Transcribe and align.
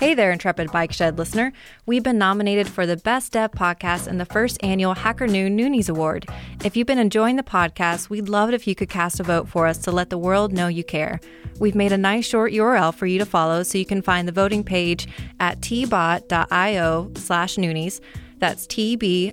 Hey 0.00 0.14
there, 0.14 0.32
intrepid 0.32 0.72
Bike 0.72 0.94
Shed 0.94 1.18
listener. 1.18 1.52
We've 1.84 2.02
been 2.02 2.16
nominated 2.16 2.66
for 2.66 2.86
the 2.86 2.96
Best 2.96 3.32
Dev 3.32 3.52
Podcast 3.52 4.08
in 4.08 4.16
the 4.16 4.24
first 4.24 4.56
annual 4.64 4.94
Hacker 4.94 5.26
Noon 5.26 5.58
Noonies 5.58 5.90
Award. 5.90 6.26
If 6.64 6.74
you've 6.74 6.86
been 6.86 6.98
enjoying 6.98 7.36
the 7.36 7.42
podcast, 7.42 8.08
we'd 8.08 8.30
love 8.30 8.48
it 8.48 8.54
if 8.54 8.66
you 8.66 8.74
could 8.74 8.88
cast 8.88 9.20
a 9.20 9.22
vote 9.22 9.46
for 9.46 9.66
us 9.66 9.76
to 9.80 9.90
let 9.90 10.08
the 10.08 10.16
world 10.16 10.54
know 10.54 10.68
you 10.68 10.84
care. 10.84 11.20
We've 11.58 11.74
made 11.74 11.92
a 11.92 11.98
nice 11.98 12.24
short 12.24 12.50
URL 12.52 12.94
for 12.94 13.04
you 13.04 13.18
to 13.18 13.26
follow 13.26 13.62
so 13.62 13.76
you 13.76 13.84
can 13.84 14.00
find 14.00 14.26
the 14.26 14.32
voting 14.32 14.64
page 14.64 15.06
at 15.38 15.60
tbot.io 15.60 17.10
slash 17.16 17.56
noonies. 17.56 18.00
That's 18.38 18.66
tbot.io 18.68 19.32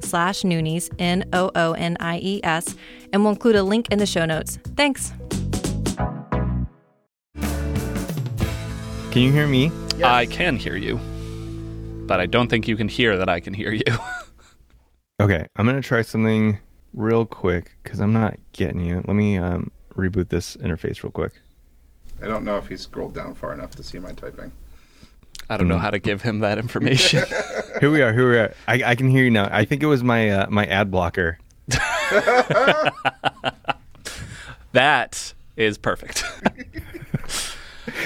slash 0.00 0.42
noonies, 0.42 0.90
N 0.98 1.24
O 1.32 1.50
O 1.54 1.72
N 1.72 1.96
I 1.98 2.18
E 2.18 2.40
S, 2.44 2.76
and 3.10 3.22
we'll 3.22 3.32
include 3.32 3.56
a 3.56 3.62
link 3.62 3.88
in 3.90 3.98
the 3.98 4.04
show 4.04 4.26
notes. 4.26 4.58
Thanks. 4.76 5.14
Can 9.12 9.20
you 9.20 9.30
hear 9.30 9.46
me? 9.46 9.70
I 10.02 10.24
can 10.24 10.56
hear 10.56 10.74
you, 10.74 10.96
but 12.06 12.18
I 12.18 12.24
don't 12.24 12.48
think 12.48 12.66
you 12.66 12.78
can 12.78 12.88
hear 12.88 13.18
that 13.18 13.28
I 13.28 13.40
can 13.40 13.52
hear 13.52 13.70
you. 13.70 13.82
Okay, 15.20 15.46
I'm 15.54 15.66
gonna 15.66 15.82
try 15.82 16.00
something 16.02 16.58
real 16.94 17.26
quick 17.26 17.76
because 17.82 18.00
I'm 18.00 18.12
not 18.12 18.38
getting 18.52 18.80
you. 18.80 19.04
Let 19.06 19.14
me 19.14 19.36
um, 19.36 19.70
reboot 19.94 20.30
this 20.30 20.56
interface 20.56 21.04
real 21.04 21.12
quick. 21.12 21.34
I 22.20 22.26
don't 22.26 22.44
know 22.44 22.56
if 22.56 22.66
he 22.66 22.76
scrolled 22.76 23.14
down 23.14 23.34
far 23.34 23.52
enough 23.52 23.72
to 23.76 23.84
see 23.84 24.00
my 24.00 24.12
typing. 24.12 24.50
I 25.48 25.58
don't 25.58 25.68
know 25.68 25.78
how 25.78 25.90
to 25.90 26.00
give 26.00 26.22
him 26.22 26.40
that 26.40 26.58
information. 26.58 27.22
Here 27.80 27.90
we 27.90 28.02
are. 28.02 28.12
Here 28.12 28.28
we 28.28 28.38
are. 28.38 28.54
I, 28.66 28.82
I 28.84 28.94
can 28.96 29.10
hear 29.10 29.22
you 29.22 29.30
now. 29.30 29.48
I 29.52 29.64
think 29.64 29.84
it 29.84 29.86
was 29.86 30.02
my 30.02 30.30
uh, 30.30 30.50
my 30.50 30.66
ad 30.66 30.90
blocker. 30.90 31.38
that 34.72 35.34
is 35.56 35.78
perfect. 35.78 36.24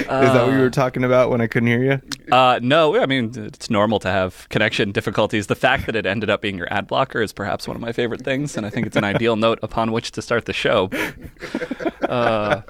Is 0.00 0.06
that 0.06 0.46
what 0.46 0.52
you 0.52 0.58
were 0.60 0.70
talking 0.70 1.04
about 1.04 1.30
when 1.30 1.40
I 1.40 1.46
couldn't 1.46 1.68
hear 1.68 1.82
you? 1.82 2.32
Uh, 2.32 2.58
no, 2.62 3.00
I 3.00 3.06
mean 3.06 3.32
it's 3.36 3.70
normal 3.70 3.98
to 4.00 4.08
have 4.08 4.48
connection 4.48 4.92
difficulties. 4.92 5.46
The 5.46 5.54
fact 5.54 5.86
that 5.86 5.96
it 5.96 6.06
ended 6.06 6.30
up 6.30 6.42
being 6.42 6.56
your 6.58 6.72
ad 6.72 6.86
blocker 6.86 7.22
is 7.22 7.32
perhaps 7.32 7.66
one 7.66 7.76
of 7.76 7.80
my 7.80 7.92
favorite 7.92 8.22
things, 8.22 8.56
and 8.56 8.66
I 8.66 8.70
think 8.70 8.86
it's 8.86 8.96
an 8.96 9.04
ideal 9.04 9.36
note 9.46 9.58
upon 9.62 9.92
which 9.92 10.12
to 10.12 10.22
start 10.22 10.44
the 10.46 10.52
show. 10.52 10.90
Uh, 12.02 12.62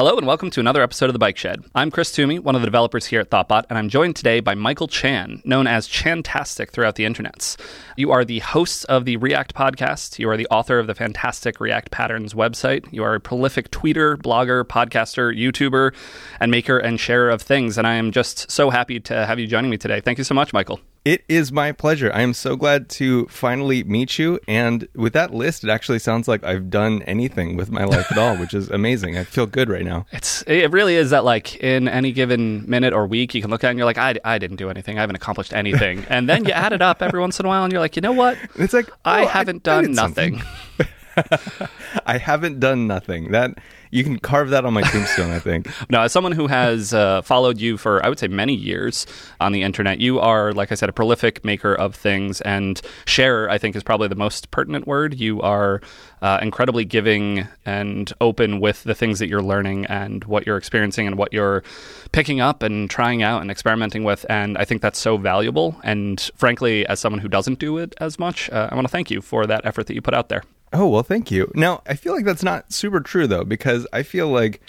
Hello 0.00 0.16
and 0.16 0.26
welcome 0.26 0.48
to 0.48 0.60
another 0.60 0.82
episode 0.82 1.10
of 1.10 1.12
The 1.12 1.18
Bike 1.18 1.36
Shed. 1.36 1.62
I'm 1.74 1.90
Chris 1.90 2.10
Toomey, 2.10 2.38
one 2.38 2.54
of 2.54 2.62
the 2.62 2.66
developers 2.66 3.04
here 3.04 3.20
at 3.20 3.28
Thoughtbot, 3.28 3.64
and 3.68 3.76
I'm 3.76 3.90
joined 3.90 4.16
today 4.16 4.40
by 4.40 4.54
Michael 4.54 4.88
Chan, 4.88 5.42
known 5.44 5.66
as 5.66 5.86
Chantastic 5.86 6.70
throughout 6.70 6.94
the 6.94 7.04
internets. 7.04 7.60
You 7.98 8.10
are 8.10 8.24
the 8.24 8.38
host 8.38 8.86
of 8.86 9.04
the 9.04 9.18
React 9.18 9.54
podcast. 9.54 10.18
You 10.18 10.30
are 10.30 10.38
the 10.38 10.46
author 10.46 10.78
of 10.78 10.86
the 10.86 10.94
fantastic 10.94 11.60
React 11.60 11.90
Patterns 11.90 12.32
website. 12.32 12.90
You 12.90 13.04
are 13.04 13.14
a 13.14 13.20
prolific 13.20 13.70
tweeter, 13.70 14.16
blogger, 14.16 14.64
podcaster, 14.64 15.38
YouTuber, 15.38 15.94
and 16.40 16.50
maker 16.50 16.78
and 16.78 16.98
sharer 16.98 17.28
of 17.28 17.42
things. 17.42 17.76
And 17.76 17.86
I 17.86 17.96
am 17.96 18.10
just 18.10 18.50
so 18.50 18.70
happy 18.70 19.00
to 19.00 19.26
have 19.26 19.38
you 19.38 19.46
joining 19.46 19.70
me 19.70 19.76
today. 19.76 20.00
Thank 20.00 20.16
you 20.16 20.24
so 20.24 20.34
much, 20.34 20.54
Michael. 20.54 20.80
It 21.02 21.24
is 21.28 21.50
my 21.50 21.72
pleasure. 21.72 22.10
I 22.12 22.20
am 22.20 22.34
so 22.34 22.56
glad 22.56 22.90
to 22.90 23.26
finally 23.28 23.82
meet 23.84 24.18
you. 24.18 24.38
And 24.46 24.86
with 24.94 25.14
that 25.14 25.32
list, 25.32 25.64
it 25.64 25.70
actually 25.70 25.98
sounds 25.98 26.28
like 26.28 26.44
I've 26.44 26.68
done 26.68 27.00
anything 27.02 27.56
with 27.56 27.70
my 27.70 27.84
life 27.84 28.12
at 28.12 28.18
all, 28.18 28.36
which 28.36 28.52
is 28.52 28.68
amazing. 28.68 29.16
I 29.16 29.24
feel 29.24 29.46
good 29.46 29.70
right 29.70 29.84
now. 29.84 30.04
It's 30.12 30.42
it 30.46 30.70
really 30.70 30.96
is 30.96 31.08
that 31.10 31.24
like 31.24 31.56
in 31.56 31.88
any 31.88 32.12
given 32.12 32.68
minute 32.68 32.92
or 32.92 33.06
week 33.06 33.34
you 33.34 33.40
can 33.40 33.50
look 33.50 33.64
at 33.64 33.68
it 33.68 33.70
and 33.70 33.78
you're 33.78 33.86
like 33.86 33.96
I, 33.96 34.16
I 34.24 34.36
didn't 34.36 34.56
do 34.56 34.68
anything 34.68 34.98
I 34.98 35.00
haven't 35.00 35.16
accomplished 35.16 35.54
anything 35.54 36.04
and 36.10 36.28
then 36.28 36.44
you 36.44 36.52
add 36.52 36.72
it 36.72 36.82
up 36.82 37.02
every 37.02 37.20
once 37.20 37.40
in 37.40 37.46
a 37.46 37.48
while 37.48 37.64
and 37.64 37.72
you're 37.72 37.80
like 37.80 37.96
you 37.96 38.02
know 38.02 38.12
what 38.12 38.36
It's 38.56 38.74
like 38.74 38.90
I 39.04 39.24
oh, 39.24 39.26
haven't 39.28 39.66
I 39.66 39.72
done 39.72 39.84
did 39.84 39.96
nothing. 39.96 40.42
I 42.06 42.18
haven't 42.18 42.60
done 42.60 42.86
nothing. 42.86 43.32
That 43.32 43.58
you 43.90 44.04
can 44.04 44.18
carve 44.18 44.50
that 44.50 44.64
on 44.64 44.72
my 44.72 44.82
tombstone. 44.82 45.30
I 45.30 45.38
think. 45.38 45.68
Now, 45.90 46.02
as 46.02 46.12
someone 46.12 46.32
who 46.32 46.46
has 46.46 46.94
uh, 46.94 47.22
followed 47.22 47.58
you 47.58 47.76
for, 47.76 48.04
I 48.04 48.08
would 48.08 48.18
say, 48.18 48.28
many 48.28 48.54
years 48.54 49.06
on 49.40 49.52
the 49.52 49.62
internet, 49.62 49.98
you 49.98 50.20
are, 50.20 50.52
like 50.52 50.70
I 50.70 50.76
said, 50.76 50.88
a 50.88 50.92
prolific 50.92 51.44
maker 51.44 51.74
of 51.74 51.94
things. 51.96 52.40
And 52.42 52.80
sharer, 53.06 53.50
I 53.50 53.58
think, 53.58 53.74
is 53.74 53.82
probably 53.82 54.06
the 54.06 54.14
most 54.14 54.50
pertinent 54.50 54.86
word. 54.86 55.18
You 55.18 55.40
are 55.40 55.80
uh, 56.22 56.38
incredibly 56.42 56.84
giving 56.84 57.48
and 57.64 58.12
open 58.20 58.60
with 58.60 58.84
the 58.84 58.94
things 58.94 59.18
that 59.18 59.28
you're 59.28 59.42
learning 59.42 59.86
and 59.86 60.22
what 60.24 60.46
you're 60.46 60.56
experiencing 60.56 61.06
and 61.06 61.16
what 61.16 61.32
you're 61.32 61.64
picking 62.12 62.40
up 62.40 62.62
and 62.62 62.88
trying 62.88 63.22
out 63.22 63.40
and 63.42 63.50
experimenting 63.50 64.04
with. 64.04 64.24
And 64.28 64.56
I 64.58 64.64
think 64.64 64.82
that's 64.82 64.98
so 64.98 65.16
valuable. 65.16 65.80
And 65.82 66.20
frankly, 66.36 66.86
as 66.86 67.00
someone 67.00 67.20
who 67.20 67.28
doesn't 67.28 67.58
do 67.58 67.78
it 67.78 67.94
as 68.00 68.18
much, 68.18 68.48
uh, 68.50 68.68
I 68.70 68.74
want 68.74 68.86
to 68.86 68.92
thank 68.92 69.10
you 69.10 69.20
for 69.20 69.46
that 69.46 69.64
effort 69.64 69.86
that 69.88 69.94
you 69.94 70.02
put 70.02 70.14
out 70.14 70.28
there. 70.28 70.44
Oh, 70.72 70.88
well, 70.88 71.02
thank 71.02 71.30
you. 71.30 71.50
Now, 71.54 71.82
I 71.86 71.94
feel 71.94 72.14
like 72.14 72.24
that's 72.24 72.42
not 72.42 72.72
super 72.72 73.00
true, 73.00 73.26
though, 73.26 73.44
because 73.44 73.86
I 73.92 74.02
feel 74.02 74.28
like 74.28 74.60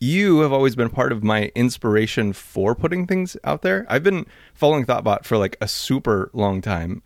you 0.00 0.40
have 0.40 0.52
always 0.52 0.74
been 0.74 0.88
part 0.88 1.12
of 1.12 1.22
my 1.22 1.52
inspiration 1.54 2.32
for 2.32 2.74
putting 2.74 3.06
things 3.06 3.36
out 3.44 3.60
there. 3.60 3.84
I've 3.88 4.02
been 4.02 4.26
following 4.54 4.86
Thoughtbot 4.86 5.24
for 5.24 5.36
like 5.36 5.56
a 5.60 5.68
super 5.68 6.30
long 6.32 6.62
time. 6.62 7.02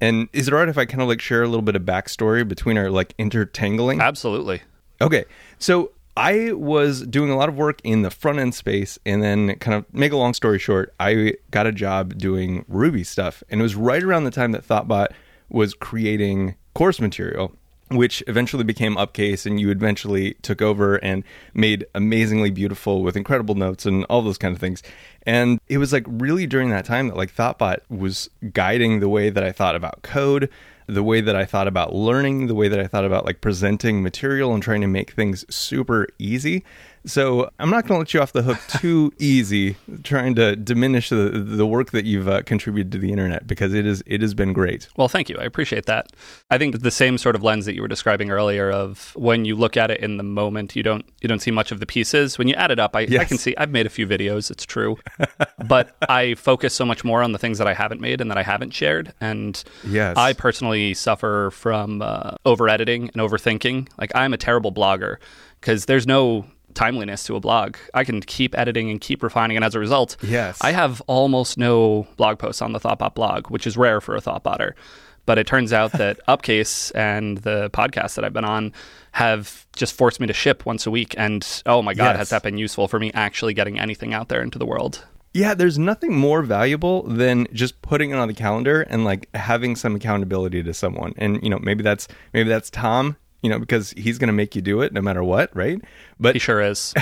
And 0.00 0.28
is 0.32 0.48
it 0.48 0.54
all 0.54 0.58
right 0.58 0.68
if 0.68 0.76
I 0.76 0.84
kind 0.84 1.00
of 1.00 1.06
like 1.06 1.20
share 1.20 1.44
a 1.44 1.46
little 1.46 1.62
bit 1.62 1.76
of 1.76 1.82
backstory 1.82 2.46
between 2.46 2.76
our 2.76 2.90
like 2.90 3.16
intertangling? 3.18 4.02
Absolutely. 4.02 4.62
Okay. 5.00 5.24
So 5.60 5.92
I 6.16 6.50
was 6.52 7.06
doing 7.06 7.30
a 7.30 7.36
lot 7.36 7.48
of 7.48 7.56
work 7.56 7.80
in 7.84 8.02
the 8.02 8.10
front 8.10 8.40
end 8.40 8.54
space, 8.54 8.98
and 9.06 9.22
then, 9.22 9.56
kind 9.60 9.76
of 9.76 9.94
make 9.94 10.12
a 10.12 10.16
long 10.16 10.34
story 10.34 10.58
short, 10.58 10.92
I 11.00 11.34
got 11.52 11.66
a 11.66 11.72
job 11.72 12.18
doing 12.18 12.64
Ruby 12.68 13.04
stuff. 13.04 13.42
And 13.48 13.60
it 13.60 13.62
was 13.62 13.76
right 13.76 14.02
around 14.02 14.24
the 14.24 14.30
time 14.30 14.52
that 14.52 14.66
Thoughtbot 14.66 15.08
was 15.48 15.72
creating 15.72 16.56
course 16.74 17.00
material 17.00 17.54
which 17.96 18.22
eventually 18.26 18.64
became 18.64 18.96
Upcase, 18.96 19.46
and 19.46 19.60
you 19.60 19.70
eventually 19.70 20.34
took 20.42 20.62
over 20.62 20.96
and 20.96 21.24
made 21.54 21.86
amazingly 21.94 22.50
beautiful 22.50 23.02
with 23.02 23.16
incredible 23.16 23.54
notes 23.54 23.86
and 23.86 24.04
all 24.04 24.22
those 24.22 24.38
kind 24.38 24.54
of 24.54 24.60
things. 24.60 24.82
And 25.24 25.60
it 25.68 25.78
was 25.78 25.92
like 25.92 26.04
really 26.06 26.46
during 26.46 26.70
that 26.70 26.84
time 26.84 27.08
that 27.08 27.16
like 27.16 27.34
Thoughtbot 27.34 27.78
was 27.88 28.28
guiding 28.52 29.00
the 29.00 29.08
way 29.08 29.30
that 29.30 29.44
I 29.44 29.52
thought 29.52 29.76
about 29.76 30.02
code, 30.02 30.50
the 30.86 31.02
way 31.02 31.20
that 31.20 31.36
I 31.36 31.44
thought 31.44 31.68
about 31.68 31.94
learning, 31.94 32.48
the 32.48 32.54
way 32.54 32.68
that 32.68 32.80
I 32.80 32.86
thought 32.86 33.04
about 33.04 33.24
like 33.24 33.40
presenting 33.40 34.02
material 34.02 34.52
and 34.52 34.62
trying 34.62 34.80
to 34.80 34.86
make 34.86 35.12
things 35.12 35.44
super 35.54 36.08
easy. 36.18 36.64
So 37.04 37.50
I'm 37.58 37.70
not 37.70 37.86
going 37.86 37.96
to 37.96 37.98
let 38.00 38.14
you 38.14 38.20
off 38.20 38.32
the 38.32 38.42
hook 38.42 38.58
too 38.80 39.12
easy, 39.18 39.76
trying 40.04 40.34
to 40.36 40.54
diminish 40.56 41.08
the 41.08 41.30
the 41.30 41.66
work 41.66 41.90
that 41.90 42.04
you've 42.04 42.28
uh, 42.28 42.42
contributed 42.42 42.92
to 42.92 42.98
the 42.98 43.10
internet 43.10 43.46
because 43.46 43.74
it 43.74 43.86
is 43.86 44.02
it 44.06 44.20
has 44.22 44.34
been 44.34 44.52
great. 44.52 44.88
Well, 44.96 45.08
thank 45.08 45.28
you. 45.28 45.36
I 45.38 45.44
appreciate 45.44 45.86
that. 45.86 46.12
I 46.50 46.58
think 46.58 46.80
the 46.80 46.90
same 46.90 47.18
sort 47.18 47.34
of 47.34 47.42
lens 47.42 47.66
that 47.66 47.74
you 47.74 47.82
were 47.82 47.88
describing 47.88 48.30
earlier 48.30 48.70
of 48.70 49.12
when 49.16 49.44
you 49.44 49.56
look 49.56 49.76
at 49.76 49.90
it 49.90 50.00
in 50.00 50.16
the 50.16 50.22
moment, 50.22 50.76
you 50.76 50.82
don't 50.82 51.04
you 51.20 51.28
don't 51.28 51.40
see 51.40 51.50
much 51.50 51.72
of 51.72 51.80
the 51.80 51.86
pieces. 51.86 52.38
When 52.38 52.48
you 52.48 52.54
add 52.54 52.70
it 52.70 52.78
up, 52.78 52.94
I, 52.94 53.00
I 53.18 53.24
can 53.24 53.38
see 53.38 53.54
I've 53.56 53.70
made 53.70 53.86
a 53.86 53.90
few 53.90 54.06
videos. 54.06 54.50
It's 54.50 54.64
true, 54.64 54.96
but 55.66 55.96
I 56.08 56.34
focus 56.34 56.74
so 56.74 56.84
much 56.84 57.04
more 57.04 57.22
on 57.22 57.32
the 57.32 57.38
things 57.38 57.58
that 57.58 57.66
I 57.66 57.74
haven't 57.74 58.00
made 58.00 58.20
and 58.20 58.30
that 58.30 58.38
I 58.38 58.42
haven't 58.42 58.70
shared. 58.72 59.12
And 59.20 59.62
Yes. 59.84 60.16
I 60.16 60.32
personally 60.32 60.94
suffer 60.94 61.50
from 61.52 62.02
uh, 62.02 62.32
over 62.46 62.68
editing 62.68 63.10
and 63.12 63.16
overthinking. 63.22 63.88
Like 63.98 64.12
I'm 64.14 64.32
a 64.32 64.38
terrible 64.38 64.72
blogger 64.72 65.16
because 65.60 65.86
there's 65.86 66.06
no 66.06 66.46
timeliness 66.74 67.24
to 67.24 67.36
a 67.36 67.40
blog. 67.40 67.76
I 67.94 68.04
can 68.04 68.20
keep 68.20 68.56
editing 68.58 68.90
and 68.90 69.00
keep 69.00 69.22
refining, 69.22 69.56
and 69.56 69.64
as 69.64 69.74
a 69.74 69.78
result, 69.78 70.16
Yes. 70.22 70.58
I 70.60 70.72
have 70.72 71.00
almost 71.06 71.58
no 71.58 72.06
blog 72.16 72.38
posts 72.38 72.62
on 72.62 72.72
the 72.72 72.80
Thoughtbot 72.80 73.14
blog, 73.14 73.48
which 73.50 73.66
is 73.66 73.76
rare 73.76 74.00
for 74.00 74.16
a 74.16 74.20
Thoughtbotter. 74.20 74.72
But 75.24 75.38
it 75.38 75.46
turns 75.46 75.72
out 75.72 75.92
that 75.92 76.18
Upcase 76.28 76.90
and 76.96 77.38
the 77.38 77.70
podcast 77.70 78.16
that 78.16 78.24
I've 78.24 78.32
been 78.32 78.44
on 78.44 78.72
have 79.12 79.66
just 79.76 79.94
forced 79.96 80.18
me 80.18 80.26
to 80.26 80.32
ship 80.32 80.66
once 80.66 80.84
a 80.86 80.90
week. 80.90 81.14
And 81.16 81.46
oh 81.66 81.80
my 81.82 81.94
God, 81.94 82.10
Yes. 82.12 82.16
has 82.18 82.28
that 82.30 82.42
been 82.42 82.58
useful 82.58 82.88
for 82.88 82.98
me 82.98 83.12
actually 83.14 83.54
getting 83.54 83.78
anything 83.78 84.14
out 84.14 84.28
there 84.28 84.42
into 84.42 84.58
the 84.58 84.66
world? 84.66 85.04
Yeah, 85.34 85.54
there's 85.54 85.78
nothing 85.78 86.14
more 86.14 86.42
valuable 86.42 87.04
than 87.04 87.46
just 87.54 87.80
putting 87.82 88.10
it 88.10 88.16
on 88.16 88.28
the 88.28 88.34
calendar 88.34 88.82
and 88.82 89.04
like 89.04 89.28
having 89.34 89.76
some 89.76 89.94
accountability 89.94 90.62
to 90.64 90.74
someone. 90.74 91.14
And 91.16 91.42
you 91.42 91.48
know, 91.48 91.58
maybe 91.58 91.82
that's 91.82 92.06
maybe 92.34 92.48
that's 92.50 92.68
Tom, 92.68 93.16
you 93.42 93.50
know, 93.50 93.58
because 93.58 93.90
he's 93.90 94.18
going 94.18 94.28
to 94.28 94.32
make 94.32 94.54
you 94.54 94.62
do 94.62 94.80
it 94.80 94.92
no 94.92 95.02
matter 95.02 95.22
what, 95.22 95.54
right? 95.54 95.80
But 96.18 96.34
He 96.34 96.38
sure 96.38 96.60
is. 96.60 96.94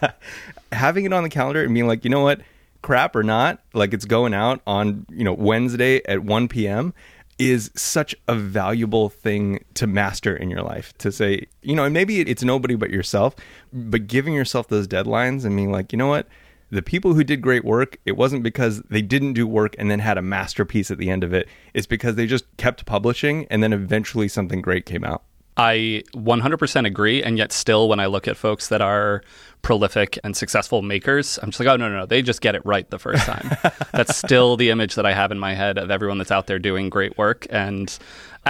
having 0.72 1.04
it 1.04 1.12
on 1.12 1.22
the 1.22 1.28
calendar 1.28 1.62
and 1.62 1.72
being 1.72 1.86
like, 1.86 2.04
you 2.04 2.10
know 2.10 2.22
what, 2.22 2.40
crap 2.82 3.16
or 3.16 3.22
not, 3.22 3.60
like 3.72 3.94
it's 3.94 4.04
going 4.04 4.34
out 4.34 4.60
on, 4.66 5.06
you 5.10 5.24
know, 5.24 5.32
Wednesday 5.32 6.04
at 6.06 6.24
1 6.24 6.48
p.m. 6.48 6.92
is 7.38 7.70
such 7.74 8.14
a 8.26 8.34
valuable 8.34 9.08
thing 9.08 9.64
to 9.74 9.86
master 9.86 10.36
in 10.36 10.50
your 10.50 10.62
life. 10.62 10.92
To 10.98 11.12
say, 11.12 11.46
you 11.62 11.74
know, 11.74 11.84
and 11.84 11.94
maybe 11.94 12.20
it's 12.20 12.42
nobody 12.42 12.74
but 12.74 12.90
yourself, 12.90 13.36
but 13.72 14.06
giving 14.06 14.34
yourself 14.34 14.68
those 14.68 14.88
deadlines 14.88 15.44
and 15.44 15.54
being 15.56 15.70
like, 15.70 15.92
you 15.92 15.96
know 15.96 16.08
what, 16.08 16.26
the 16.70 16.82
people 16.82 17.14
who 17.14 17.24
did 17.24 17.40
great 17.40 17.64
work, 17.64 17.96
it 18.04 18.16
wasn't 18.16 18.42
because 18.42 18.82
they 18.82 19.00
didn't 19.00 19.32
do 19.32 19.46
work 19.46 19.74
and 19.78 19.90
then 19.90 20.00
had 20.00 20.18
a 20.18 20.22
masterpiece 20.22 20.90
at 20.90 20.98
the 20.98 21.08
end 21.08 21.24
of 21.24 21.32
it. 21.32 21.48
It's 21.72 21.86
because 21.86 22.16
they 22.16 22.26
just 22.26 22.44
kept 22.58 22.84
publishing 22.84 23.46
and 23.50 23.62
then 23.62 23.72
eventually 23.72 24.28
something 24.28 24.60
great 24.60 24.84
came 24.84 25.04
out. 25.04 25.22
I 25.58 26.04
100% 26.14 26.86
agree. 26.86 27.22
And 27.22 27.36
yet, 27.36 27.52
still, 27.52 27.88
when 27.88 27.98
I 27.98 28.06
look 28.06 28.28
at 28.28 28.36
folks 28.36 28.68
that 28.68 28.80
are 28.80 29.22
prolific 29.62 30.16
and 30.22 30.36
successful 30.36 30.82
makers, 30.82 31.38
I'm 31.42 31.50
just 31.50 31.58
like, 31.58 31.68
oh, 31.68 31.76
no, 31.76 31.88
no, 31.88 31.98
no. 31.98 32.06
They 32.06 32.22
just 32.22 32.40
get 32.40 32.54
it 32.54 32.64
right 32.64 32.88
the 32.88 32.98
first 32.98 33.26
time. 33.26 33.50
That's 33.92 34.16
still 34.16 34.56
the 34.56 34.70
image 34.70 34.94
that 34.94 35.04
I 35.04 35.12
have 35.12 35.32
in 35.32 35.38
my 35.38 35.54
head 35.54 35.76
of 35.76 35.90
everyone 35.90 36.18
that's 36.18 36.30
out 36.30 36.46
there 36.46 36.60
doing 36.60 36.88
great 36.90 37.18
work. 37.18 37.46
And 37.50 37.96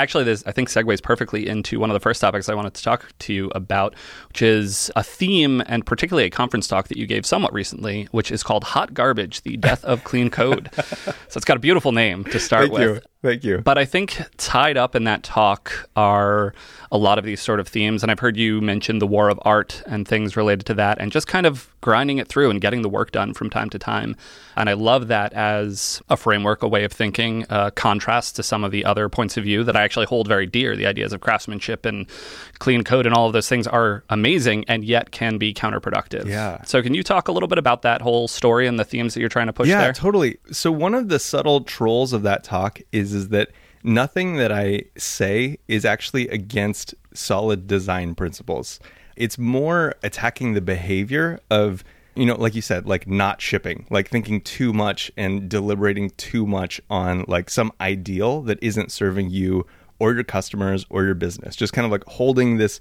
actually, 0.03 0.25
this, 0.25 0.43
I 0.47 0.53
think, 0.53 0.69
segues 0.69 1.03
perfectly 1.03 1.49
into 1.49 1.79
one 1.79 1.91
of 1.91 1.95
the 1.95 2.01
first 2.01 2.21
topics 2.21 2.49
I 2.49 2.55
wanted 2.55 2.75
to 2.75 2.83
talk 2.83 3.13
to 3.19 3.33
you 3.33 3.51
about, 3.55 3.95
which 4.29 4.43
is 4.43 4.91
a 4.97 5.03
theme 5.03 5.63
and 5.67 5.85
particularly 5.85 6.27
a 6.27 6.31
conference 6.31 6.69
talk 6.69 6.89
that 6.89 6.97
you 6.97 7.07
gave 7.07 7.27
somewhat 7.27 7.53
recently, 7.53 8.09
which 8.11 8.31
is 8.31 8.43
called 8.43 8.65
Hot 8.65 8.95
Garbage 8.95 9.43
The 9.43 9.57
Death 9.57 9.85
of 9.85 10.05
Clean 10.05 10.31
Code. 10.31 10.71
so 10.75 11.13
it's 11.37 11.45
got 11.45 11.57
a 11.57 11.61
beautiful 11.61 11.93
name 11.93 12.25
to 12.25 12.41
start 12.41 12.65
Thank 12.65 12.73
with. 12.73 12.83
you. 12.83 13.01
Thank 13.21 13.43
you. 13.43 13.59
But 13.59 13.79
I 13.79 13.85
think 13.85 14.23
tied 14.37 14.77
up 14.77 14.95
in 14.95 15.05
that 15.05 15.25
talk 15.25 15.89
are 15.97 16.55
a 16.93 16.99
lot 16.99 17.19
of 17.19 17.25
these 17.25 17.41
sort 17.41 17.59
of 17.59 17.67
themes. 17.67 18.03
And 18.03 18.13
I've 18.13 18.21
heard 18.21 18.37
you 18.37 18.61
mention 18.61 19.01
the 19.01 19.09
war 19.09 19.29
of 19.29 19.41
art 19.43 19.83
and 19.87 20.07
things 20.07 20.37
related 20.37 20.67
to 20.67 20.75
that, 20.75 20.99
and 21.01 21.11
just 21.11 21.27
kind 21.27 21.45
of 21.45 21.69
grinding 21.81 22.19
it 22.19 22.29
through 22.29 22.51
and 22.51 22.61
getting 22.61 22.83
the 22.83 22.89
work 22.89 23.11
done 23.11 23.35
from 23.35 23.51
time 23.51 23.71
to 23.71 23.79
time. 23.79 24.17
And 24.57 24.69
I 24.69 24.75
love 24.75 25.09
that 25.09 25.33
as 25.33 26.01
a 26.09 26.17
framework, 26.17 26.63
a 26.63 26.69
way 26.69 26.85
of 26.85 26.93
thinking, 26.93 27.45
uh, 27.51 27.71
contrast 27.71 28.37
to 28.37 28.43
some 28.43 28.63
of 28.63 28.71
the 28.71 28.85
other 28.85 29.09
points 29.09 29.37
of 29.37 29.45
view 29.45 29.65
that 29.65 29.77
I 29.77 29.83
actually 29.89 30.07
hold 30.07 30.29
very 30.29 30.47
dear. 30.47 30.77
The 30.77 30.87
ideas 30.87 31.15
of 31.15 31.21
craftsmanship 31.21 31.87
and 31.87 32.07
clean 32.59 32.85
code 32.85 33.07
and 33.07 33.15
all 33.15 33.27
of 33.27 33.33
those 33.33 33.49
things 33.49 33.67
are 33.67 34.05
amazing 34.11 34.67
and 34.69 34.85
yet 34.85 35.11
can 35.11 35.39
be 35.39 35.55
counterproductive. 35.55 36.27
Yeah. 36.27 36.63
So, 36.65 36.83
can 36.83 36.93
you 36.93 37.03
talk 37.03 37.29
a 37.29 37.33
little 37.33 37.49
bit 37.49 37.59
about 37.59 37.83
that 37.83 38.03
whole 38.03 38.29
story 38.29 38.67
and 38.67 38.79
the 38.79 38.85
themes 38.85 39.15
that 39.15 39.21
you're 39.21 39.31
trying 39.31 39.47
to 39.47 39.53
push 39.53 39.69
yeah, 39.69 39.81
there? 39.81 39.93
totally. 39.95 40.37
So 40.53 40.71
one 40.71 40.95
of 40.95 41.09
the 41.09 41.19
subtle 41.19 41.63
trolls 41.63 42.13
of 42.13 42.23
that 42.25 42.45
talk 42.45 42.81
is 42.93 43.15
is 43.15 43.29
that 43.29 43.49
nothing 43.83 44.37
that 44.37 44.53
I 44.53 44.83
say 44.97 45.59
is 45.69 45.85
actually 45.85 46.29
against 46.29 46.95
solid 47.15 47.67
design 47.67 48.15
principles. 48.15 48.79
It's 49.17 49.39
more 49.39 49.95
attacking 50.03 50.55
the 50.55 50.61
behavior 50.61 51.41
of 51.51 51.83
you 52.19 52.27
know, 52.27 52.35
like 52.35 52.57
you 52.57 52.63
said, 52.63 52.85
like 52.85 53.07
not 53.07 53.41
shipping, 53.41 53.87
like 53.91 54.09
thinking 54.09 54.41
too 54.41 54.73
much 54.73 55.13
and 55.17 55.49
deliberating 55.49 56.11
too 56.11 56.49
much 56.49 56.81
on 56.91 57.25
like 57.29 57.49
some 57.49 57.73
ideal 57.81 58.43
that 58.43 58.59
isn't 58.61 58.91
serving 58.91 59.31
you 59.31 59.65
or 59.99 60.15
your 60.15 60.25
customers 60.25 60.87
or 60.91 61.05
your 61.05 61.15
business. 61.15 61.57
Just 61.57 61.73
kind 61.73 61.85
of 61.85 61.91
like 61.91 62.05
holding 62.05 62.57
this 62.57 62.81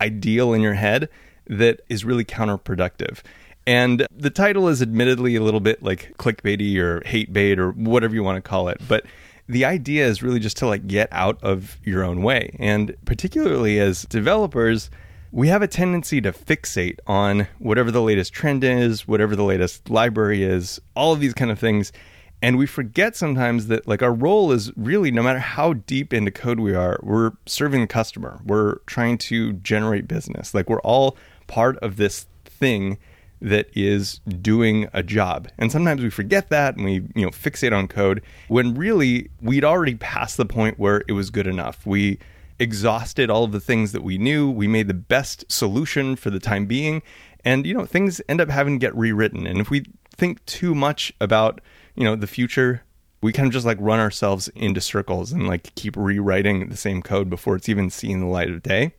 ideal 0.00 0.52
in 0.52 0.60
your 0.60 0.74
head 0.74 1.08
that 1.46 1.80
is 1.88 2.04
really 2.04 2.24
counterproductive. 2.24 3.20
And 3.66 4.06
the 4.10 4.30
title 4.30 4.68
is 4.68 4.80
admittedly 4.80 5.36
a 5.36 5.42
little 5.42 5.60
bit 5.60 5.82
like 5.82 6.14
clickbaity 6.18 6.78
or 6.78 7.02
hate 7.06 7.32
bait 7.32 7.58
or 7.58 7.72
whatever 7.72 8.14
you 8.14 8.22
want 8.22 8.42
to 8.42 8.48
call 8.48 8.68
it. 8.68 8.80
But 8.88 9.04
the 9.48 9.64
idea 9.64 10.06
is 10.06 10.22
really 10.22 10.40
just 10.40 10.56
to 10.58 10.66
like 10.66 10.86
get 10.86 11.08
out 11.10 11.42
of 11.42 11.78
your 11.84 12.04
own 12.04 12.22
way. 12.22 12.56
And 12.58 12.94
particularly 13.04 13.78
as 13.78 14.02
developers, 14.04 14.90
we 15.32 15.48
have 15.48 15.62
a 15.62 15.68
tendency 15.68 16.20
to 16.22 16.32
fixate 16.32 16.98
on 17.06 17.46
whatever 17.58 17.90
the 17.90 18.02
latest 18.02 18.32
trend 18.32 18.64
is, 18.64 19.06
whatever 19.06 19.36
the 19.36 19.44
latest 19.44 19.90
library 19.90 20.42
is, 20.42 20.80
all 20.94 21.12
of 21.12 21.20
these 21.20 21.34
kind 21.34 21.50
of 21.50 21.58
things. 21.58 21.92
And 22.40 22.56
we 22.56 22.66
forget 22.66 23.16
sometimes 23.16 23.66
that 23.66 23.88
like 23.88 24.02
our 24.02 24.12
role 24.12 24.52
is 24.52 24.70
really 24.76 25.10
no 25.10 25.22
matter 25.22 25.40
how 25.40 25.72
deep 25.72 26.12
into 26.12 26.30
code 26.30 26.60
we 26.60 26.74
are, 26.74 27.00
we're 27.02 27.32
serving 27.46 27.80
the 27.80 27.86
customer. 27.86 28.40
We're 28.44 28.76
trying 28.86 29.18
to 29.18 29.54
generate 29.54 30.06
business. 30.06 30.54
Like 30.54 30.70
we're 30.70 30.80
all 30.80 31.16
part 31.48 31.76
of 31.78 31.96
this 31.96 32.26
thing 32.44 32.98
that 33.40 33.68
is 33.74 34.20
doing 34.40 34.88
a 34.92 35.02
job. 35.02 35.48
And 35.58 35.70
sometimes 35.70 36.02
we 36.02 36.10
forget 36.10 36.48
that 36.50 36.76
and 36.76 36.84
we, 36.84 36.94
you 37.14 37.24
know, 37.24 37.30
fixate 37.30 37.76
on 37.76 37.88
code 37.88 38.22
when 38.48 38.74
really 38.74 39.30
we'd 39.40 39.64
already 39.64 39.94
passed 39.94 40.36
the 40.36 40.46
point 40.46 40.78
where 40.78 41.02
it 41.08 41.12
was 41.12 41.30
good 41.30 41.46
enough. 41.46 41.86
We 41.86 42.18
exhausted 42.58 43.30
all 43.30 43.44
of 43.44 43.52
the 43.52 43.60
things 43.60 43.92
that 43.92 44.02
we 44.02 44.18
knew. 44.18 44.50
We 44.50 44.66
made 44.66 44.88
the 44.88 44.94
best 44.94 45.44
solution 45.50 46.16
for 46.16 46.30
the 46.30 46.40
time 46.40 46.66
being. 46.66 47.02
And, 47.44 47.64
you 47.66 47.74
know, 47.74 47.86
things 47.86 48.20
end 48.28 48.40
up 48.40 48.48
having 48.48 48.78
to 48.78 48.84
get 48.84 48.96
rewritten. 48.96 49.46
And 49.46 49.60
if 49.60 49.70
we 49.70 49.84
think 50.10 50.44
too 50.46 50.74
much 50.74 51.12
about, 51.20 51.60
you 51.98 52.04
know, 52.04 52.14
the 52.14 52.28
future, 52.28 52.84
we 53.20 53.32
kind 53.32 53.48
of 53.48 53.52
just 53.52 53.66
like 53.66 53.76
run 53.80 53.98
ourselves 53.98 54.46
into 54.54 54.80
circles 54.80 55.32
and 55.32 55.48
like 55.48 55.74
keep 55.74 55.96
rewriting 55.96 56.68
the 56.68 56.76
same 56.76 57.02
code 57.02 57.28
before 57.28 57.56
it's 57.56 57.68
even 57.68 57.90
seen 57.90 58.20
the 58.20 58.26
light 58.26 58.48
of 58.48 58.62
day. 58.62 58.94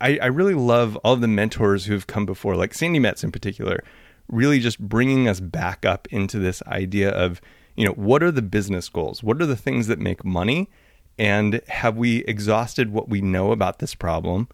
I, 0.00 0.18
I 0.22 0.26
really 0.26 0.54
love 0.54 0.96
all 0.96 1.12
of 1.12 1.20
the 1.20 1.28
mentors 1.28 1.84
who've 1.84 2.06
come 2.06 2.24
before, 2.24 2.56
like 2.56 2.72
Sandi 2.72 2.98
Metz 2.98 3.22
in 3.22 3.32
particular, 3.32 3.84
really 4.28 4.60
just 4.60 4.80
bringing 4.80 5.28
us 5.28 5.40
back 5.40 5.84
up 5.84 6.08
into 6.10 6.38
this 6.38 6.62
idea 6.62 7.10
of, 7.10 7.42
you 7.76 7.84
know, 7.84 7.92
what 7.92 8.22
are 8.22 8.30
the 8.30 8.40
business 8.40 8.88
goals? 8.88 9.22
What 9.22 9.42
are 9.42 9.46
the 9.46 9.54
things 9.54 9.86
that 9.88 9.98
make 9.98 10.24
money? 10.24 10.70
And 11.18 11.60
have 11.68 11.98
we 11.98 12.24
exhausted 12.24 12.94
what 12.94 13.10
we 13.10 13.20
know 13.20 13.52
about 13.52 13.78
this 13.78 13.94
problem? 13.94 14.48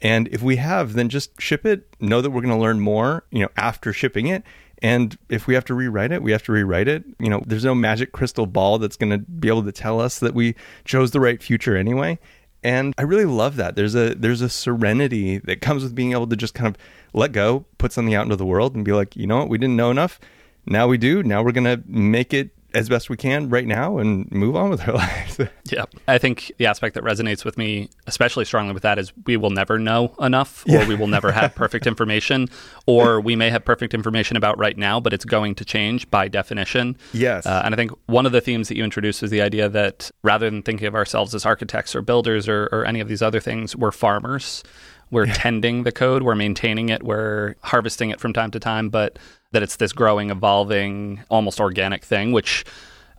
And 0.00 0.28
if 0.28 0.42
we 0.42 0.56
have, 0.56 0.92
then 0.92 1.08
just 1.08 1.40
ship 1.40 1.66
it. 1.66 1.88
Know 1.98 2.20
that 2.20 2.30
we're 2.30 2.42
going 2.42 2.54
to 2.54 2.60
learn 2.60 2.78
more, 2.78 3.24
you 3.32 3.40
know, 3.40 3.50
after 3.56 3.92
shipping 3.92 4.28
it. 4.28 4.44
And 4.82 5.16
if 5.28 5.46
we 5.46 5.54
have 5.54 5.64
to 5.66 5.74
rewrite 5.74 6.12
it, 6.12 6.22
we 6.22 6.32
have 6.32 6.42
to 6.44 6.52
rewrite 6.52 6.88
it. 6.88 7.04
You 7.18 7.30
know, 7.30 7.42
there's 7.46 7.64
no 7.64 7.74
magic 7.74 8.12
crystal 8.12 8.46
ball 8.46 8.78
that's 8.78 8.96
going 8.96 9.10
to 9.10 9.18
be 9.18 9.48
able 9.48 9.64
to 9.64 9.72
tell 9.72 10.00
us 10.00 10.18
that 10.18 10.34
we 10.34 10.54
chose 10.84 11.12
the 11.12 11.20
right 11.20 11.42
future 11.42 11.76
anyway. 11.76 12.18
And 12.62 12.94
I 12.98 13.02
really 13.02 13.24
love 13.24 13.56
that. 13.56 13.76
There's 13.76 13.94
a 13.94 14.14
there's 14.14 14.40
a 14.40 14.48
serenity 14.48 15.38
that 15.38 15.60
comes 15.60 15.82
with 15.82 15.94
being 15.94 16.12
able 16.12 16.26
to 16.26 16.36
just 16.36 16.54
kind 16.54 16.66
of 16.66 16.76
let 17.12 17.32
go, 17.32 17.64
put 17.78 17.92
something 17.92 18.14
out 18.14 18.24
into 18.24 18.36
the 18.36 18.44
world 18.44 18.74
and 18.74 18.84
be 18.84 18.92
like, 18.92 19.16
you 19.16 19.26
know 19.26 19.38
what, 19.38 19.48
we 19.48 19.56
didn't 19.56 19.76
know 19.76 19.90
enough. 19.90 20.18
Now 20.66 20.88
we 20.88 20.98
do. 20.98 21.22
Now 21.22 21.42
we're 21.42 21.52
going 21.52 21.64
to 21.64 21.82
make 21.86 22.34
it 22.34 22.50
as 22.76 22.88
best 22.88 23.08
we 23.08 23.16
can 23.16 23.48
right 23.48 23.66
now 23.66 23.98
and 23.98 24.30
move 24.30 24.54
on 24.54 24.68
with 24.70 24.86
our 24.86 24.94
lives. 25.04 25.40
Yeah. 25.64 25.86
I 26.06 26.18
think 26.18 26.52
the 26.58 26.66
aspect 26.66 26.94
that 26.94 27.02
resonates 27.04 27.44
with 27.44 27.56
me 27.56 27.88
especially 28.06 28.44
strongly 28.44 28.74
with 28.74 28.82
that 28.82 28.98
is 28.98 29.12
we 29.24 29.36
will 29.36 29.50
never 29.50 29.78
know 29.78 30.14
enough 30.20 30.64
or 30.68 30.72
Yeah. 30.72 30.88
we 30.88 30.94
will 30.94 31.06
never 31.06 31.32
have 31.32 31.54
perfect 31.64 31.86
information 31.86 32.48
or 32.86 33.20
we 33.20 33.34
may 33.34 33.48
have 33.50 33.64
perfect 33.64 33.94
information 33.94 34.36
about 34.36 34.58
right 34.58 34.76
now 34.76 35.00
but 35.00 35.12
it's 35.12 35.24
going 35.24 35.54
to 35.56 35.64
change 35.64 36.10
by 36.10 36.28
definition. 36.28 36.96
Yes. 37.12 37.46
Uh, 37.46 37.62
and 37.64 37.74
I 37.74 37.76
think 37.76 37.92
one 38.06 38.26
of 38.26 38.32
the 38.32 38.40
themes 38.40 38.68
that 38.68 38.76
you 38.76 38.84
introduced 38.84 39.22
is 39.22 39.30
the 39.30 39.40
idea 39.40 39.68
that 39.70 40.10
rather 40.22 40.48
than 40.50 40.62
thinking 40.62 40.86
of 40.86 40.94
ourselves 40.94 41.34
as 41.34 41.46
architects 41.46 41.96
or 41.96 42.02
builders 42.02 42.46
or, 42.48 42.68
or 42.72 42.84
any 42.84 43.00
of 43.00 43.08
these 43.08 43.22
other 43.22 43.40
things, 43.40 43.74
we're 43.74 43.90
farmers. 43.92 44.62
We're 45.10 45.26
tending 45.26 45.84
the 45.84 45.92
code, 45.92 46.22
we're 46.22 46.34
maintaining 46.34 46.88
it, 46.88 47.02
we're 47.02 47.54
harvesting 47.62 48.10
it 48.10 48.20
from 48.20 48.32
time 48.32 48.50
to 48.50 48.60
time, 48.60 48.88
but 48.88 49.18
that 49.52 49.62
it's 49.62 49.76
this 49.76 49.92
growing, 49.92 50.30
evolving, 50.30 51.22
almost 51.28 51.60
organic 51.60 52.04
thing, 52.04 52.32
which 52.32 52.64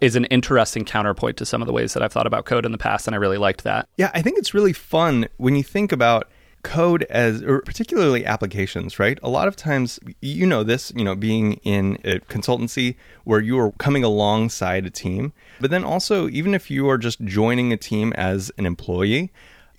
is 0.01 0.15
an 0.15 0.25
interesting 0.25 0.85
counterpoint 0.85 1.37
to 1.37 1.45
some 1.45 1.61
of 1.61 1.65
the 1.65 1.73
ways 1.73 1.93
that 1.93 2.03
I've 2.03 2.11
thought 2.11 2.27
about 2.27 2.45
code 2.45 2.65
in 2.65 2.71
the 2.71 2.77
past. 2.77 3.07
And 3.07 3.15
I 3.15 3.17
really 3.17 3.37
liked 3.37 3.63
that. 3.63 3.87
Yeah, 3.97 4.11
I 4.13 4.21
think 4.21 4.37
it's 4.37 4.53
really 4.53 4.73
fun 4.73 5.27
when 5.37 5.55
you 5.55 5.63
think 5.63 5.91
about 5.91 6.29
code 6.63 7.03
as 7.03 7.41
or 7.43 7.61
particularly 7.61 8.25
applications, 8.25 8.99
right? 8.99 9.17
A 9.23 9.29
lot 9.29 9.47
of 9.47 9.55
times 9.55 9.99
you 10.21 10.45
know 10.45 10.63
this, 10.63 10.91
you 10.95 11.03
know, 11.03 11.15
being 11.15 11.53
in 11.63 11.97
a 12.03 12.19
consultancy 12.19 12.95
where 13.23 13.39
you 13.39 13.57
are 13.57 13.71
coming 13.73 14.03
alongside 14.03 14.85
a 14.85 14.89
team, 14.89 15.33
but 15.61 15.71
then 15.71 15.83
also 15.83 16.27
even 16.29 16.53
if 16.53 16.69
you 16.69 16.89
are 16.89 16.97
just 16.97 17.21
joining 17.23 17.71
a 17.71 17.77
team 17.77 18.11
as 18.13 18.51
an 18.57 18.65
employee, 18.65 19.31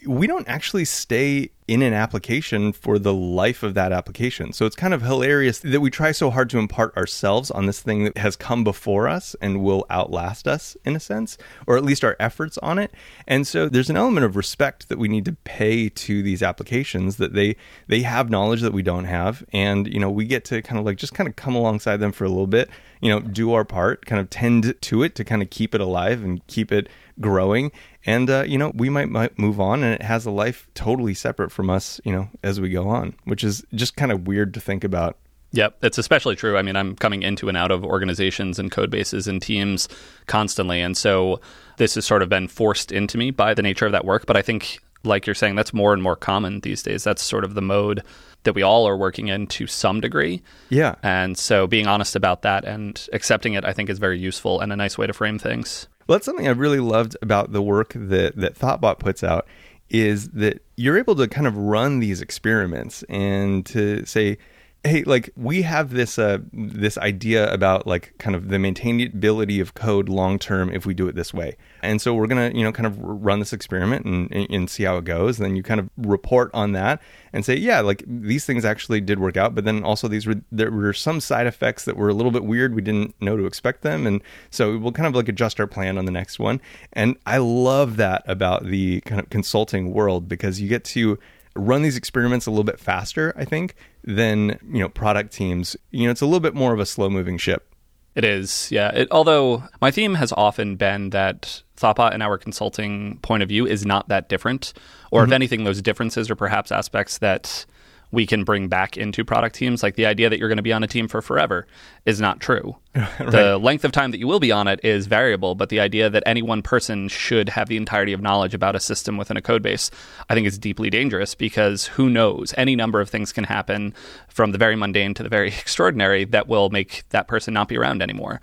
we 0.06 0.26
don't 0.26 0.48
actually 0.48 0.84
stay 0.84 1.50
in 1.68 1.82
an 1.82 1.92
application 1.92 2.72
for 2.72 2.98
the 2.98 3.12
life 3.12 3.62
of 3.62 3.74
that 3.74 3.92
application. 3.92 4.54
So 4.54 4.64
it's 4.64 4.74
kind 4.74 4.94
of 4.94 5.02
hilarious 5.02 5.58
that 5.58 5.80
we 5.80 5.90
try 5.90 6.12
so 6.12 6.30
hard 6.30 6.48
to 6.50 6.58
impart 6.58 6.96
ourselves 6.96 7.50
on 7.50 7.66
this 7.66 7.82
thing 7.82 8.04
that 8.04 8.16
has 8.16 8.36
come 8.36 8.64
before 8.64 9.06
us 9.06 9.36
and 9.42 9.62
will 9.62 9.84
outlast 9.90 10.48
us 10.48 10.78
in 10.86 10.96
a 10.96 11.00
sense, 11.00 11.36
or 11.66 11.76
at 11.76 11.84
least 11.84 12.04
our 12.04 12.16
efforts 12.18 12.56
on 12.58 12.78
it. 12.78 12.92
And 13.26 13.46
so 13.46 13.68
there's 13.68 13.90
an 13.90 13.98
element 13.98 14.24
of 14.24 14.34
respect 14.34 14.88
that 14.88 14.98
we 14.98 15.08
need 15.08 15.26
to 15.26 15.34
pay 15.44 15.90
to 15.90 16.22
these 16.22 16.42
applications 16.42 17.18
that 17.18 17.34
they 17.34 17.56
they 17.86 18.00
have 18.00 18.30
knowledge 18.30 18.62
that 18.62 18.72
we 18.72 18.82
don't 18.82 19.04
have 19.04 19.44
and 19.52 19.92
you 19.92 20.00
know, 20.00 20.10
we 20.10 20.24
get 20.24 20.46
to 20.46 20.62
kind 20.62 20.78
of 20.78 20.86
like 20.86 20.96
just 20.96 21.12
kind 21.12 21.28
of 21.28 21.36
come 21.36 21.54
alongside 21.54 21.98
them 21.98 22.12
for 22.12 22.24
a 22.24 22.28
little 22.28 22.46
bit, 22.46 22.70
you 23.02 23.10
know, 23.10 23.20
do 23.20 23.52
our 23.52 23.64
part, 23.64 24.06
kind 24.06 24.20
of 24.20 24.30
tend 24.30 24.74
to 24.80 25.02
it 25.02 25.14
to 25.16 25.24
kind 25.24 25.42
of 25.42 25.50
keep 25.50 25.74
it 25.74 25.82
alive 25.82 26.22
and 26.24 26.46
keep 26.46 26.72
it 26.72 26.88
growing 27.20 27.72
and 28.08 28.30
uh, 28.30 28.42
you 28.46 28.56
know 28.56 28.72
we 28.74 28.88
might, 28.88 29.10
might 29.10 29.38
move 29.38 29.60
on 29.60 29.84
and 29.84 29.92
it 29.92 30.02
has 30.02 30.24
a 30.24 30.30
life 30.30 30.66
totally 30.74 31.12
separate 31.12 31.52
from 31.52 31.68
us 31.68 32.00
you 32.04 32.12
know 32.12 32.28
as 32.42 32.60
we 32.60 32.70
go 32.70 32.88
on 32.88 33.14
which 33.24 33.44
is 33.44 33.64
just 33.74 33.96
kind 33.96 34.10
of 34.10 34.26
weird 34.26 34.54
to 34.54 34.60
think 34.60 34.82
about 34.82 35.16
Yep, 35.52 35.78
it's 35.82 35.96
especially 35.96 36.36
true. 36.36 36.58
I 36.58 36.62
mean, 36.62 36.76
I'm 36.76 36.94
coming 36.94 37.22
into 37.22 37.48
and 37.48 37.56
out 37.56 37.70
of 37.70 37.82
organizations 37.82 38.58
and 38.58 38.70
code 38.70 38.90
bases 38.90 39.26
and 39.26 39.40
teams 39.40 39.88
constantly. 40.26 40.82
And 40.82 40.94
so 40.94 41.40
this 41.78 41.94
has 41.94 42.04
sort 42.04 42.20
of 42.20 42.28
been 42.28 42.48
forced 42.48 42.92
into 42.92 43.16
me 43.16 43.30
by 43.30 43.54
the 43.54 43.62
nature 43.62 43.86
of 43.86 43.92
that 43.92 44.04
work. 44.04 44.26
But 44.26 44.36
I 44.36 44.42
think, 44.42 44.78
like 45.08 45.26
you're 45.26 45.34
saying, 45.34 45.56
that's 45.56 45.74
more 45.74 45.92
and 45.92 46.02
more 46.02 46.14
common 46.16 46.60
these 46.60 46.82
days. 46.82 47.02
That's 47.02 47.22
sort 47.22 47.42
of 47.44 47.54
the 47.54 47.62
mode 47.62 48.02
that 48.44 48.54
we 48.54 48.62
all 48.62 48.86
are 48.86 48.96
working 48.96 49.26
in 49.28 49.46
to 49.48 49.66
some 49.66 50.00
degree. 50.00 50.42
yeah 50.70 50.94
And 51.02 51.36
so 51.36 51.66
being 51.66 51.88
honest 51.88 52.14
about 52.14 52.42
that 52.42 52.64
and 52.64 53.04
accepting 53.12 53.54
it, 53.54 53.64
I 53.64 53.72
think, 53.72 53.90
is 53.90 53.98
very 53.98 54.18
useful 54.18 54.60
and 54.60 54.72
a 54.72 54.76
nice 54.76 54.96
way 54.96 55.06
to 55.08 55.12
frame 55.12 55.38
things. 55.40 55.88
well 56.06 56.16
that's 56.16 56.24
something 56.26 56.46
i 56.46 56.52
really 56.52 56.78
loved 56.80 57.16
about 57.20 57.52
the 57.52 57.60
work 57.62 57.92
that 57.94 58.36
that 58.36 58.54
thoughtbot 58.54 58.98
puts 59.00 59.24
out 59.24 59.46
is 59.90 60.28
that 60.30 60.62
you're 60.76 60.98
able 60.98 61.16
to 61.16 61.26
kind 61.26 61.46
of 61.46 61.56
run 61.56 61.98
these 61.98 62.20
experiments 62.20 63.02
and 63.08 63.66
to 63.66 64.04
say 64.06 64.36
hey, 64.84 65.02
like 65.04 65.30
we 65.36 65.62
have 65.62 65.90
this 65.90 66.18
uh 66.18 66.38
this 66.52 66.96
idea 66.98 67.52
about 67.52 67.86
like 67.86 68.14
kind 68.18 68.36
of 68.36 68.48
the 68.48 68.56
maintainability 68.56 69.60
of 69.60 69.74
code 69.74 70.08
long 70.08 70.38
term 70.38 70.70
if 70.70 70.86
we 70.86 70.94
do 70.94 71.08
it 71.08 71.14
this 71.14 71.34
way. 71.34 71.56
And 71.82 72.00
so 72.00 72.14
we're 72.14 72.28
gonna 72.28 72.52
you 72.54 72.62
know 72.62 72.72
kind 72.72 72.86
of 72.86 72.98
run 73.00 73.40
this 73.40 73.52
experiment 73.52 74.06
and, 74.06 74.32
and 74.32 74.70
see 74.70 74.84
how 74.84 74.96
it 74.98 75.04
goes. 75.04 75.38
And 75.38 75.46
then 75.46 75.56
you 75.56 75.62
kind 75.62 75.80
of 75.80 75.90
report 75.96 76.50
on 76.54 76.72
that 76.72 77.02
and 77.32 77.44
say, 77.44 77.56
yeah, 77.56 77.80
like 77.80 78.04
these 78.06 78.44
things 78.44 78.64
actually 78.64 79.00
did 79.00 79.18
work 79.18 79.36
out, 79.36 79.54
but 79.54 79.64
then 79.64 79.82
also 79.82 80.06
these 80.08 80.26
were 80.26 80.36
there 80.52 80.70
were 80.70 80.92
some 80.92 81.20
side 81.20 81.46
effects 81.46 81.84
that 81.84 81.96
were 81.96 82.08
a 82.08 82.14
little 82.14 82.32
bit 82.32 82.44
weird. 82.44 82.74
We 82.74 82.82
didn't 82.82 83.20
know 83.20 83.36
to 83.36 83.46
expect 83.46 83.82
them, 83.82 84.06
and 84.06 84.22
so 84.50 84.78
we'll 84.78 84.92
kind 84.92 85.08
of 85.08 85.14
like 85.14 85.28
adjust 85.28 85.58
our 85.58 85.66
plan 85.66 85.98
on 85.98 86.04
the 86.04 86.12
next 86.12 86.38
one. 86.38 86.60
And 86.92 87.16
I 87.26 87.38
love 87.38 87.96
that 87.96 88.22
about 88.26 88.64
the 88.64 89.00
kind 89.02 89.20
of 89.20 89.28
consulting 89.28 89.92
world 89.92 90.28
because 90.28 90.60
you 90.60 90.68
get 90.68 90.84
to 90.84 91.18
run 91.54 91.82
these 91.82 91.96
experiments 91.96 92.46
a 92.46 92.50
little 92.50 92.64
bit 92.64 92.78
faster, 92.78 93.32
I 93.36 93.44
think, 93.44 93.74
than, 94.04 94.58
you 94.70 94.80
know, 94.80 94.88
product 94.88 95.32
teams. 95.32 95.76
You 95.90 96.04
know, 96.04 96.10
it's 96.10 96.20
a 96.20 96.26
little 96.26 96.40
bit 96.40 96.54
more 96.54 96.72
of 96.72 96.80
a 96.80 96.86
slow 96.86 97.10
moving 97.10 97.38
ship. 97.38 97.74
It 98.14 98.24
is, 98.24 98.68
yeah. 98.72 98.90
It, 98.90 99.08
although 99.12 99.62
my 99.80 99.90
theme 99.92 100.14
has 100.14 100.32
often 100.32 100.74
been 100.76 101.10
that 101.10 101.62
Thoughtbot 101.76 102.14
and 102.14 102.22
our 102.22 102.36
consulting 102.36 103.18
point 103.18 103.44
of 103.44 103.48
view 103.48 103.64
is 103.66 103.86
not 103.86 104.08
that 104.08 104.28
different, 104.28 104.72
or 105.12 105.22
mm-hmm. 105.22 105.30
if 105.30 105.34
anything, 105.34 105.64
those 105.64 105.80
differences 105.80 106.28
are 106.28 106.34
perhaps 106.34 106.72
aspects 106.72 107.18
that 107.18 107.64
we 108.10 108.26
can 108.26 108.44
bring 108.44 108.68
back 108.68 108.96
into 108.96 109.24
product 109.24 109.54
teams. 109.54 109.82
Like 109.82 109.96
the 109.96 110.06
idea 110.06 110.30
that 110.30 110.38
you're 110.38 110.48
going 110.48 110.56
to 110.56 110.62
be 110.62 110.72
on 110.72 110.82
a 110.82 110.86
team 110.86 111.08
for 111.08 111.20
forever 111.20 111.66
is 112.06 112.20
not 112.20 112.40
true. 112.40 112.76
right. 112.94 113.30
The 113.30 113.58
length 113.58 113.84
of 113.84 113.92
time 113.92 114.12
that 114.12 114.18
you 114.18 114.26
will 114.26 114.40
be 114.40 114.50
on 114.50 114.66
it 114.66 114.80
is 114.82 115.06
variable, 115.06 115.54
but 115.54 115.68
the 115.68 115.80
idea 115.80 116.08
that 116.08 116.22
any 116.24 116.40
one 116.40 116.62
person 116.62 117.08
should 117.08 117.50
have 117.50 117.68
the 117.68 117.76
entirety 117.76 118.12
of 118.12 118.22
knowledge 118.22 118.54
about 118.54 118.74
a 118.74 118.80
system 118.80 119.16
within 119.16 119.36
a 119.36 119.42
code 119.42 119.62
base, 119.62 119.90
I 120.28 120.34
think 120.34 120.46
is 120.46 120.58
deeply 120.58 120.90
dangerous 120.90 121.34
because 121.34 121.86
who 121.86 122.08
knows? 122.08 122.54
Any 122.56 122.76
number 122.76 123.00
of 123.00 123.10
things 123.10 123.32
can 123.32 123.44
happen 123.44 123.94
from 124.28 124.52
the 124.52 124.58
very 124.58 124.76
mundane 124.76 125.14
to 125.14 125.22
the 125.22 125.28
very 125.28 125.48
extraordinary 125.60 126.24
that 126.26 126.48
will 126.48 126.70
make 126.70 127.04
that 127.10 127.28
person 127.28 127.54
not 127.54 127.68
be 127.68 127.76
around 127.76 128.02
anymore. 128.02 128.40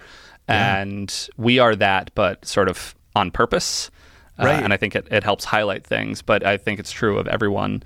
Yeah. 0.47 0.77
And 0.77 1.29
we 1.37 1.57
are 1.57 1.75
that, 1.75 2.11
but 2.13 2.45
sort 2.45 2.69
of 2.69 2.93
on 3.15 3.31
purpose. 3.31 3.89
Uh, 4.37 4.45
right. 4.45 4.59
Uh, 4.59 4.63
and 4.65 4.73
I 4.73 4.77
think 4.77 4.95
it, 4.95 5.07
it 5.09 5.23
helps 5.23 5.43
highlight 5.45 5.87
things, 5.87 6.21
but 6.21 6.45
I 6.45 6.57
think 6.57 6.79
it's 6.79 6.91
true 6.91 7.17
of 7.17 7.27
everyone 7.27 7.83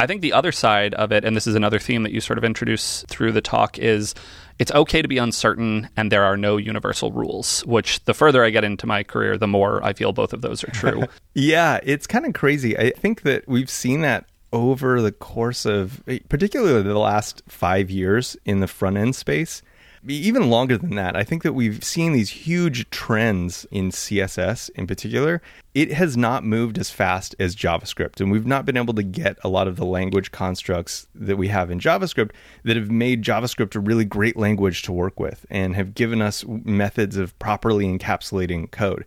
I 0.00 0.06
think 0.06 0.22
the 0.22 0.32
other 0.32 0.50
side 0.50 0.94
of 0.94 1.12
it, 1.12 1.24
and 1.26 1.36
this 1.36 1.46
is 1.46 1.54
another 1.54 1.78
theme 1.78 2.04
that 2.04 2.12
you 2.12 2.20
sort 2.20 2.38
of 2.38 2.44
introduce 2.44 3.02
through 3.08 3.32
the 3.32 3.42
talk, 3.42 3.78
is 3.78 4.14
it's 4.58 4.72
okay 4.72 5.02
to 5.02 5.08
be 5.08 5.18
uncertain 5.18 5.90
and 5.94 6.10
there 6.10 6.24
are 6.24 6.38
no 6.38 6.56
universal 6.56 7.12
rules, 7.12 7.60
which 7.66 8.02
the 8.06 8.14
further 8.14 8.42
I 8.42 8.48
get 8.48 8.64
into 8.64 8.86
my 8.86 9.02
career, 9.02 9.36
the 9.36 9.46
more 9.46 9.84
I 9.84 9.92
feel 9.92 10.12
both 10.12 10.32
of 10.32 10.40
those 10.40 10.64
are 10.64 10.70
true. 10.70 11.04
yeah, 11.34 11.80
it's 11.82 12.06
kind 12.06 12.24
of 12.24 12.32
crazy. 12.32 12.78
I 12.78 12.90
think 12.90 13.22
that 13.22 13.46
we've 13.46 13.68
seen 13.68 14.00
that 14.00 14.24
over 14.54 15.02
the 15.02 15.12
course 15.12 15.66
of 15.66 16.02
particularly 16.28 16.82
the 16.82 16.98
last 16.98 17.42
five 17.46 17.90
years 17.90 18.36
in 18.44 18.60
the 18.60 18.66
front 18.66 18.96
end 18.96 19.14
space 19.14 19.62
even 20.06 20.48
longer 20.48 20.78
than 20.78 20.94
that. 20.94 21.16
I 21.16 21.24
think 21.24 21.42
that 21.42 21.52
we've 21.52 21.84
seen 21.84 22.12
these 22.12 22.30
huge 22.30 22.88
trends 22.90 23.66
in 23.70 23.90
CSS 23.90 24.70
in 24.70 24.86
particular. 24.86 25.42
It 25.74 25.92
has 25.92 26.16
not 26.16 26.44
moved 26.44 26.78
as 26.78 26.90
fast 26.90 27.36
as 27.38 27.54
JavaScript, 27.54 28.20
and 28.20 28.30
we've 28.30 28.46
not 28.46 28.64
been 28.64 28.76
able 28.76 28.94
to 28.94 29.02
get 29.02 29.38
a 29.44 29.48
lot 29.48 29.68
of 29.68 29.76
the 29.76 29.84
language 29.84 30.32
constructs 30.32 31.06
that 31.14 31.36
we 31.36 31.48
have 31.48 31.70
in 31.70 31.78
JavaScript 31.78 32.30
that 32.64 32.76
have 32.76 32.90
made 32.90 33.22
JavaScript 33.22 33.76
a 33.76 33.80
really 33.80 34.04
great 34.04 34.36
language 34.36 34.82
to 34.82 34.92
work 34.92 35.20
with 35.20 35.46
and 35.50 35.76
have 35.76 35.94
given 35.94 36.22
us 36.22 36.44
methods 36.46 37.16
of 37.16 37.38
properly 37.38 37.86
encapsulating 37.86 38.70
code. 38.70 39.04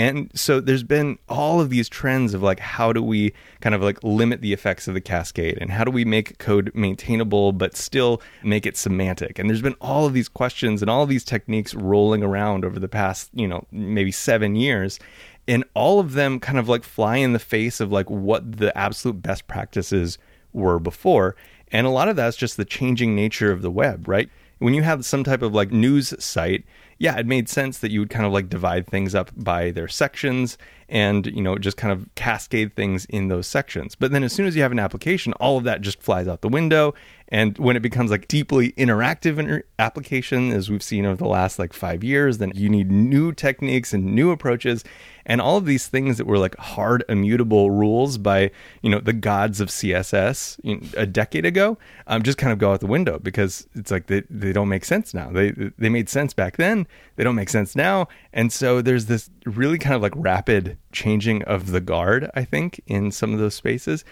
And 0.00 0.30
so 0.34 0.60
there's 0.60 0.82
been 0.82 1.18
all 1.28 1.60
of 1.60 1.68
these 1.68 1.86
trends 1.86 2.32
of 2.32 2.42
like 2.42 2.58
how 2.58 2.90
do 2.90 3.02
we 3.02 3.34
kind 3.60 3.74
of 3.74 3.82
like 3.82 4.02
limit 4.02 4.40
the 4.40 4.54
effects 4.54 4.88
of 4.88 4.94
the 4.94 5.00
cascade 5.02 5.58
and 5.60 5.70
how 5.70 5.84
do 5.84 5.90
we 5.90 6.06
make 6.06 6.38
code 6.38 6.72
maintainable 6.74 7.52
but 7.52 7.76
still 7.76 8.22
make 8.42 8.64
it 8.64 8.78
semantic. 8.78 9.38
And 9.38 9.50
there's 9.50 9.60
been 9.60 9.76
all 9.78 10.06
of 10.06 10.14
these 10.14 10.26
questions 10.26 10.80
and 10.80 10.90
all 10.90 11.02
of 11.02 11.10
these 11.10 11.22
techniques 11.22 11.74
rolling 11.74 12.22
around 12.22 12.64
over 12.64 12.78
the 12.78 12.88
past, 12.88 13.28
you 13.34 13.46
know, 13.46 13.66
maybe 13.72 14.10
7 14.10 14.56
years 14.56 14.98
and 15.46 15.64
all 15.74 16.00
of 16.00 16.14
them 16.14 16.40
kind 16.40 16.58
of 16.58 16.66
like 16.66 16.82
fly 16.82 17.18
in 17.18 17.34
the 17.34 17.38
face 17.38 17.78
of 17.78 17.92
like 17.92 18.08
what 18.08 18.56
the 18.56 18.76
absolute 18.78 19.20
best 19.20 19.48
practices 19.48 20.16
were 20.54 20.78
before. 20.78 21.36
And 21.70 21.86
a 21.86 21.90
lot 21.90 22.08
of 22.08 22.16
that's 22.16 22.38
just 22.38 22.56
the 22.56 22.64
changing 22.64 23.14
nature 23.14 23.52
of 23.52 23.60
the 23.60 23.70
web, 23.70 24.08
right? 24.08 24.30
When 24.60 24.72
you 24.72 24.80
have 24.80 25.04
some 25.04 25.24
type 25.24 25.42
of 25.42 25.52
like 25.52 25.70
news 25.70 26.14
site, 26.24 26.64
yeah, 27.00 27.16
it 27.18 27.26
made 27.26 27.48
sense 27.48 27.78
that 27.78 27.90
you 27.90 27.98
would 28.00 28.10
kind 28.10 28.26
of 28.26 28.32
like 28.32 28.50
divide 28.50 28.86
things 28.86 29.14
up 29.14 29.30
by 29.34 29.70
their 29.70 29.88
sections 29.88 30.58
and, 30.86 31.24
you 31.24 31.40
know, 31.40 31.56
just 31.56 31.78
kind 31.78 31.92
of 31.92 32.06
cascade 32.14 32.76
things 32.76 33.06
in 33.06 33.28
those 33.28 33.46
sections. 33.46 33.94
But 33.94 34.12
then 34.12 34.22
as 34.22 34.34
soon 34.34 34.44
as 34.44 34.54
you 34.54 34.60
have 34.60 34.70
an 34.70 34.78
application, 34.78 35.32
all 35.34 35.56
of 35.56 35.64
that 35.64 35.80
just 35.80 36.02
flies 36.02 36.28
out 36.28 36.42
the 36.42 36.50
window. 36.50 36.92
And 37.30 37.56
when 37.58 37.76
it 37.76 37.80
becomes 37.80 38.10
like 38.10 38.26
deeply 38.26 38.72
interactive 38.72 39.38
inter- 39.38 39.62
application, 39.78 40.50
as 40.52 40.68
we've 40.68 40.82
seen 40.82 41.06
over 41.06 41.16
the 41.16 41.28
last 41.28 41.58
like 41.58 41.72
five 41.72 42.02
years, 42.02 42.38
then 42.38 42.52
you 42.54 42.68
need 42.68 42.90
new 42.90 43.32
techniques 43.32 43.92
and 43.92 44.14
new 44.14 44.30
approaches. 44.30 44.84
And 45.26 45.40
all 45.40 45.56
of 45.56 45.64
these 45.64 45.86
things 45.86 46.18
that 46.18 46.26
were 46.26 46.38
like 46.38 46.56
hard 46.56 47.04
immutable 47.08 47.70
rules 47.70 48.18
by 48.18 48.50
you 48.82 48.90
know 48.90 48.98
the 48.98 49.12
gods 49.12 49.60
of 49.60 49.68
css 49.68 50.58
a 50.96 51.06
decade 51.06 51.44
ago 51.44 51.78
um, 52.06 52.22
just 52.22 52.38
kind 52.38 52.52
of 52.52 52.58
go 52.58 52.72
out 52.72 52.80
the 52.80 52.86
window 52.86 53.18
because 53.18 53.68
it's 53.74 53.90
like 53.90 54.06
they, 54.06 54.22
they 54.30 54.52
don't 54.52 54.68
make 54.68 54.84
sense 54.84 55.14
now. 55.14 55.30
They 55.30 55.52
they 55.78 55.88
made 55.88 56.08
sense 56.08 56.32
back 56.32 56.56
then. 56.56 56.86
They 57.16 57.22
don't 57.22 57.36
make 57.36 57.50
sense 57.50 57.76
now. 57.76 58.08
And 58.32 58.52
so 58.52 58.82
there's 58.82 59.06
this 59.06 59.30
really 59.46 59.78
kind 59.78 59.94
of 59.94 60.02
like 60.02 60.14
rapid 60.16 60.78
changing 60.92 61.42
of 61.44 61.70
the 61.70 61.80
guard 61.80 62.30
i 62.34 62.44
think 62.44 62.80
in 62.86 63.10
some 63.10 63.32
of 63.32 63.38
those 63.38 63.54
spaces 63.54 64.04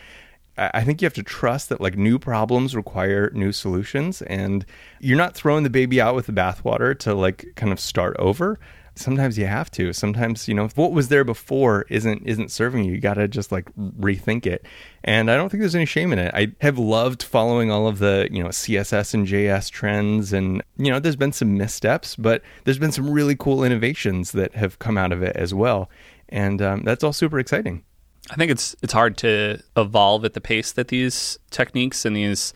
I 0.59 0.83
think 0.83 1.01
you 1.01 1.07
have 1.07 1.15
to 1.15 1.23
trust 1.23 1.69
that 1.69 1.81
like 1.81 1.97
new 1.97 2.19
problems 2.19 2.75
require 2.75 3.31
new 3.35 3.53
solutions 3.53 4.23
and 4.23 4.67
you're 5.01 5.17
not 5.17 5.35
throwing 5.35 5.63
the 5.63 5.71
baby 5.71 6.01
out 6.01 6.15
with 6.15 6.27
the 6.27 6.33
bathwater 6.33 6.99
to 7.01 7.15
like 7.15 7.47
kind 7.55 7.73
of 7.73 7.79
start 7.79 8.17
over 8.19 8.59
sometimes 8.99 9.39
you 9.39 9.47
have 9.47 9.71
to. 9.71 9.93
Sometimes, 9.93 10.49
you 10.49 10.55
know, 10.55 10.69
what 10.75 10.93
was 10.93 11.09
there 11.09 11.25
before 11.25 11.87
isn't 11.89 12.23
isn't 12.27 12.51
serving 12.51 12.85
you, 12.85 12.93
you 12.93 13.01
got 13.01 13.15
to 13.15 13.29
just 13.29 13.53
like 13.53 13.71
rethink 13.77 14.47
it. 14.47 14.67
And 15.05 15.31
I 15.31 15.37
don't 15.37 15.49
think 15.49 15.61
there's 15.61 15.75
any 15.75 15.87
shame 15.87 16.13
in 16.13 16.19
it. 16.19 16.35
I 16.35 16.53
have 16.61 16.79
loved 16.79 17.23
following 17.23 17.71
all 17.71 17.87
of 17.87 17.99
the, 17.99 18.29
you 18.31 18.43
know, 18.43 18.49
CSS 18.49 19.15
in 19.15 19.27
JS 19.27 19.71
trends 19.71 20.33
and 20.33 20.63
you 20.77 20.91
know, 20.91 20.99
there's 20.99 21.17
been 21.17 21.33
some 21.33 21.57
missteps, 21.57 22.17
but 22.17 22.43
there's 22.65 22.79
been 22.79 22.93
some 22.93 23.11
really 23.11 23.37
cool 23.37 23.65
innovations 23.65 24.33
that 24.33 24.55
have 24.55 24.79
come 24.79 24.99
out 24.99 25.13
of 25.13 25.23
it 25.23 25.37
as 25.37 25.55
well. 25.55 25.89
And 26.29 26.61
um, 26.61 26.83
that's 26.85 27.03
all 27.03 27.13
super 27.13 27.39
exciting. 27.39 27.85
I 28.31 28.35
think 28.35 28.51
it's 28.51 28.77
it's 28.83 28.93
hard 28.93 29.17
to 29.19 29.63
evolve 29.77 30.25
at 30.25 30.35
the 30.35 30.41
pace 30.41 30.73
that 30.73 30.89
these 30.89 31.39
techniques 31.51 32.05
and 32.05 32.15
these 32.15 32.53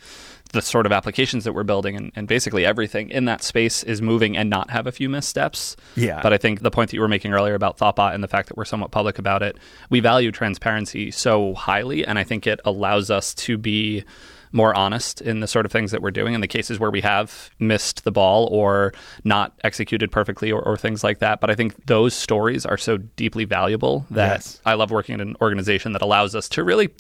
the 0.53 0.61
sort 0.61 0.85
of 0.87 0.93
applications 0.93 1.45
that 1.45 1.55
we're 1.55 1.63
building 1.63 1.97
and, 1.97 2.13
and, 2.15 2.29
basically 2.29 2.65
everything 2.65 3.09
in 3.09 3.25
that 3.25 3.43
space 3.43 3.83
is 3.83 4.03
moving 4.03 4.37
and 4.37 4.51
not 4.51 4.71
have 4.71 4.87
a 4.87 4.93
few 4.93 5.09
missteps. 5.09 5.77
Yeah. 5.97 6.21
But 6.23 6.35
I 6.35 6.39
think 6.39 6.61
the 6.61 6.71
point 6.71 6.91
that 6.91 6.97
you 6.97 7.01
were 7.01 7.09
making 7.09 7.33
earlier 7.33 7.55
about 7.55 7.79
Thoughtbot 7.79 8.15
and 8.15 8.23
the 8.23 8.29
fact 8.29 8.49
that 8.49 8.57
we're 8.59 8.67
somewhat 8.67 8.91
public 8.91 9.19
about 9.19 9.43
it, 9.43 9.57
we 9.89 10.01
value 10.01 10.31
transparency 10.31 11.11
so 11.11 11.55
highly, 11.55 12.07
and 12.07 12.19
I 12.19 12.25
think 12.25 12.47
it 12.47 12.61
allows 12.67 13.11
us 13.11 13.35
to 13.35 13.57
be 13.57 14.05
more 14.53 14.75
honest 14.75 15.21
in 15.21 15.41
the 15.41 15.47
sort 15.47 15.67
of 15.67 15.73
things 15.73 15.91
that 15.91 16.03
we're 16.03 16.11
doing 16.11 16.35
in 16.35 16.41
the 16.41 16.49
cases 16.49 16.79
where 16.79 16.91
we 16.91 17.01
have 17.01 17.51
missed 17.59 18.05
the 18.05 18.13
ball 18.13 18.49
or 18.53 18.93
not 19.25 19.59
executed 19.65 20.13
perfectly 20.13 20.53
or, 20.53 20.63
or 20.63 20.77
things 20.77 21.03
like 21.03 21.19
that. 21.21 21.41
But 21.41 21.51
I 21.51 21.55
think 21.55 21.87
those 21.87 22.15
stories 22.15 22.65
are 22.67 22.77
so 22.77 22.99
deeply 22.99 23.45
valuable 23.45 24.07
that 24.11 24.41
yes. 24.41 24.61
I 24.65 24.75
love 24.75 24.91
working 24.91 25.15
in 25.15 25.21
an 25.21 25.37
organization 25.41 25.93
that 25.93 26.03
allows 26.03 26.35
us 26.35 26.49
to 26.51 26.65
really 26.65 26.91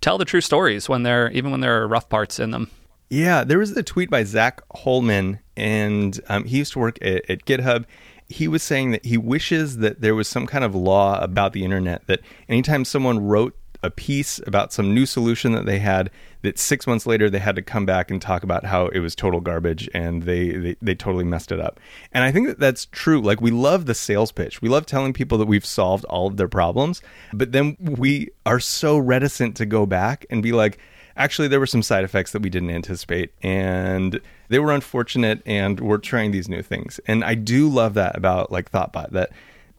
tell 0.00 0.18
the 0.18 0.24
true 0.24 0.40
stories 0.40 0.88
when 0.88 1.02
they're 1.02 1.30
even 1.32 1.50
when 1.50 1.60
there 1.60 1.82
are 1.82 1.88
rough 1.88 2.08
parts 2.08 2.38
in 2.38 2.50
them. 2.50 2.70
Yeah, 3.10 3.44
there 3.44 3.58
was 3.58 3.74
the 3.74 3.82
tweet 3.82 4.10
by 4.10 4.24
Zach 4.24 4.60
Holman, 4.74 5.40
and 5.56 6.20
um, 6.28 6.44
he 6.44 6.58
used 6.58 6.74
to 6.74 6.78
work 6.78 6.98
at, 7.00 7.28
at 7.30 7.44
GitHub. 7.46 7.86
He 8.28 8.46
was 8.46 8.62
saying 8.62 8.90
that 8.90 9.06
he 9.06 9.16
wishes 9.16 9.78
that 9.78 10.02
there 10.02 10.14
was 10.14 10.28
some 10.28 10.46
kind 10.46 10.62
of 10.62 10.74
law 10.74 11.18
about 11.20 11.54
the 11.54 11.64
internet 11.64 12.06
that 12.06 12.20
anytime 12.50 12.84
someone 12.84 13.18
wrote 13.18 13.56
a 13.82 13.90
piece 13.90 14.40
about 14.46 14.72
some 14.72 14.92
new 14.92 15.06
solution 15.06 15.52
that 15.52 15.66
they 15.66 15.78
had 15.78 16.10
that 16.42 16.58
six 16.58 16.86
months 16.86 17.06
later 17.06 17.30
they 17.30 17.38
had 17.38 17.56
to 17.56 17.62
come 17.62 17.86
back 17.86 18.10
and 18.10 18.20
talk 18.20 18.42
about 18.42 18.64
how 18.64 18.86
it 18.86 19.00
was 19.00 19.14
total 19.14 19.40
garbage 19.40 19.88
and 19.94 20.22
they, 20.24 20.50
they, 20.50 20.76
they 20.80 20.94
totally 20.94 21.24
messed 21.24 21.52
it 21.52 21.60
up. 21.60 21.78
And 22.12 22.24
i 22.24 22.32
think 22.32 22.48
that 22.48 22.58
that's 22.58 22.86
true. 22.86 23.20
Like 23.20 23.40
we 23.40 23.50
love 23.50 23.86
the 23.86 23.94
sales 23.94 24.32
pitch. 24.32 24.60
We 24.60 24.68
love 24.68 24.86
telling 24.86 25.12
people 25.12 25.38
that 25.38 25.46
we've 25.46 25.64
solved 25.64 26.04
all 26.06 26.26
of 26.26 26.36
their 26.36 26.48
problems 26.48 27.02
but 27.32 27.52
then 27.52 27.76
we 27.80 28.30
are 28.46 28.60
so 28.60 28.98
reticent 28.98 29.56
to 29.56 29.66
go 29.66 29.86
back 29.86 30.26
and 30.30 30.42
be 30.42 30.52
like 30.52 30.78
actually 31.16 31.48
there 31.48 31.60
were 31.60 31.66
some 31.66 31.82
side 31.82 32.04
effects 32.04 32.32
that 32.32 32.42
we 32.42 32.50
didn't 32.50 32.70
anticipate 32.70 33.32
and 33.42 34.20
they 34.48 34.58
were 34.58 34.72
unfortunate 34.72 35.42
and 35.44 35.80
we're 35.80 35.98
trying 35.98 36.30
these 36.30 36.48
new 36.48 36.62
things. 36.62 37.00
And 37.06 37.24
i 37.24 37.34
do 37.34 37.68
love 37.68 37.94
that 37.94 38.16
about 38.16 38.50
like 38.50 38.70
thoughtbot 38.72 39.10
that 39.12 39.30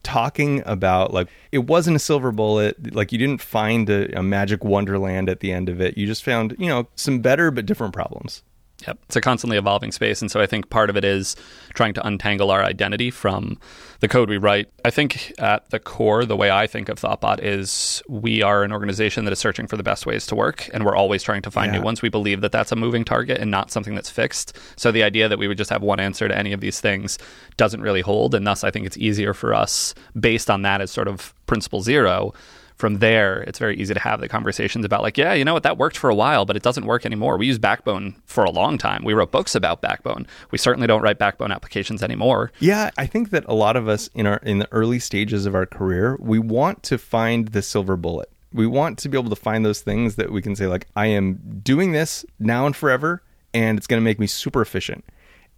talking 0.03 0.63
about 0.65 1.13
like 1.13 1.27
it 1.51 1.59
wasn't 1.59 1.95
a 1.95 1.99
silver 1.99 2.31
bullet. 2.31 2.93
Like 2.95 3.11
you 3.11 3.17
didn't 3.17 3.41
find 3.41 3.89
a, 3.89 4.17
a 4.17 4.23
magic 4.23 4.63
wonderland 4.63 5.29
at 5.29 5.39
the 5.39 5.51
end 5.51 5.69
of 5.69 5.81
it. 5.81 5.97
You 5.97 6.05
just 6.05 6.23
found 6.23 6.55
you 6.59 6.67
know 6.67 6.87
some 6.95 7.19
better 7.19 7.51
but 7.51 7.65
different 7.65 7.93
problems 7.93 8.43
Yep. 8.87 8.97
It's 9.07 9.15
a 9.17 9.21
constantly 9.21 9.57
evolving 9.57 9.91
space. 9.91 10.21
And 10.21 10.31
so 10.31 10.39
I 10.39 10.45
think 10.45 10.69
part 10.69 10.89
of 10.89 10.95
it 10.95 11.03
is 11.03 11.35
trying 11.73 11.93
to 11.95 12.07
untangle 12.07 12.49
our 12.49 12.63
identity 12.63 13.11
from 13.11 13.59
the 13.99 14.07
code 14.07 14.29
we 14.29 14.37
write. 14.37 14.69
I 14.85 14.89
think 14.89 15.33
at 15.37 15.69
the 15.69 15.79
core, 15.79 16.23
the 16.23 16.37
way 16.37 16.49
I 16.49 16.65
think 16.65 16.87
of 16.87 16.97
Thoughtbot 16.97 17.39
is 17.43 18.01
we 18.07 18.41
are 18.41 18.63
an 18.63 18.71
organization 18.71 19.25
that 19.25 19.31
is 19.33 19.39
searching 19.39 19.67
for 19.67 19.75
the 19.75 19.83
best 19.83 20.05
ways 20.05 20.25
to 20.27 20.35
work, 20.35 20.69
and 20.73 20.85
we're 20.85 20.95
always 20.95 21.21
trying 21.23 21.41
to 21.41 21.51
find 21.51 21.73
Yeah. 21.73 21.79
new 21.79 21.83
ones. 21.83 22.01
We 22.01 22.07
believe 22.07 22.39
that 22.39 22.53
that's 22.53 22.71
a 22.71 22.77
moving 22.77 23.03
target 23.03 23.39
and 23.39 23.51
not 23.51 23.69
something 23.69 23.95
that's 23.95 24.09
fixed. 24.09 24.57
So 24.77 24.91
the 24.91 25.03
idea 25.03 25.27
that 25.27 25.37
we 25.37 25.49
would 25.49 25.57
just 25.57 25.69
have 25.71 25.81
one 25.81 25.99
answer 25.99 26.29
to 26.29 26.37
any 26.37 26.53
of 26.53 26.61
these 26.61 26.79
things 26.79 27.17
doesn't 27.57 27.81
really 27.81 28.01
hold. 28.01 28.33
And 28.33 28.47
thus, 28.47 28.63
I 28.63 28.71
think 28.71 28.85
it's 28.85 28.97
easier 28.97 29.33
for 29.33 29.53
us, 29.53 29.93
based 30.17 30.49
on 30.49 30.61
that 30.61 30.79
as 30.79 30.89
sort 30.89 31.09
of 31.09 31.33
principle 31.47 31.81
zero, 31.81 32.33
from 32.79 32.99
there, 32.99 33.41
it's 33.41 33.59
very 33.59 33.75
easy 33.77 33.93
to 33.93 33.99
have 33.99 34.21
the 34.21 34.29
conversations 34.29 34.85
about, 34.85 35.01
like, 35.01 35.17
yeah, 35.17 35.33
you 35.33 35.43
know 35.43 35.53
what, 35.53 35.63
that 35.63 35.77
worked 35.77 35.97
for 35.97 36.09
a 36.09 36.15
while, 36.15 36.45
but 36.45 36.55
it 36.55 36.63
doesn't 36.63 36.85
work 36.85 37.05
anymore. 37.05 37.37
We 37.37 37.45
use 37.45 37.59
Backbone 37.59 38.15
for 38.25 38.45
a 38.45 38.49
long 38.49 38.77
time. 38.77 39.03
We 39.03 39.13
wrote 39.13 39.31
books 39.31 39.53
about 39.53 39.81
Backbone. 39.81 40.25
We 40.51 40.57
certainly 40.57 40.87
don't 40.87 41.01
write 41.01 41.19
Backbone 41.19 41.51
applications 41.51 42.01
anymore. 42.01 42.53
Yeah, 42.61 42.89
I 42.97 43.05
think 43.05 43.31
that 43.31 43.43
a 43.47 43.53
lot 43.53 43.75
of 43.75 43.89
us 43.89 44.09
in 44.15 44.25
our 44.25 44.37
in 44.37 44.59
the 44.59 44.67
early 44.71 44.97
stages 44.97 45.45
of 45.45 45.55
our 45.55 45.65
career, 45.65 46.17
we 46.21 46.39
want 46.39 46.81
to 46.83 46.97
find 46.97 47.49
the 47.49 47.61
silver 47.61 47.97
bullet. 47.97 48.31
We 48.53 48.65
want 48.65 48.97
to 48.99 49.09
be 49.09 49.17
able 49.17 49.29
to 49.29 49.35
find 49.35 49.65
those 49.65 49.81
things 49.81 50.15
that 50.15 50.31
we 50.31 50.41
can 50.41 50.55
say 50.55 50.65
like 50.67 50.87
I 50.95 51.07
am 51.07 51.59
doing 51.61 51.91
this 51.91 52.25
now 52.39 52.65
and 52.65 52.75
forever 52.75 53.21
and 53.53 53.77
it's 53.77 53.87
going 53.87 54.01
to 54.01 54.05
make 54.05 54.19
me 54.19 54.27
super 54.27 54.61
efficient. 54.61 55.03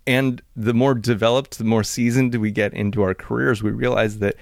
And 0.08 0.42
the 0.56 0.74
more 0.74 0.96
developed, 0.96 1.60
the 1.60 1.63
more 1.63 1.84
seasoned 1.84 2.34
we 2.36 2.50
get 2.51 2.74
into 2.74 3.04
our 3.04 3.13
careers, 3.13 3.62
we 3.62 3.70
realize 3.70 4.18
that 4.20 4.36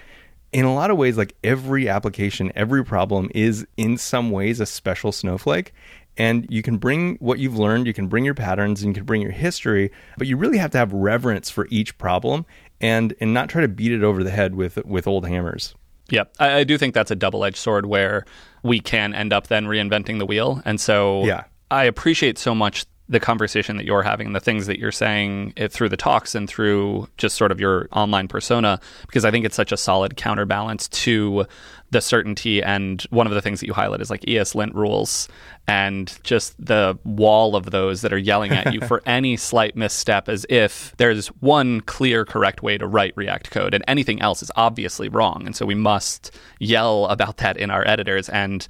in 0.51 0.65
a 0.65 0.73
lot 0.73 0.91
of 0.91 0.97
ways 0.97 1.17
like 1.17 1.35
every 1.43 1.87
application, 1.87 2.51
every 2.55 2.83
problem 2.83 3.29
is 3.35 3.65
in 3.77 3.97
some 3.97 4.31
ways 4.31 4.59
a 4.59 4.65
special 4.65 5.11
snowflake 5.11 5.73
and 6.17 6.45
you 6.49 6.61
can 6.61 6.77
bring 6.77 7.15
what 7.15 7.39
you've 7.39 7.57
learned, 7.57 7.87
you 7.87 7.93
can 7.93 8.07
bring 8.07 8.25
your 8.25 8.33
patterns, 8.33 8.83
and 8.83 8.89
you 8.89 8.93
can 8.93 9.05
bring 9.05 9.21
your 9.21 9.31
history, 9.31 9.89
but 10.17 10.27
you 10.27 10.35
really 10.35 10.57
have 10.57 10.71
to 10.71 10.77
have 10.77 10.91
reverence 10.91 11.49
for 11.49 11.67
each 11.71 11.97
problem 11.97 12.45
and 12.81 13.15
and 13.19 13.33
not 13.33 13.49
try 13.49 13.61
to 13.61 13.67
beat 13.67 13.91
it 13.91 14.03
over 14.03 14.23
the 14.23 14.29
head 14.29 14.55
with 14.55 14.83
with 14.85 15.07
old 15.07 15.25
hammers. 15.25 15.73
Yep. 16.09 16.33
I, 16.39 16.53
I 16.59 16.63
do 16.63 16.77
think 16.77 16.93
that's 16.93 17.11
a 17.11 17.15
double 17.15 17.45
edged 17.45 17.57
sword 17.57 17.85
where 17.85 18.25
we 18.63 18.79
can 18.79 19.13
end 19.13 19.31
up 19.31 19.47
then 19.47 19.65
reinventing 19.65 20.19
the 20.19 20.25
wheel. 20.25 20.61
And 20.65 20.79
so 20.81 21.23
Yeah. 21.23 21.45
I 21.71 21.83
appreciate 21.83 22.37
so 22.39 22.55
much 22.55 22.85
the 23.09 23.19
conversation 23.19 23.77
that 23.77 23.85
you're 23.85 24.03
having, 24.03 24.33
the 24.33 24.39
things 24.39 24.67
that 24.67 24.77
you're 24.77 24.91
saying 24.91 25.51
eh, 25.57 25.67
through 25.67 25.89
the 25.89 25.97
talks 25.97 26.35
and 26.35 26.47
through 26.47 27.07
just 27.17 27.35
sort 27.35 27.51
of 27.51 27.59
your 27.59 27.87
online 27.91 28.27
persona, 28.27 28.79
because 29.07 29.25
I 29.25 29.31
think 29.31 29.45
it's 29.45 29.55
such 29.55 29.71
a 29.71 29.77
solid 29.77 30.15
counterbalance 30.15 30.87
to 30.89 31.45
the 31.89 32.01
certainty. 32.01 32.61
And 32.61 33.01
one 33.09 33.25
of 33.25 33.33
the 33.33 33.41
things 33.41 33.59
that 33.59 33.65
you 33.65 33.73
highlight 33.73 34.01
is 34.01 34.11
like 34.11 34.21
ESLint 34.21 34.75
rules 34.75 35.27
and 35.67 36.15
just 36.23 36.53
the 36.63 36.99
wall 37.03 37.55
of 37.55 37.71
those 37.71 38.01
that 38.01 38.13
are 38.13 38.17
yelling 38.17 38.51
at 38.51 38.71
you 38.73 38.81
for 38.87 39.01
any 39.07 39.37
slight 39.37 39.75
misstep 39.75 40.29
as 40.29 40.45
if 40.47 40.93
there's 40.97 41.27
one 41.39 41.81
clear, 41.81 42.25
correct 42.25 42.61
way 42.61 42.77
to 42.77 42.85
write 42.85 43.13
React 43.15 43.49
code 43.49 43.73
and 43.73 43.83
anything 43.87 44.21
else 44.21 44.43
is 44.43 44.51
obviously 44.55 45.09
wrong. 45.09 45.43
And 45.47 45.55
so 45.55 45.65
we 45.65 45.75
must 45.75 46.37
yell 46.59 47.07
about 47.07 47.37
that 47.37 47.57
in 47.57 47.71
our 47.71 47.87
editors. 47.87 48.29
And 48.29 48.67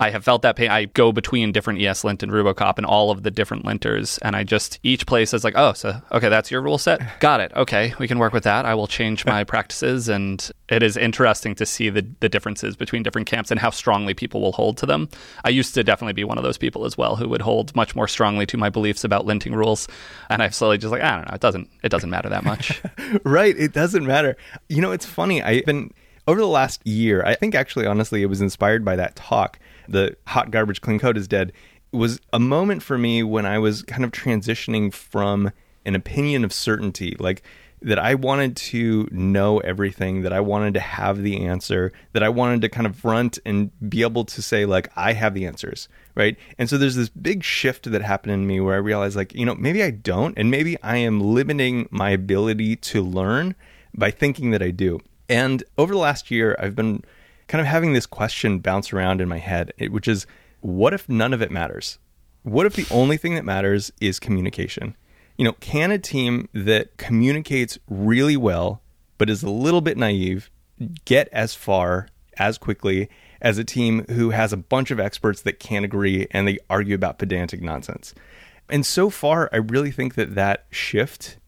I 0.00 0.10
have 0.10 0.24
felt 0.24 0.42
that 0.42 0.56
pain. 0.56 0.70
I 0.70 0.86
go 0.86 1.12
between 1.12 1.52
different 1.52 1.78
ESLint 1.78 2.22
and 2.22 2.32
Rubocop 2.32 2.78
and 2.78 2.86
all 2.86 3.10
of 3.10 3.22
the 3.22 3.30
different 3.30 3.64
linters, 3.64 4.18
and 4.22 4.34
I 4.34 4.42
just 4.42 4.80
each 4.82 5.06
place 5.06 5.32
is 5.32 5.44
like, 5.44 5.54
oh, 5.56 5.72
so 5.72 6.00
okay, 6.10 6.28
that's 6.28 6.50
your 6.50 6.62
rule 6.62 6.78
set. 6.78 7.20
Got 7.20 7.40
it. 7.40 7.52
Okay, 7.54 7.94
we 7.98 8.08
can 8.08 8.18
work 8.18 8.32
with 8.32 8.44
that. 8.44 8.66
I 8.66 8.74
will 8.74 8.86
change 8.86 9.24
my 9.24 9.44
practices, 9.54 10.08
and 10.08 10.50
it 10.68 10.82
is 10.82 10.96
interesting 10.96 11.54
to 11.56 11.66
see 11.66 11.90
the 11.90 12.06
the 12.20 12.28
differences 12.28 12.76
between 12.76 13.02
different 13.02 13.28
camps 13.28 13.50
and 13.50 13.60
how 13.60 13.70
strongly 13.70 14.14
people 14.14 14.40
will 14.40 14.52
hold 14.52 14.76
to 14.78 14.86
them. 14.86 15.08
I 15.44 15.50
used 15.50 15.74
to 15.74 15.84
definitely 15.84 16.14
be 16.14 16.24
one 16.24 16.38
of 16.38 16.44
those 16.44 16.58
people 16.58 16.84
as 16.84 16.98
well 16.98 17.16
who 17.16 17.28
would 17.28 17.42
hold 17.42 17.74
much 17.76 17.94
more 17.94 18.08
strongly 18.08 18.46
to 18.46 18.56
my 18.56 18.70
beliefs 18.70 19.04
about 19.04 19.26
linting 19.26 19.54
rules, 19.54 19.86
and 20.28 20.42
I've 20.42 20.54
slowly 20.54 20.78
just 20.78 20.92
like, 20.92 21.02
I 21.02 21.16
don't 21.16 21.28
know, 21.28 21.34
it 21.34 21.40
doesn't 21.40 21.68
it 21.82 21.90
doesn't 21.90 22.10
matter 22.10 22.28
that 22.28 22.44
much. 22.44 22.82
right. 23.24 23.56
It 23.56 23.72
doesn't 23.72 24.04
matter. 24.04 24.36
You 24.68 24.80
know, 24.80 24.92
it's 24.92 25.06
funny. 25.06 25.42
I've 25.42 25.64
been 25.64 25.92
over 26.26 26.40
the 26.40 26.46
last 26.46 26.86
year, 26.86 27.22
I 27.24 27.34
think 27.34 27.54
actually, 27.54 27.86
honestly, 27.86 28.22
it 28.22 28.26
was 28.26 28.40
inspired 28.40 28.84
by 28.84 28.96
that 28.96 29.14
talk. 29.14 29.58
The 29.88 30.16
hot 30.26 30.50
garbage 30.50 30.80
clean 30.80 30.98
code 30.98 31.16
is 31.16 31.28
dead. 31.28 31.52
Was 31.92 32.20
a 32.32 32.40
moment 32.40 32.82
for 32.82 32.98
me 32.98 33.22
when 33.22 33.46
I 33.46 33.58
was 33.58 33.82
kind 33.82 34.04
of 34.04 34.10
transitioning 34.10 34.92
from 34.92 35.52
an 35.84 35.94
opinion 35.94 36.44
of 36.44 36.52
certainty, 36.52 37.16
like 37.18 37.42
that 37.82 37.98
I 37.98 38.14
wanted 38.14 38.56
to 38.56 39.06
know 39.12 39.58
everything, 39.58 40.22
that 40.22 40.32
I 40.32 40.40
wanted 40.40 40.72
to 40.74 40.80
have 40.80 41.22
the 41.22 41.44
answer, 41.44 41.92
that 42.14 42.22
I 42.22 42.30
wanted 42.30 42.62
to 42.62 42.70
kind 42.70 42.86
of 42.86 42.96
front 42.96 43.38
and 43.44 43.70
be 43.90 44.00
able 44.00 44.24
to 44.24 44.40
say, 44.40 44.64
like, 44.64 44.90
I 44.96 45.12
have 45.12 45.34
the 45.34 45.46
answers, 45.46 45.88
right? 46.14 46.36
And 46.58 46.68
so 46.68 46.78
there's 46.78 46.96
this 46.96 47.10
big 47.10 47.44
shift 47.44 47.90
that 47.90 48.00
happened 48.00 48.32
in 48.32 48.46
me 48.46 48.58
where 48.58 48.74
I 48.74 48.78
realized, 48.78 49.16
like, 49.16 49.34
you 49.34 49.44
know, 49.44 49.54
maybe 49.54 49.82
I 49.82 49.90
don't, 49.90 50.36
and 50.38 50.50
maybe 50.50 50.82
I 50.82 50.96
am 50.96 51.20
limiting 51.20 51.86
my 51.90 52.10
ability 52.10 52.76
to 52.76 53.02
learn 53.02 53.54
by 53.94 54.10
thinking 54.10 54.50
that 54.52 54.62
I 54.62 54.70
do. 54.70 55.00
And 55.28 55.62
over 55.76 55.92
the 55.92 56.00
last 56.00 56.30
year, 56.30 56.56
I've 56.58 56.74
been 56.74 57.04
kind 57.48 57.60
of 57.60 57.66
having 57.66 57.92
this 57.92 58.06
question 58.06 58.58
bounce 58.58 58.92
around 58.92 59.20
in 59.20 59.28
my 59.28 59.38
head, 59.38 59.72
which 59.90 60.08
is 60.08 60.26
what 60.60 60.94
if 60.94 61.08
none 61.08 61.32
of 61.32 61.42
it 61.42 61.50
matters? 61.50 61.98
What 62.42 62.66
if 62.66 62.74
the 62.74 62.86
only 62.90 63.16
thing 63.16 63.34
that 63.34 63.44
matters 63.44 63.92
is 64.00 64.20
communication? 64.20 64.96
You 65.36 65.44
know, 65.44 65.52
can 65.54 65.90
a 65.90 65.98
team 65.98 66.48
that 66.52 66.96
communicates 66.96 67.78
really 67.88 68.36
well, 68.36 68.82
but 69.18 69.30
is 69.30 69.42
a 69.42 69.50
little 69.50 69.80
bit 69.80 69.96
naive, 69.96 70.50
get 71.04 71.28
as 71.32 71.54
far 71.54 72.08
as 72.38 72.58
quickly 72.58 73.08
as 73.40 73.58
a 73.58 73.64
team 73.64 74.04
who 74.10 74.30
has 74.30 74.52
a 74.52 74.58
bunch 74.58 74.90
of 74.90 75.00
experts 75.00 75.42
that 75.42 75.58
can't 75.58 75.84
agree 75.84 76.26
and 76.30 76.46
they 76.46 76.58
argue 76.70 76.94
about 76.94 77.18
pedantic 77.18 77.60
nonsense? 77.60 78.14
And 78.70 78.86
so 78.86 79.10
far, 79.10 79.50
I 79.52 79.58
really 79.58 79.90
think 79.90 80.14
that 80.14 80.34
that 80.34 80.66
shift 80.70 81.38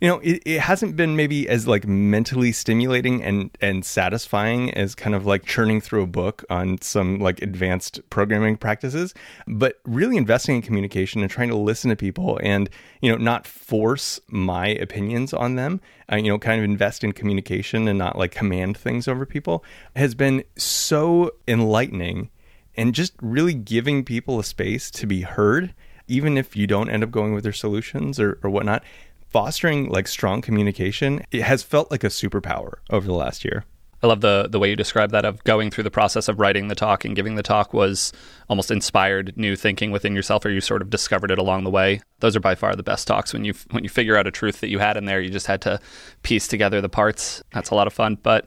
you 0.00 0.08
know 0.08 0.18
it, 0.20 0.42
it 0.44 0.60
hasn't 0.60 0.96
been 0.96 1.14
maybe 1.14 1.48
as 1.48 1.66
like 1.68 1.86
mentally 1.86 2.52
stimulating 2.52 3.22
and 3.22 3.56
and 3.60 3.84
satisfying 3.84 4.72
as 4.74 4.94
kind 4.94 5.14
of 5.14 5.26
like 5.26 5.44
churning 5.44 5.80
through 5.80 6.02
a 6.02 6.06
book 6.06 6.44
on 6.50 6.80
some 6.80 7.18
like 7.18 7.42
advanced 7.42 8.00
programming 8.10 8.56
practices 8.56 9.14
but 9.46 9.80
really 9.84 10.16
investing 10.16 10.56
in 10.56 10.62
communication 10.62 11.20
and 11.22 11.30
trying 11.30 11.48
to 11.48 11.56
listen 11.56 11.90
to 11.90 11.96
people 11.96 12.38
and 12.42 12.70
you 13.00 13.10
know 13.10 13.18
not 13.18 13.46
force 13.46 14.20
my 14.28 14.68
opinions 14.68 15.32
on 15.32 15.56
them 15.56 15.80
uh, 16.10 16.16
you 16.16 16.28
know 16.28 16.38
kind 16.38 16.58
of 16.58 16.64
invest 16.64 17.04
in 17.04 17.12
communication 17.12 17.86
and 17.86 17.98
not 17.98 18.16
like 18.16 18.30
command 18.30 18.76
things 18.76 19.06
over 19.06 19.26
people 19.26 19.64
has 19.96 20.14
been 20.14 20.42
so 20.56 21.30
enlightening 21.46 22.30
and 22.76 22.94
just 22.94 23.12
really 23.20 23.54
giving 23.54 24.04
people 24.04 24.38
a 24.38 24.44
space 24.44 24.90
to 24.90 25.06
be 25.06 25.22
heard 25.22 25.74
even 26.06 26.36
if 26.36 26.56
you 26.56 26.66
don't 26.66 26.90
end 26.90 27.04
up 27.04 27.10
going 27.12 27.32
with 27.32 27.44
their 27.44 27.52
solutions 27.52 28.18
or, 28.18 28.38
or 28.42 28.50
whatnot 28.50 28.82
fostering 29.30 29.88
like 29.88 30.08
strong 30.08 30.40
communication 30.40 31.24
it 31.30 31.42
has 31.42 31.62
felt 31.62 31.90
like 31.90 32.04
a 32.04 32.08
superpower 32.08 32.74
over 32.90 33.06
the 33.06 33.14
last 33.14 33.44
year 33.44 33.64
I 34.02 34.06
love 34.06 34.22
the 34.22 34.48
the 34.50 34.58
way 34.58 34.70
you 34.70 34.76
describe 34.76 35.10
that 35.10 35.24
of 35.24 35.44
going 35.44 35.70
through 35.70 35.84
the 35.84 35.90
process 35.90 36.28
of 36.28 36.38
writing 36.38 36.68
the 36.68 36.74
talk 36.74 37.04
and 37.04 37.14
giving 37.14 37.34
the 37.34 37.42
talk 37.42 37.74
was 37.74 38.12
almost 38.48 38.70
inspired 38.70 39.34
new 39.36 39.56
thinking 39.56 39.90
within 39.90 40.14
yourself, 40.14 40.44
or 40.44 40.50
you 40.50 40.60
sort 40.60 40.80
of 40.80 40.88
discovered 40.88 41.30
it 41.30 41.38
along 41.38 41.64
the 41.64 41.70
way. 41.70 42.00
Those 42.20 42.34
are 42.34 42.40
by 42.40 42.54
far 42.54 42.74
the 42.74 42.82
best 42.82 43.06
talks 43.06 43.34
when 43.34 43.44
you 43.44 43.52
when 43.72 43.84
you 43.84 43.90
figure 43.90 44.16
out 44.16 44.26
a 44.26 44.30
truth 44.30 44.60
that 44.60 44.70
you 44.70 44.78
had 44.78 44.96
in 44.96 45.04
there. 45.04 45.20
You 45.20 45.30
just 45.30 45.46
had 45.46 45.60
to 45.62 45.80
piece 46.22 46.48
together 46.48 46.80
the 46.80 46.88
parts. 46.88 47.42
That's 47.52 47.70
a 47.70 47.74
lot 47.74 47.86
of 47.86 47.92
fun. 47.92 48.16
But 48.22 48.46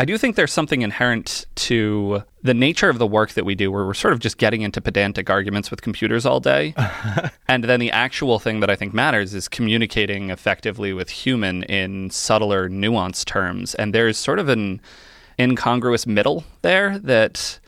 I 0.00 0.04
do 0.04 0.16
think 0.16 0.36
there's 0.36 0.52
something 0.52 0.82
inherent 0.82 1.46
to 1.56 2.22
the 2.42 2.54
nature 2.54 2.88
of 2.88 2.98
the 2.98 3.06
work 3.06 3.32
that 3.32 3.44
we 3.44 3.56
do, 3.56 3.72
where 3.72 3.84
we're 3.84 3.94
sort 3.94 4.14
of 4.14 4.20
just 4.20 4.38
getting 4.38 4.62
into 4.62 4.80
pedantic 4.80 5.28
arguments 5.28 5.72
with 5.72 5.82
computers 5.82 6.24
all 6.24 6.38
day, 6.38 6.72
and 7.48 7.64
then 7.64 7.80
the 7.80 7.90
actual 7.90 8.38
thing 8.38 8.60
that 8.60 8.70
I 8.70 8.76
think 8.76 8.94
matters 8.94 9.34
is 9.34 9.48
communicating 9.48 10.30
effectively 10.30 10.92
with 10.92 11.10
human 11.10 11.64
in 11.64 12.10
subtler, 12.10 12.68
nuanced 12.68 13.24
terms. 13.24 13.74
And 13.74 13.92
there's 13.92 14.16
sort 14.16 14.38
of 14.38 14.48
an 14.48 14.80
incongruous 15.38 16.06
middle 16.06 16.44
there 16.62 16.98
that 17.00 17.58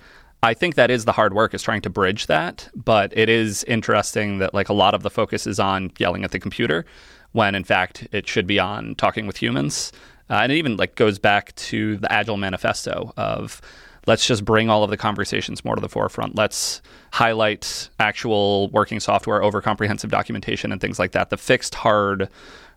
I 0.43 0.55
think 0.55 0.77
that 0.77 0.91
is 0.91 1.05
the 1.05 1.13
hard 1.13 1.35
work 1.35 1.53
is 1.53 1.63
trying 1.63 1.83
to 1.83 1.91
bridge 1.91 2.27
that. 2.27 2.69
But 2.75 3.13
it 3.17 3.29
is 3.29 3.65
interesting 3.65 4.39
that 4.39 4.55
like 4.55 4.69
a 4.69 4.73
lot 4.73 4.95
of 4.95 5.03
the 5.03 5.11
focus 5.11 5.47
is 5.47 5.59
on 5.59 5.91
yelling 5.99 6.25
at 6.25 6.31
the 6.31 6.39
computer 6.39 6.87
when 7.33 7.55
in 7.55 7.65
fact 7.65 8.09
it 8.13 8.29
should 8.29 8.47
be 8.47 8.59
on 8.59 8.95
talking 8.97 9.27
with 9.27 9.37
humans. 9.37 9.93
Uh, 10.31 10.35
and 10.35 10.53
it 10.53 10.57
even 10.57 10.77
like 10.77 10.95
goes 10.95 11.19
back 11.19 11.55
to 11.57 11.97
the 11.97 12.11
Agile 12.13 12.37
manifesto 12.37 13.13
of 13.17 13.61
let's 14.07 14.27
just 14.27 14.45
bring 14.45 14.71
all 14.71 14.83
of 14.83 14.91
the 14.91 14.97
conversations 14.97 15.65
more 15.65 15.75
to 15.75 15.81
the 15.81 15.89
forefront. 15.89 16.35
Let's 16.35 16.81
highlight 17.13 17.91
actual 17.99 18.69
working 18.71 19.01
software 19.01 19.43
over 19.43 19.61
comprehensive 19.61 20.11
documentation 20.11 20.73
and 20.73 20.81
things 20.81 20.99
like 20.99 21.13
that. 21.13 21.31
The 21.31 21.37
fixed, 21.37 21.75
hard, 21.75 22.29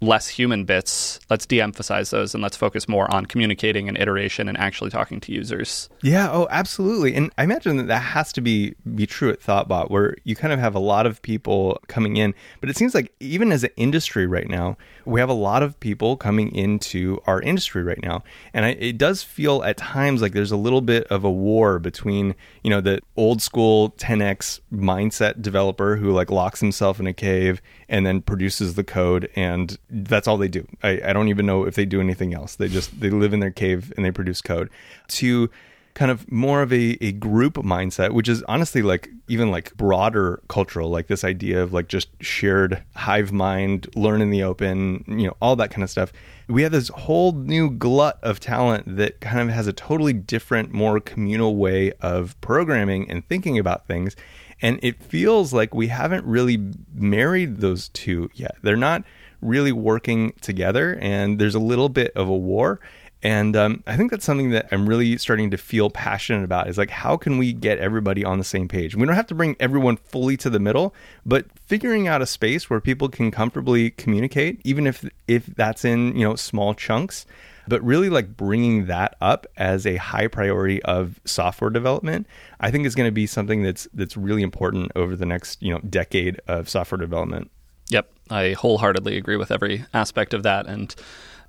less 0.02 0.28
human 0.28 0.66
bits, 0.66 1.20
let's 1.30 1.46
de 1.46 1.62
emphasize 1.62 2.10
those 2.10 2.34
and 2.34 2.44
let's 2.44 2.58
focus 2.58 2.90
more 2.90 3.12
on 3.14 3.26
communicating 3.26 3.88
and 3.88 3.98
iteration 3.98 4.50
and 4.50 4.58
actually 4.58 4.90
talking 4.90 5.20
to 5.22 5.32
users. 5.32 5.90
Yeah, 6.02 6.30
oh, 6.32 6.48
absolutely. 6.50 7.16
And 7.16 7.32
I 7.38 7.44
imagine 7.44 7.78
that 7.78 7.88
that 7.88 8.00
has 8.00 8.34
to 8.34 8.42
be 8.42 8.76
be 8.96 9.06
true 9.06 9.30
at 9.30 9.40
Thoughtbot, 9.40 9.90
where 9.90 10.16
you 10.24 10.36
kind 10.36 10.54
of 10.54 10.60
have 10.60 10.76
a 10.76 10.80
lot 10.80 11.06
of 11.06 11.22
people 11.22 11.80
coming 11.88 12.18
in. 12.18 12.34
But 12.60 12.70
it 12.70 12.76
seems 12.76 12.94
like 12.94 13.14
even 13.20 13.52
as 13.52 13.64
an 13.64 13.72
industry 13.78 14.28
right 14.28 14.50
now, 14.50 14.78
we 15.06 15.20
have 15.20 15.30
a 15.30 15.34
lot 15.34 15.64
of 15.64 15.80
people 15.80 16.16
coming 16.18 16.54
into 16.54 17.22
our 17.26 17.42
industry 17.42 17.84
right 17.84 18.02
now. 18.02 18.24
And 18.54 18.66
I, 18.66 18.70
it 18.70 18.98
does 18.98 19.24
feel 19.24 19.64
at 19.64 19.78
times 19.78 20.22
like 20.22 20.34
there's 20.34 20.52
a 20.52 20.58
little 20.58 20.82
bit 20.82 21.06
of 21.08 21.24
a 21.24 21.32
war 21.32 21.80
between, 21.80 22.36
you 22.64 22.70
know, 22.70 22.82
the 22.82 23.00
old 23.16 23.42
school 23.42 23.92
10x 23.92 24.60
mindset 24.72 25.42
developer 25.42 25.96
who 25.96 26.12
like 26.12 26.30
locks 26.30 26.60
himself 26.60 27.00
in 27.00 27.08
a 27.08 27.14
cave 27.14 27.62
and 27.90 28.06
then 28.06 28.22
produces 28.22 28.76
the 28.76 28.84
code 28.84 29.30
and 29.36 29.78
that's 29.90 30.28
all 30.28 30.38
they 30.38 30.48
do. 30.48 30.68
I, 30.82 31.02
I 31.06 31.14
don't 31.14 31.30
even 31.30 31.46
know 31.46 31.66
if 31.66 31.76
they 31.76 31.86
do 31.86 32.02
anything 32.02 32.34
else. 32.34 32.56
They 32.56 32.68
just 32.68 33.00
they 33.00 33.10
live 33.10 33.34
in 33.34 33.40
their 33.40 33.52
cave 33.52 33.92
and 33.96 34.06
they 34.06 34.12
produce 34.12 34.42
code. 34.42 34.70
To 35.10 35.50
kind 35.94 36.10
of 36.10 36.30
more 36.32 36.62
of 36.62 36.74
a, 36.74 36.98
a 37.02 37.12
group 37.12 37.56
mindset, 37.56 38.12
which 38.12 38.28
is 38.28 38.44
honestly 38.44 38.82
like 38.82 39.10
even 39.28 39.52
like 39.52 39.76
broader 39.76 40.42
cultural, 40.48 40.90
like 40.90 41.08
this 41.08 41.24
idea 41.24 41.62
of 41.62 41.72
like 41.72 41.88
just 41.88 42.10
shared 42.22 42.84
hive 42.96 43.32
mind, 43.32 43.88
learn 43.96 44.22
in 44.22 44.30
the 44.30 44.44
open, 44.44 45.04
you 45.08 45.28
know, 45.28 45.38
all 45.42 45.56
that 45.56 45.70
kind 45.70 45.84
of 45.84 45.90
stuff. 45.90 46.12
We 46.48 46.64
have 46.64 46.72
this 46.72 46.90
whole 46.90 47.32
new 47.32 47.70
glut 47.70 48.20
of 48.24 48.40
talent 48.40 48.98
that 48.98 49.22
kind 49.22 49.48
of 49.48 49.56
has 49.56 49.68
a 49.68 49.74
totally 49.74 50.14
different, 50.14 50.74
more 50.74 51.00
communal 51.00 51.56
way 51.56 51.94
of 52.02 52.40
programming 52.42 53.10
and 53.10 53.28
thinking 53.28 53.60
about 53.60 53.88
things. 53.88 54.16
And 54.62 54.80
it 54.82 55.04
feels 55.04 55.54
like 55.54 55.74
we 55.74 55.88
haven't 55.88 56.26
really 56.26 56.72
married 56.94 57.58
those 57.58 57.90
two 57.90 58.30
yet. 58.34 58.56
They're 58.62 58.76
not 58.76 59.04
really 59.42 59.72
working 59.72 60.34
together, 60.42 60.98
and 61.02 61.38
there's 61.38 61.56
a 61.56 61.60
little 61.60 61.90
bit 61.90 62.12
of 62.16 62.28
a 62.28 62.36
war. 62.36 62.80
And 63.24 63.56
um, 63.56 63.84
I 63.88 63.96
think 63.96 64.12
that's 64.12 64.26
something 64.26 64.50
that 64.50 64.68
I'm 64.74 64.88
really 64.88 65.18
starting 65.18 65.50
to 65.52 65.58
feel 65.58 65.90
passionate 65.90 66.44
about 66.44 66.68
is 66.68 66.78
like, 66.78 66.90
how 66.90 67.16
can 67.16 67.38
we 67.38 67.54
get 67.54 67.80
everybody 67.80 68.26
on 68.26 68.38
the 68.38 68.44
same 68.44 68.68
page? 68.68 68.98
We 68.98 69.06
don't 69.06 69.16
have 69.16 69.28
to 69.28 69.36
bring 69.36 69.56
everyone 69.62 69.96
fully 69.96 70.36
to 70.38 70.50
the 70.50 70.60
middle, 70.60 70.94
but 71.26 71.46
figuring 71.66 72.06
out 72.06 72.22
a 72.22 72.26
space 72.26 72.70
where 72.70 72.82
people 72.82 73.08
can 73.08 73.32
comfortably 73.32 73.92
communicate, 73.92 74.60
even 74.66 74.86
if, 74.86 75.10
if 75.26 75.46
that's 75.46 75.86
in, 75.86 76.18
you 76.18 76.28
know, 76.28 76.36
small 76.36 76.74
chunks, 76.74 77.26
but 77.66 77.82
really 77.82 78.10
like 78.10 78.36
bringing 78.36 78.88
that 78.88 79.16
up 79.22 79.48
as 79.56 79.88
a 79.88 79.96
high 79.96 80.28
priority 80.28 80.84
of 80.84 81.22
software 81.24 81.70
development, 81.70 82.28
I 82.60 82.72
think 82.72 82.86
is 82.86 82.94
going 82.94 83.08
to 83.08 83.14
be 83.14 83.26
something 83.26 83.64
that's, 83.64 83.88
that's 83.94 84.18
really 84.18 84.42
important 84.42 84.92
over 84.98 85.16
the 85.16 85.26
next, 85.26 85.64
you 85.64 85.74
know, 85.74 85.80
decade 85.80 86.42
of 86.50 86.68
software 86.68 87.00
development. 87.00 87.50
Yep. 87.88 88.12
I 88.30 88.52
wholeheartedly 88.52 89.16
agree 89.16 89.38
with 89.38 89.50
every 89.50 89.86
aspect 89.94 90.34
of 90.34 90.44
that. 90.44 90.66
And, 90.66 90.94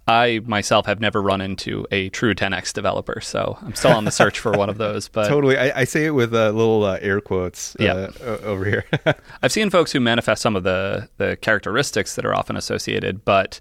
I 0.06 0.40
myself 0.44 0.84
have 0.86 1.00
never 1.00 1.22
run 1.22 1.40
into 1.40 1.86
a 1.90 2.10
true 2.10 2.34
10x 2.34 2.74
developer, 2.74 3.20
so 3.22 3.56
I'm 3.62 3.74
still 3.74 3.92
on 3.92 4.04
the 4.04 4.10
search 4.10 4.38
for 4.38 4.52
one 4.52 4.68
of 4.68 4.76
those. 4.78 5.08
But 5.08 5.28
totally, 5.28 5.56
I, 5.56 5.80
I 5.80 5.84
say 5.84 6.06
it 6.06 6.10
with 6.10 6.34
uh, 6.34 6.50
little 6.50 6.84
uh, 6.84 6.98
air 7.00 7.20
quotes 7.20 7.74
uh, 7.76 8.10
yep. 8.14 8.20
over 8.20 8.64
here. 8.64 8.84
I've 9.42 9.52
seen 9.52 9.70
folks 9.70 9.92
who 9.92 10.00
manifest 10.00 10.42
some 10.42 10.56
of 10.56 10.62
the 10.62 11.08
the 11.16 11.36
characteristics 11.36 12.16
that 12.16 12.26
are 12.26 12.34
often 12.34 12.56
associated, 12.56 13.24
but 13.24 13.60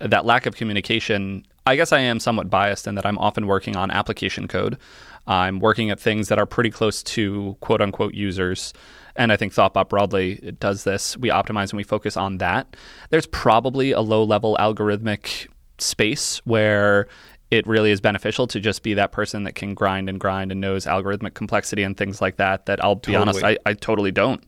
that 0.00 0.24
lack 0.24 0.46
of 0.46 0.56
communication. 0.56 1.44
I 1.66 1.76
guess 1.76 1.92
I 1.92 2.00
am 2.00 2.18
somewhat 2.18 2.48
biased 2.48 2.86
in 2.86 2.94
that 2.94 3.04
I'm 3.04 3.18
often 3.18 3.46
working 3.46 3.76
on 3.76 3.90
application 3.90 4.48
code. 4.48 4.78
I'm 5.26 5.60
working 5.60 5.90
at 5.90 6.00
things 6.00 6.28
that 6.28 6.38
are 6.38 6.46
pretty 6.46 6.70
close 6.70 7.02
to 7.02 7.56
quote 7.60 7.82
unquote 7.82 8.14
users. 8.14 8.72
And 9.16 9.32
I 9.32 9.36
think 9.36 9.52
ThoughtBot 9.52 9.88
broadly 9.88 10.54
does 10.60 10.84
this. 10.84 11.16
We 11.16 11.28
optimize 11.28 11.70
and 11.70 11.76
we 11.76 11.82
focus 11.82 12.16
on 12.16 12.38
that. 12.38 12.76
There's 13.10 13.26
probably 13.26 13.90
a 13.92 14.00
low 14.00 14.22
level 14.22 14.56
algorithmic 14.58 15.48
space 15.78 16.38
where 16.44 17.08
it 17.50 17.66
really 17.66 17.90
is 17.90 18.00
beneficial 18.00 18.46
to 18.46 18.60
just 18.60 18.82
be 18.82 18.94
that 18.94 19.12
person 19.12 19.44
that 19.44 19.54
can 19.54 19.74
grind 19.74 20.08
and 20.08 20.20
grind 20.20 20.52
and 20.52 20.60
knows 20.60 20.84
algorithmic 20.86 21.34
complexity 21.34 21.82
and 21.82 21.96
things 21.96 22.20
like 22.20 22.36
that. 22.36 22.66
That 22.66 22.84
I'll 22.84 22.96
be 22.96 23.12
totally. 23.12 23.42
honest, 23.42 23.44
I, 23.44 23.58
I 23.64 23.74
totally 23.74 24.12
don't. 24.12 24.46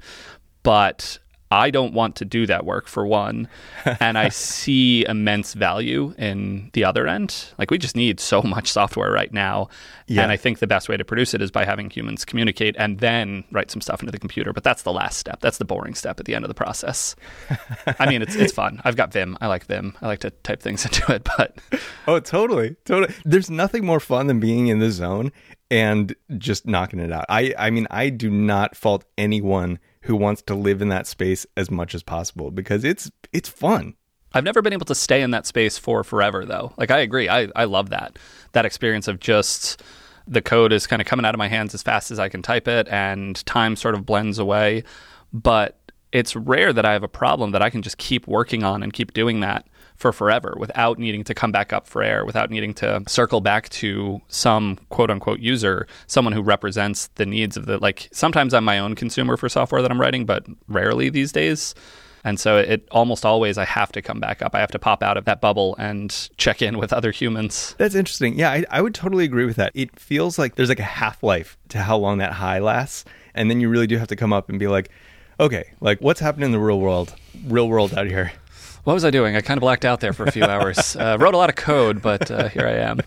But 0.63 1.19
I 1.53 1.71
don't 1.71 1.93
want 1.93 2.15
to 2.17 2.25
do 2.25 2.47
that 2.47 2.65
work 2.65 2.87
for 2.87 3.05
one. 3.05 3.49
and 4.01 4.17
I 4.17 4.29
see 4.29 5.05
immense 5.05 5.55
value 5.55 6.15
in 6.17 6.71
the 6.75 6.85
other 6.85 7.09
end. 7.09 7.47
Like 7.59 7.71
we 7.71 7.79
just 7.79 7.97
need 7.97 8.21
so 8.21 8.41
much 8.43 8.71
software 8.71 9.11
right 9.11 9.33
now. 9.33 9.69
Yeah. 10.07 10.23
And 10.23 10.31
I 10.31 10.37
think 10.37 10.61
the 10.61 10.67
best 10.67 10.89
way 10.89 10.97
to 10.97 11.05
produce 11.05 11.35
it 11.35 11.43
is 11.43 11.51
by 11.51 11.65
having 11.65 11.91
humans 11.91 12.25
communicate 12.25 12.77
and 12.79 12.99
then 12.99 13.45
write 13.51 13.71
some 13.71 13.81
stuff 13.81 14.01
into 14.01 14.13
the 14.13 14.19
computer. 14.19 14.53
But 14.53 14.63
that's 14.65 14.83
the 14.83 14.93
last 14.93 15.19
step. 15.19 15.41
That's 15.41 15.59
the 15.59 15.65
boring 15.65 15.95
step 15.95 16.21
at 16.21 16.27
the 16.27 16.35
end 16.35 16.45
of 16.45 16.49
the 16.49 16.55
process. 16.55 17.17
I 17.99 18.09
mean, 18.09 18.23
it's 18.23 18.37
it's 18.37 18.53
fun. 18.53 18.81
I've 18.85 18.97
got 18.97 19.13
Vim. 19.13 19.37
I 19.41 19.49
like 19.49 19.67
Vim. 19.67 19.97
I 20.01 20.07
like 20.07 20.21
to 20.21 20.31
type 20.31 20.61
things 20.63 20.85
into 20.87 21.13
it, 21.13 21.27
but 21.37 21.59
Oh, 22.07 22.21
totally. 22.21 22.77
Totally. 22.85 23.13
There's 23.25 23.51
nothing 23.51 23.85
more 23.85 24.01
fun 24.01 24.29
than 24.29 24.39
being 24.41 24.69
in 24.69 24.79
the 24.79 24.91
zone 24.91 25.33
and 25.71 26.15
just 26.39 26.67
knocking 26.67 27.01
it 27.01 27.13
out. 27.13 27.27
I 27.29 27.55
I 27.59 27.71
mean, 27.71 27.87
I 27.91 28.09
do 28.11 28.31
not 28.31 28.77
fault 28.77 29.05
anyone 29.19 29.79
who 30.03 30.17
wants 30.17 30.43
to 30.43 30.55
live 30.55 30.81
in 30.81 30.89
that 30.89 31.07
space 31.07 31.47
as 31.57 31.71
much 31.71 31.95
as 31.95 32.03
possible 32.03 32.51
because 32.51 32.85
it's 32.85 33.11
it's 33.33 33.49
fun. 33.49 33.95
I've 34.33 34.45
never 34.45 34.63
been 34.63 34.73
able 34.73 34.87
to 34.87 34.95
stay 34.95 35.23
in 35.23 35.33
that 35.33 35.47
space 35.47 35.77
for 35.77 36.05
forever 36.05 36.45
though. 36.45 36.73
Like 36.77 36.91
I 36.91 36.99
agree. 36.99 37.29
I, 37.29 37.49
I 37.57 37.65
love 37.65 37.91
that. 37.91 38.19
That 38.53 38.65
experience 38.65 39.09
of 39.09 39.21
just 39.21 39.83
the 40.27 40.41
code 40.41 40.73
is 40.73 40.87
kind 40.87 41.03
of 41.03 41.07
coming 41.07 41.27
out 41.27 41.35
of 41.35 41.39
my 41.39 41.49
hands 41.49 41.75
as 41.75 41.83
fast 41.83 42.11
as 42.11 42.19
I 42.19 42.29
can 42.29 42.41
type 42.41 42.69
it 42.69 42.87
and 42.89 43.45
time 43.47 43.75
sort 43.75 43.95
of 43.95 44.07
blends 44.07 44.39
away. 44.39 44.85
But 45.33 45.81
it's 46.13 46.35
rare 46.37 46.73
that 46.73 46.85
I 46.85 46.93
have 46.93 47.03
a 47.03 47.09
problem 47.09 47.51
that 47.53 47.63
I 47.63 47.71
can 47.71 47.83
just 47.83 47.99
keep 47.99 48.27
working 48.27 48.63
on 48.63 48.83
and 48.83 48.93
keep 48.93 49.13
doing 49.13 49.41
that 49.41 49.67
for 50.01 50.13
forever 50.13 50.55
without 50.59 50.99
needing 50.99 51.23
to 51.25 51.35
come 51.35 51.53
back 51.53 51.73
up 51.73 51.87
for 51.87 52.03
air, 52.03 52.25
without 52.25 52.51
needing 52.51 52.73
to 52.73 53.03
circle 53.07 53.43
back 53.43 53.69
to 53.69 54.21
some 54.29 54.79
quote 54.89 55.11
unquote 55.11 55.41
user, 55.41 55.87
someone 56.07 56.33
who 56.33 56.43
represents 56.43 57.09
the 57.17 57.27
needs 57.27 57.57
of 57.57 57.67
the 57.67 57.79
like 57.79 58.09
sometimes 58.11 58.55
I'm 58.55 58.65
my 58.65 58.79
own 58.79 58.95
consumer 58.95 59.37
for 59.37 59.49
software 59.49 59.83
that 59.83 59.91
I'm 59.91 60.01
writing, 60.01 60.25
but 60.25 60.47
rarely 60.69 61.11
these 61.11 61.33
days. 61.33 61.75
And 62.25 62.41
so 62.41 62.57
it 62.59 62.87
almost 62.91 63.25
always 63.25 63.59
I 63.59 63.65
have 63.65 63.93
to 63.93 64.03
come 64.03 64.21
back 64.21 64.43
up. 64.43 64.55
I 64.55 64.61
have 64.61 64.71
to 64.73 64.79
pop 64.79 65.03
out 65.03 65.17
of 65.17 65.27
that 65.27 65.41
bubble 65.41 65.77
and 65.79 66.11
check 66.37 66.63
in 66.63 66.79
with 66.79 66.93
other 66.93 67.11
humans. 67.11 67.75
That's 67.79 67.95
interesting. 67.95 68.39
Yeah, 68.39 68.51
I, 68.51 68.65
I 68.71 68.83
would 68.83 68.95
totally 68.95 69.25
agree 69.25 69.47
with 69.47 69.57
that. 69.57 69.73
It 69.75 69.99
feels 69.99 70.39
like 70.39 70.55
there's 70.55 70.69
like 70.69 70.81
a 70.81 70.83
half 70.83 71.23
life 71.23 71.59
to 71.69 71.79
how 71.79 71.97
long 71.97 72.19
that 72.19 72.33
high 72.33 72.59
lasts. 72.59 73.05
And 73.35 73.51
then 73.51 73.61
you 73.61 73.69
really 73.69 73.87
do 73.87 73.99
have 73.99 74.09
to 74.09 74.17
come 74.17 74.33
up 74.33 74.49
and 74.49 74.59
be 74.59 74.67
like, 74.67 74.91
okay, 75.39 75.73
like 75.81 76.01
what's 76.01 76.21
happening 76.21 76.47
in 76.47 76.53
the 76.53 76.59
real 76.59 76.81
world, 76.81 77.15
real 77.47 77.69
world 77.69 77.95
out 77.95 78.07
here? 78.07 78.33
What 78.85 78.95
was 78.95 79.05
I 79.05 79.11
doing? 79.11 79.37
I 79.37 79.41
kind 79.41 79.59
of 79.59 79.63
blacked 79.63 79.85
out 79.85 80.01
there 80.01 80.13
for 80.13 80.25
a 80.25 80.33
few 80.33 80.45
hours. 80.45 80.97
Uh, 81.01 81.17
wrote 81.19 81.35
a 81.35 81.37
lot 81.37 81.49
of 81.49 81.57
code, 81.57 82.03
but 82.03 82.31
uh, 82.31 82.49
here 82.49 82.67
I 82.67 82.73
am. 82.73 83.01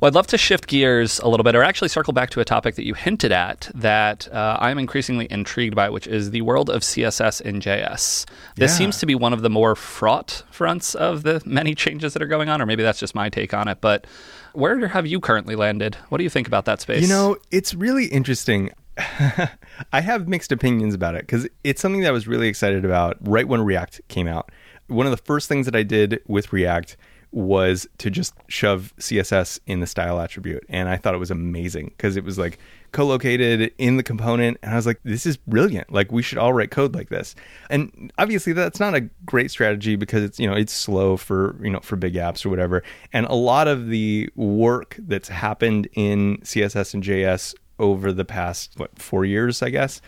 Well, 0.00 0.08
I'd 0.08 0.14
love 0.14 0.26
to 0.28 0.38
shift 0.38 0.66
gears 0.66 1.18
a 1.20 1.28
little 1.28 1.42
bit, 1.42 1.56
or 1.56 1.62
actually 1.62 1.88
circle 1.88 2.12
back 2.12 2.30
to 2.30 2.40
a 2.40 2.44
topic 2.44 2.74
that 2.74 2.84
you 2.84 2.94
hinted 2.94 3.32
at 3.32 3.70
that 3.74 4.30
uh, 4.32 4.58
I'm 4.60 4.78
increasingly 4.78 5.26
intrigued 5.30 5.74
by, 5.74 5.88
which 5.88 6.06
is 6.06 6.30
the 6.30 6.42
world 6.42 6.68
of 6.68 6.82
CSS 6.82 7.40
in 7.40 7.60
JS. 7.60 8.26
This 8.56 8.72
yeah. 8.72 8.76
seems 8.76 8.98
to 8.98 9.06
be 9.06 9.14
one 9.14 9.32
of 9.32 9.40
the 9.40 9.48
more 9.48 9.74
fraught 9.74 10.42
fronts 10.50 10.94
of 10.94 11.22
the 11.22 11.42
many 11.46 11.74
changes 11.74 12.12
that 12.12 12.22
are 12.22 12.26
going 12.26 12.50
on, 12.50 12.60
or 12.60 12.66
maybe 12.66 12.82
that's 12.82 13.00
just 13.00 13.14
my 13.14 13.30
take 13.30 13.54
on 13.54 13.68
it. 13.68 13.80
But 13.80 14.06
where 14.52 14.86
have 14.88 15.06
you 15.06 15.18
currently 15.18 15.56
landed? 15.56 15.94
What 16.10 16.18
do 16.18 16.24
you 16.24 16.30
think 16.30 16.46
about 16.46 16.66
that 16.66 16.82
space? 16.82 17.00
You 17.00 17.08
know, 17.08 17.36
it's 17.50 17.74
really 17.74 18.06
interesting. 18.06 18.70
I 18.98 20.00
have 20.00 20.28
mixed 20.28 20.52
opinions 20.52 20.94
about 20.94 21.14
it 21.14 21.22
because 21.22 21.48
it's 21.64 21.80
something 21.80 22.02
that 22.02 22.08
I 22.08 22.12
was 22.12 22.28
really 22.28 22.48
excited 22.48 22.84
about 22.84 23.16
right 23.20 23.48
when 23.48 23.62
React 23.62 24.02
came 24.08 24.28
out 24.28 24.50
one 24.88 25.06
of 25.06 25.10
the 25.10 25.22
first 25.22 25.48
things 25.48 25.66
that 25.66 25.76
I 25.76 25.82
did 25.82 26.22
with 26.26 26.52
React 26.52 26.96
was 27.32 27.86
to 27.98 28.08
just 28.08 28.34
shove 28.48 28.94
CSS 28.98 29.58
in 29.66 29.80
the 29.80 29.86
style 29.86 30.20
attribute. 30.20 30.64
And 30.68 30.88
I 30.88 30.96
thought 30.96 31.14
it 31.14 31.18
was 31.18 31.30
amazing 31.30 31.88
because 31.88 32.16
it 32.16 32.24
was 32.24 32.38
like 32.38 32.58
co-located 32.92 33.72
in 33.76 33.98
the 33.98 34.02
component. 34.02 34.58
And 34.62 34.72
I 34.72 34.76
was 34.76 34.86
like, 34.86 35.00
this 35.04 35.26
is 35.26 35.36
brilliant. 35.36 35.92
Like 35.92 36.10
we 36.10 36.22
should 36.22 36.38
all 36.38 36.54
write 36.54 36.70
code 36.70 36.94
like 36.94 37.10
this. 37.10 37.34
And 37.68 38.10
obviously 38.16 38.52
that's 38.54 38.80
not 38.80 38.94
a 38.94 39.02
great 39.26 39.50
strategy 39.50 39.96
because 39.96 40.22
it's, 40.22 40.38
you 40.38 40.48
know, 40.48 40.56
it's 40.56 40.72
slow 40.72 41.16
for, 41.16 41.58
you 41.62 41.70
know, 41.70 41.80
for 41.80 41.96
big 41.96 42.14
apps 42.14 42.46
or 42.46 42.48
whatever. 42.48 42.82
And 43.12 43.26
a 43.26 43.34
lot 43.34 43.68
of 43.68 43.88
the 43.88 44.30
work 44.34 44.96
that's 44.98 45.28
happened 45.28 45.88
in 45.92 46.38
CSS 46.38 46.94
in 46.94 47.02
JS 47.02 47.54
over 47.78 48.12
the 48.12 48.24
past, 48.24 48.72
what, 48.76 48.98
four 48.98 49.26
years, 49.26 49.62
I 49.62 49.68
guess, 49.68 50.00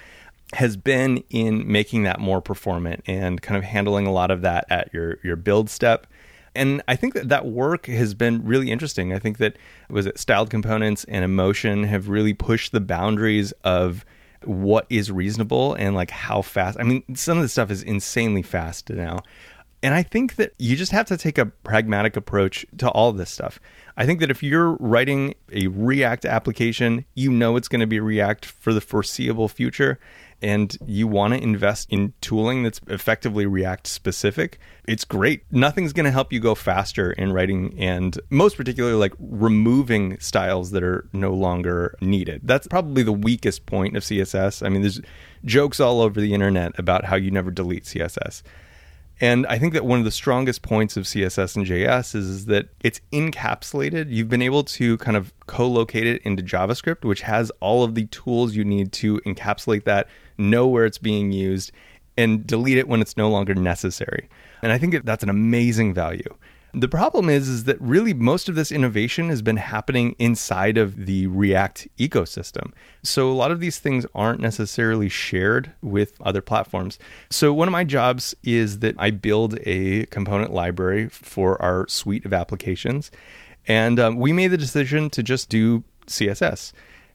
has 0.54 0.76
been 0.76 1.22
in 1.30 1.70
making 1.70 2.04
that 2.04 2.20
more 2.20 2.40
performant 2.40 3.02
and 3.06 3.42
kind 3.42 3.58
of 3.58 3.64
handling 3.64 4.06
a 4.06 4.12
lot 4.12 4.30
of 4.30 4.42
that 4.42 4.64
at 4.70 4.92
your 4.92 5.18
your 5.22 5.36
build 5.36 5.68
step. 5.68 6.06
And 6.54 6.82
I 6.88 6.96
think 6.96 7.14
that 7.14 7.28
that 7.28 7.46
work 7.46 7.86
has 7.86 8.14
been 8.14 8.44
really 8.44 8.70
interesting. 8.70 9.12
I 9.12 9.18
think 9.18 9.38
that 9.38 9.56
was 9.90 10.06
it 10.06 10.18
styled 10.18 10.50
components 10.50 11.04
and 11.04 11.24
emotion 11.24 11.84
have 11.84 12.08
really 12.08 12.34
pushed 12.34 12.72
the 12.72 12.80
boundaries 12.80 13.52
of 13.62 14.04
what 14.44 14.86
is 14.88 15.10
reasonable 15.10 15.74
and 15.74 15.94
like 15.94 16.10
how 16.10 16.42
fast. 16.42 16.78
I 16.80 16.84
mean, 16.84 17.02
some 17.14 17.36
of 17.38 17.42
the 17.42 17.48
stuff 17.48 17.70
is 17.70 17.82
insanely 17.82 18.42
fast 18.42 18.90
now. 18.90 19.20
And 19.82 19.94
I 19.94 20.02
think 20.02 20.36
that 20.36 20.54
you 20.58 20.74
just 20.74 20.90
have 20.90 21.06
to 21.06 21.16
take 21.16 21.38
a 21.38 21.46
pragmatic 21.46 22.16
approach 22.16 22.66
to 22.78 22.88
all 22.90 23.12
this 23.12 23.30
stuff. 23.30 23.60
I 23.96 24.06
think 24.06 24.18
that 24.20 24.30
if 24.30 24.42
you're 24.42 24.72
writing 24.80 25.34
a 25.52 25.68
React 25.68 26.24
application, 26.24 27.04
you 27.14 27.30
know 27.30 27.56
it's 27.56 27.68
going 27.68 27.80
to 27.80 27.86
be 27.86 28.00
React 28.00 28.46
for 28.46 28.72
the 28.72 28.80
foreseeable 28.80 29.48
future 29.48 30.00
and 30.40 30.76
you 30.86 31.08
want 31.08 31.34
to 31.34 31.42
invest 31.42 31.88
in 31.90 32.12
tooling 32.20 32.62
that's 32.62 32.80
effectively 32.86 33.46
React 33.46 33.86
specific, 33.86 34.58
it's 34.86 35.04
great. 35.04 35.42
Nothing's 35.50 35.92
going 35.92 36.04
to 36.04 36.12
help 36.12 36.32
you 36.32 36.40
go 36.40 36.54
faster 36.54 37.12
in 37.12 37.32
writing 37.32 37.74
and 37.78 38.18
most 38.30 38.56
particularly 38.56 38.96
like 38.96 39.14
removing 39.18 40.18
styles 40.20 40.70
that 40.70 40.82
are 40.82 41.08
no 41.12 41.32
longer 41.32 41.96
needed. 42.00 42.42
That's 42.44 42.68
probably 42.68 43.02
the 43.02 43.12
weakest 43.12 43.66
point 43.66 43.96
of 43.96 44.02
CSS. 44.02 44.64
I 44.64 44.68
mean, 44.68 44.82
there's 44.82 45.00
jokes 45.44 45.80
all 45.80 46.00
over 46.00 46.20
the 46.20 46.34
internet 46.34 46.78
about 46.78 47.04
how 47.04 47.16
you 47.16 47.30
never 47.30 47.50
delete 47.50 47.84
CSS. 47.84 48.42
And 49.20 49.46
I 49.46 49.58
think 49.58 49.72
that 49.72 49.84
one 49.84 49.98
of 49.98 50.04
the 50.04 50.12
strongest 50.12 50.62
points 50.62 50.96
of 50.96 51.04
CSS 51.04 51.56
in 51.56 51.64
JS 51.64 52.14
is, 52.14 52.28
is 52.28 52.46
that 52.46 52.68
it's 52.84 53.00
encapsulated. 53.12 54.06
You've 54.10 54.28
been 54.28 54.42
able 54.42 54.62
to 54.64 54.96
kind 54.98 55.16
of 55.16 55.32
co 55.46 55.66
locate 55.66 56.06
it 56.06 56.22
into 56.22 56.42
JavaScript, 56.42 57.04
which 57.04 57.22
has 57.22 57.50
all 57.60 57.82
of 57.82 57.96
the 57.96 58.06
tools 58.06 58.54
you 58.54 58.64
need 58.64 58.92
to 58.92 59.18
encapsulate 59.20 59.84
that, 59.84 60.06
know 60.38 60.66
where 60.66 60.86
it's 60.86 60.98
being 60.98 61.32
used, 61.32 61.72
and 62.16 62.46
delete 62.46 62.78
it 62.78 62.88
when 62.88 63.00
it's 63.00 63.16
no 63.16 63.28
longer 63.30 63.54
necessary. 63.54 64.28
And 64.62 64.72
I 64.72 64.78
think 64.78 64.92
that 64.92 65.06
that's 65.06 65.22
an 65.22 65.30
amazing 65.30 65.94
value. 65.94 66.34
The 66.74 66.88
problem 66.88 67.30
is, 67.30 67.48
is 67.48 67.64
that 67.64 67.80
really 67.80 68.12
most 68.12 68.48
of 68.48 68.54
this 68.54 68.70
innovation 68.70 69.30
has 69.30 69.40
been 69.40 69.56
happening 69.56 70.14
inside 70.18 70.76
of 70.76 71.06
the 71.06 71.26
React 71.26 71.88
ecosystem. 71.98 72.72
So 73.02 73.30
a 73.30 73.32
lot 73.32 73.50
of 73.50 73.60
these 73.60 73.78
things 73.78 74.04
aren't 74.14 74.40
necessarily 74.40 75.08
shared 75.08 75.72
with 75.80 76.20
other 76.20 76.42
platforms. 76.42 76.98
So 77.30 77.54
one 77.54 77.68
of 77.68 77.72
my 77.72 77.84
jobs 77.84 78.34
is 78.42 78.80
that 78.80 78.96
I 78.98 79.10
build 79.10 79.58
a 79.64 80.04
component 80.06 80.52
library 80.52 81.08
for 81.08 81.60
our 81.62 81.88
suite 81.88 82.26
of 82.26 82.34
applications. 82.34 83.10
And 83.66 83.98
um, 83.98 84.16
we 84.16 84.34
made 84.34 84.48
the 84.48 84.58
decision 84.58 85.08
to 85.10 85.22
just 85.22 85.48
do 85.48 85.84
CSS. 86.06 86.72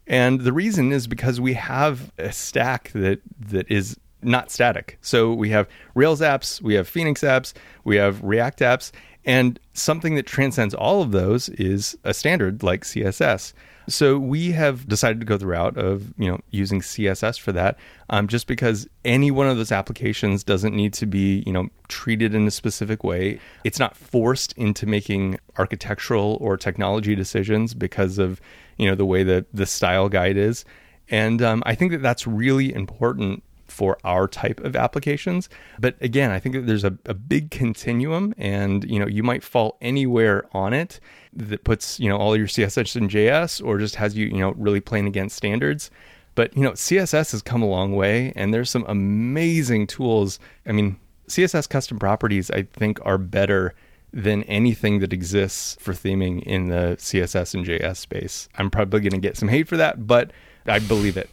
And 0.07 0.41
the 0.41 0.53
reason 0.53 0.91
is 0.91 1.07
because 1.07 1.39
we 1.39 1.53
have 1.53 2.11
a 2.17 2.31
stack 2.31 2.91
that 2.93 3.21
that 3.39 3.69
is 3.71 3.97
not 4.21 4.51
static. 4.51 4.97
So 5.01 5.33
we 5.33 5.49
have 5.49 5.67
Rails 5.95 6.21
apps, 6.21 6.61
we 6.61 6.75
have 6.75 6.87
Phoenix 6.87 7.21
apps, 7.21 7.53
we 7.83 7.97
have 7.97 8.23
React 8.23 8.59
apps, 8.59 8.91
and 9.25 9.59
something 9.73 10.15
that 10.15 10.25
transcends 10.25 10.73
all 10.73 11.01
of 11.01 11.11
those 11.11 11.49
is 11.49 11.97
a 12.03 12.13
standard 12.13 12.63
like 12.63 12.83
CSS. 12.83 13.53
So 13.87 14.17
we 14.17 14.51
have 14.51 14.87
decided 14.87 15.19
to 15.19 15.25
go 15.25 15.35
the 15.35 15.47
route 15.47 15.77
of 15.77 16.13
you 16.17 16.29
know 16.29 16.39
using 16.51 16.81
CSS 16.81 17.39
for 17.39 17.51
that, 17.51 17.77
um, 18.09 18.27
just 18.27 18.47
because 18.47 18.87
any 19.03 19.29
one 19.29 19.47
of 19.47 19.57
those 19.57 19.71
applications 19.71 20.43
doesn't 20.43 20.73
need 20.73 20.93
to 20.93 21.05
be 21.05 21.43
you 21.45 21.51
know 21.51 21.67
treated 21.89 22.33
in 22.33 22.47
a 22.47 22.51
specific 22.51 23.03
way. 23.03 23.39
It's 23.63 23.79
not 23.79 23.97
forced 23.97 24.53
into 24.53 24.85
making 24.85 25.37
architectural 25.57 26.37
or 26.39 26.55
technology 26.55 27.15
decisions 27.15 27.73
because 27.73 28.19
of 28.19 28.39
you 28.77 28.87
know 28.87 28.95
the 28.95 29.05
way 29.05 29.23
that 29.23 29.45
the 29.53 29.65
style 29.65 30.07
guide 30.07 30.37
is. 30.37 30.63
And 31.09 31.41
um, 31.41 31.61
I 31.65 31.75
think 31.75 31.91
that 31.91 32.01
that's 32.01 32.25
really 32.25 32.73
important 32.73 33.43
for 33.73 33.97
our 34.03 34.27
type 34.27 34.59
of 34.61 34.75
applications. 34.75 35.49
But 35.79 35.95
again, 35.99 36.31
I 36.31 36.39
think 36.39 36.55
that 36.55 36.67
there's 36.67 36.83
a, 36.83 36.97
a 37.05 37.13
big 37.13 37.51
continuum 37.51 38.33
and 38.37 38.83
you 38.89 38.99
know, 38.99 39.07
you 39.07 39.23
might 39.23 39.43
fall 39.43 39.77
anywhere 39.81 40.45
on 40.53 40.73
it 40.73 40.99
that 41.33 41.63
puts, 41.63 41.99
you 41.99 42.07
know, 42.07 42.17
all 42.17 42.37
your 42.37 42.47
CSS 42.47 42.95
in 42.95 43.09
JS 43.09 43.65
or 43.65 43.79
just 43.79 43.95
has 43.95 44.15
you, 44.15 44.27
you 44.27 44.37
know, 44.37 44.51
really 44.51 44.79
playing 44.79 45.07
against 45.07 45.35
standards. 45.35 45.89
But 46.35 46.55
you 46.55 46.63
know, 46.63 46.71
CSS 46.71 47.31
has 47.31 47.41
come 47.41 47.61
a 47.61 47.67
long 47.67 47.95
way 47.95 48.31
and 48.35 48.53
there's 48.53 48.69
some 48.69 48.85
amazing 48.87 49.87
tools. 49.87 50.39
I 50.65 50.71
mean, 50.71 50.97
CSS 51.27 51.67
custom 51.67 51.99
properties 51.99 52.51
I 52.51 52.63
think 52.63 52.99
are 53.03 53.17
better 53.17 53.73
than 54.13 54.43
anything 54.43 54.99
that 54.99 55.11
exists 55.11 55.75
for 55.79 55.93
theming 55.93 56.43
in 56.43 56.67
the 56.67 56.95
CSS 56.99 57.55
in 57.55 57.63
JS 57.63 57.97
space. 57.97 58.47
I'm 58.55 58.69
probably 58.69 58.99
going 58.99 59.13
to 59.13 59.17
get 59.17 59.37
some 59.37 59.49
hate 59.49 59.67
for 59.67 59.77
that, 59.77 60.05
but 60.05 60.31
I 60.67 60.77
believe 60.77 61.17
it. 61.17 61.29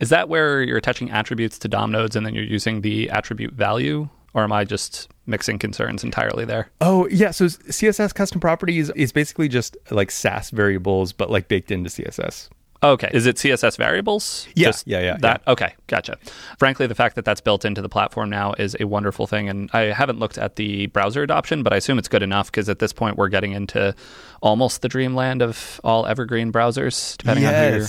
Is 0.00 0.08
that 0.10 0.28
where 0.28 0.62
you're 0.62 0.78
attaching 0.78 1.10
attributes 1.10 1.58
to 1.60 1.68
DOM 1.68 1.92
nodes 1.92 2.16
and 2.16 2.24
then 2.24 2.34
you're 2.34 2.44
using 2.44 2.80
the 2.80 3.10
attribute 3.10 3.54
value? 3.54 4.08
Or 4.34 4.42
am 4.42 4.52
I 4.52 4.64
just 4.64 5.08
mixing 5.26 5.60
concerns 5.60 6.02
entirely 6.02 6.44
there? 6.44 6.68
Oh, 6.80 7.06
yeah. 7.08 7.30
So 7.30 7.46
CSS 7.46 8.12
custom 8.14 8.40
properties 8.40 8.90
is 8.90 9.12
basically 9.12 9.48
just 9.48 9.76
like 9.90 10.10
Sass 10.10 10.50
variables, 10.50 11.12
but 11.12 11.30
like 11.30 11.46
baked 11.46 11.70
into 11.70 11.88
CSS. 11.88 12.48
Okay. 12.84 13.08
Is 13.14 13.26
it 13.26 13.36
CSS 13.36 13.78
variables? 13.78 14.46
Yeah. 14.54 14.68
Just 14.68 14.86
yeah, 14.86 15.00
yeah. 15.00 15.16
That 15.18 15.42
yeah. 15.46 15.52
okay, 15.52 15.74
gotcha. 15.86 16.18
Frankly, 16.58 16.86
the 16.86 16.94
fact 16.94 17.14
that 17.16 17.24
that's 17.24 17.40
built 17.40 17.64
into 17.64 17.80
the 17.80 17.88
platform 17.88 18.28
now 18.28 18.52
is 18.58 18.76
a 18.78 18.84
wonderful 18.84 19.26
thing, 19.26 19.48
and 19.48 19.70
I 19.72 19.84
haven't 19.92 20.18
looked 20.18 20.36
at 20.36 20.56
the 20.56 20.86
browser 20.88 21.22
adoption, 21.22 21.62
but 21.62 21.72
I 21.72 21.76
assume 21.76 21.98
it's 21.98 22.08
good 22.08 22.22
enough 22.22 22.50
because 22.50 22.68
at 22.68 22.80
this 22.80 22.92
point 22.92 23.16
we're 23.16 23.30
getting 23.30 23.52
into 23.52 23.94
almost 24.42 24.82
the 24.82 24.88
dreamland 24.88 25.40
of 25.40 25.80
all 25.82 26.06
evergreen 26.06 26.52
browsers, 26.52 27.16
depending 27.16 27.44
yes. 27.44 27.54
on 27.54 27.72
who 27.72 27.78
your 27.78 27.88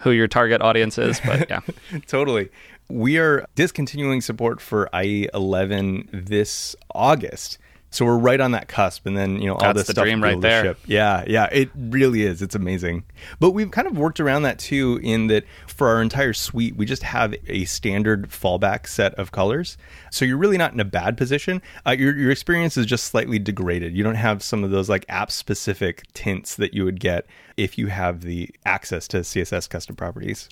who 0.00 0.10
your 0.10 0.28
target 0.28 0.60
audience 0.60 0.98
is. 0.98 1.20
But 1.24 1.48
yeah, 1.50 1.60
totally. 2.06 2.50
We 2.88 3.18
are 3.18 3.46
discontinuing 3.54 4.20
support 4.20 4.60
for 4.60 4.88
IE 4.94 5.28
11 5.32 6.08
this 6.12 6.74
August. 6.94 7.58
So 7.92 8.04
we're 8.04 8.18
right 8.18 8.40
on 8.40 8.52
that 8.52 8.68
cusp, 8.68 9.04
and 9.04 9.16
then 9.16 9.40
you 9.40 9.48
know 9.48 9.54
all 9.54 9.60
That's 9.60 9.78
this 9.78 9.86
the 9.88 9.92
stuff 9.94 10.04
dream 10.04 10.22
right 10.22 10.40
there. 10.40 10.62
ship. 10.62 10.78
Yeah, 10.86 11.24
yeah, 11.26 11.48
it 11.50 11.70
really 11.74 12.22
is. 12.22 12.40
It's 12.40 12.54
amazing. 12.54 13.04
But 13.40 13.50
we've 13.50 13.70
kind 13.70 13.88
of 13.88 13.98
worked 13.98 14.20
around 14.20 14.42
that 14.42 14.60
too, 14.60 15.00
in 15.02 15.26
that 15.26 15.44
for 15.66 15.88
our 15.88 16.00
entire 16.00 16.32
suite, 16.32 16.76
we 16.76 16.86
just 16.86 17.02
have 17.02 17.34
a 17.48 17.64
standard 17.64 18.30
fallback 18.30 18.86
set 18.86 19.14
of 19.14 19.32
colors. 19.32 19.76
So 20.12 20.24
you're 20.24 20.36
really 20.36 20.58
not 20.58 20.72
in 20.72 20.78
a 20.78 20.84
bad 20.84 21.16
position. 21.16 21.60
Uh, 21.84 21.96
your 21.98 22.16
your 22.16 22.30
experience 22.30 22.76
is 22.76 22.86
just 22.86 23.04
slightly 23.04 23.40
degraded. 23.40 23.96
You 23.96 24.04
don't 24.04 24.14
have 24.14 24.42
some 24.42 24.62
of 24.62 24.70
those 24.70 24.88
like 24.88 25.04
app 25.08 25.32
specific 25.32 26.04
tints 26.14 26.54
that 26.56 26.74
you 26.74 26.84
would 26.84 27.00
get 27.00 27.26
if 27.56 27.76
you 27.76 27.88
have 27.88 28.20
the 28.20 28.50
access 28.64 29.08
to 29.08 29.18
CSS 29.18 29.68
custom 29.68 29.96
properties. 29.96 30.48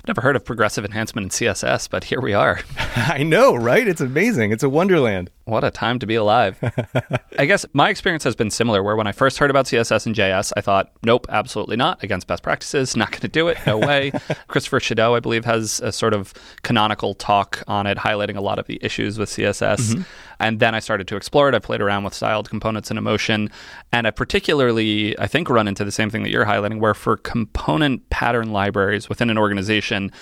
I've 0.00 0.08
never 0.08 0.22
heard 0.22 0.34
of 0.34 0.46
progressive 0.46 0.86
enhancement 0.86 1.26
in 1.26 1.28
CSS, 1.28 1.90
but 1.90 2.04
here 2.04 2.22
we 2.22 2.32
are. 2.32 2.60
I 2.96 3.22
know, 3.22 3.54
right? 3.54 3.86
It's 3.86 4.00
amazing. 4.00 4.50
It's 4.50 4.62
a 4.62 4.68
wonderland. 4.70 5.30
What 5.50 5.64
a 5.64 5.70
time 5.72 5.98
to 5.98 6.06
be 6.06 6.14
alive. 6.14 6.58
I 7.38 7.44
guess 7.44 7.66
my 7.72 7.90
experience 7.90 8.22
has 8.22 8.36
been 8.36 8.50
similar, 8.50 8.84
where 8.84 8.94
when 8.94 9.08
I 9.08 9.12
first 9.12 9.38
heard 9.38 9.50
about 9.50 9.64
CSS 9.64 10.06
in 10.06 10.14
JS, 10.14 10.52
I 10.56 10.60
thought, 10.60 10.92
nope, 11.02 11.26
absolutely 11.28 11.76
not. 11.76 12.00
Against 12.04 12.28
best 12.28 12.44
practices, 12.44 12.96
not 12.96 13.10
going 13.10 13.22
to 13.22 13.28
do 13.28 13.48
it. 13.48 13.58
No 13.66 13.76
way. 13.90 14.12
Christopher 14.46 14.78
Chedeau, 14.78 15.16
I 15.16 15.18
believe, 15.18 15.44
has 15.44 15.80
a 15.80 15.90
sort 15.90 16.14
of 16.14 16.32
canonical 16.62 17.14
talk 17.14 17.64
on 17.66 17.88
it, 17.88 17.98
highlighting 17.98 18.36
a 18.36 18.40
lot 18.40 18.60
of 18.60 18.68
the 18.68 18.78
issues 18.80 19.18
with 19.18 19.28
CSS. 19.28 19.78
Mm-hmm. 19.78 20.02
And 20.38 20.60
then 20.60 20.72
I 20.72 20.78
started 20.78 21.08
to 21.08 21.16
explore 21.16 21.48
it. 21.48 21.54
I 21.56 21.58
played 21.58 21.80
around 21.80 22.04
with 22.04 22.14
styled 22.14 22.48
components 22.48 22.88
and 22.88 22.96
emotion. 22.96 23.50
And 23.90 24.06
I 24.06 24.12
particularly, 24.12 25.18
I 25.18 25.26
think, 25.26 25.50
run 25.50 25.66
into 25.66 25.84
the 25.84 25.90
same 25.90 26.10
thing 26.10 26.22
that 26.22 26.30
you're 26.30 26.46
highlighting, 26.46 26.78
where 26.78 26.94
for 26.94 27.16
component 27.16 28.08
pattern 28.10 28.52
libraries 28.52 29.08
within 29.08 29.30
an 29.30 29.36
organization, 29.36 30.12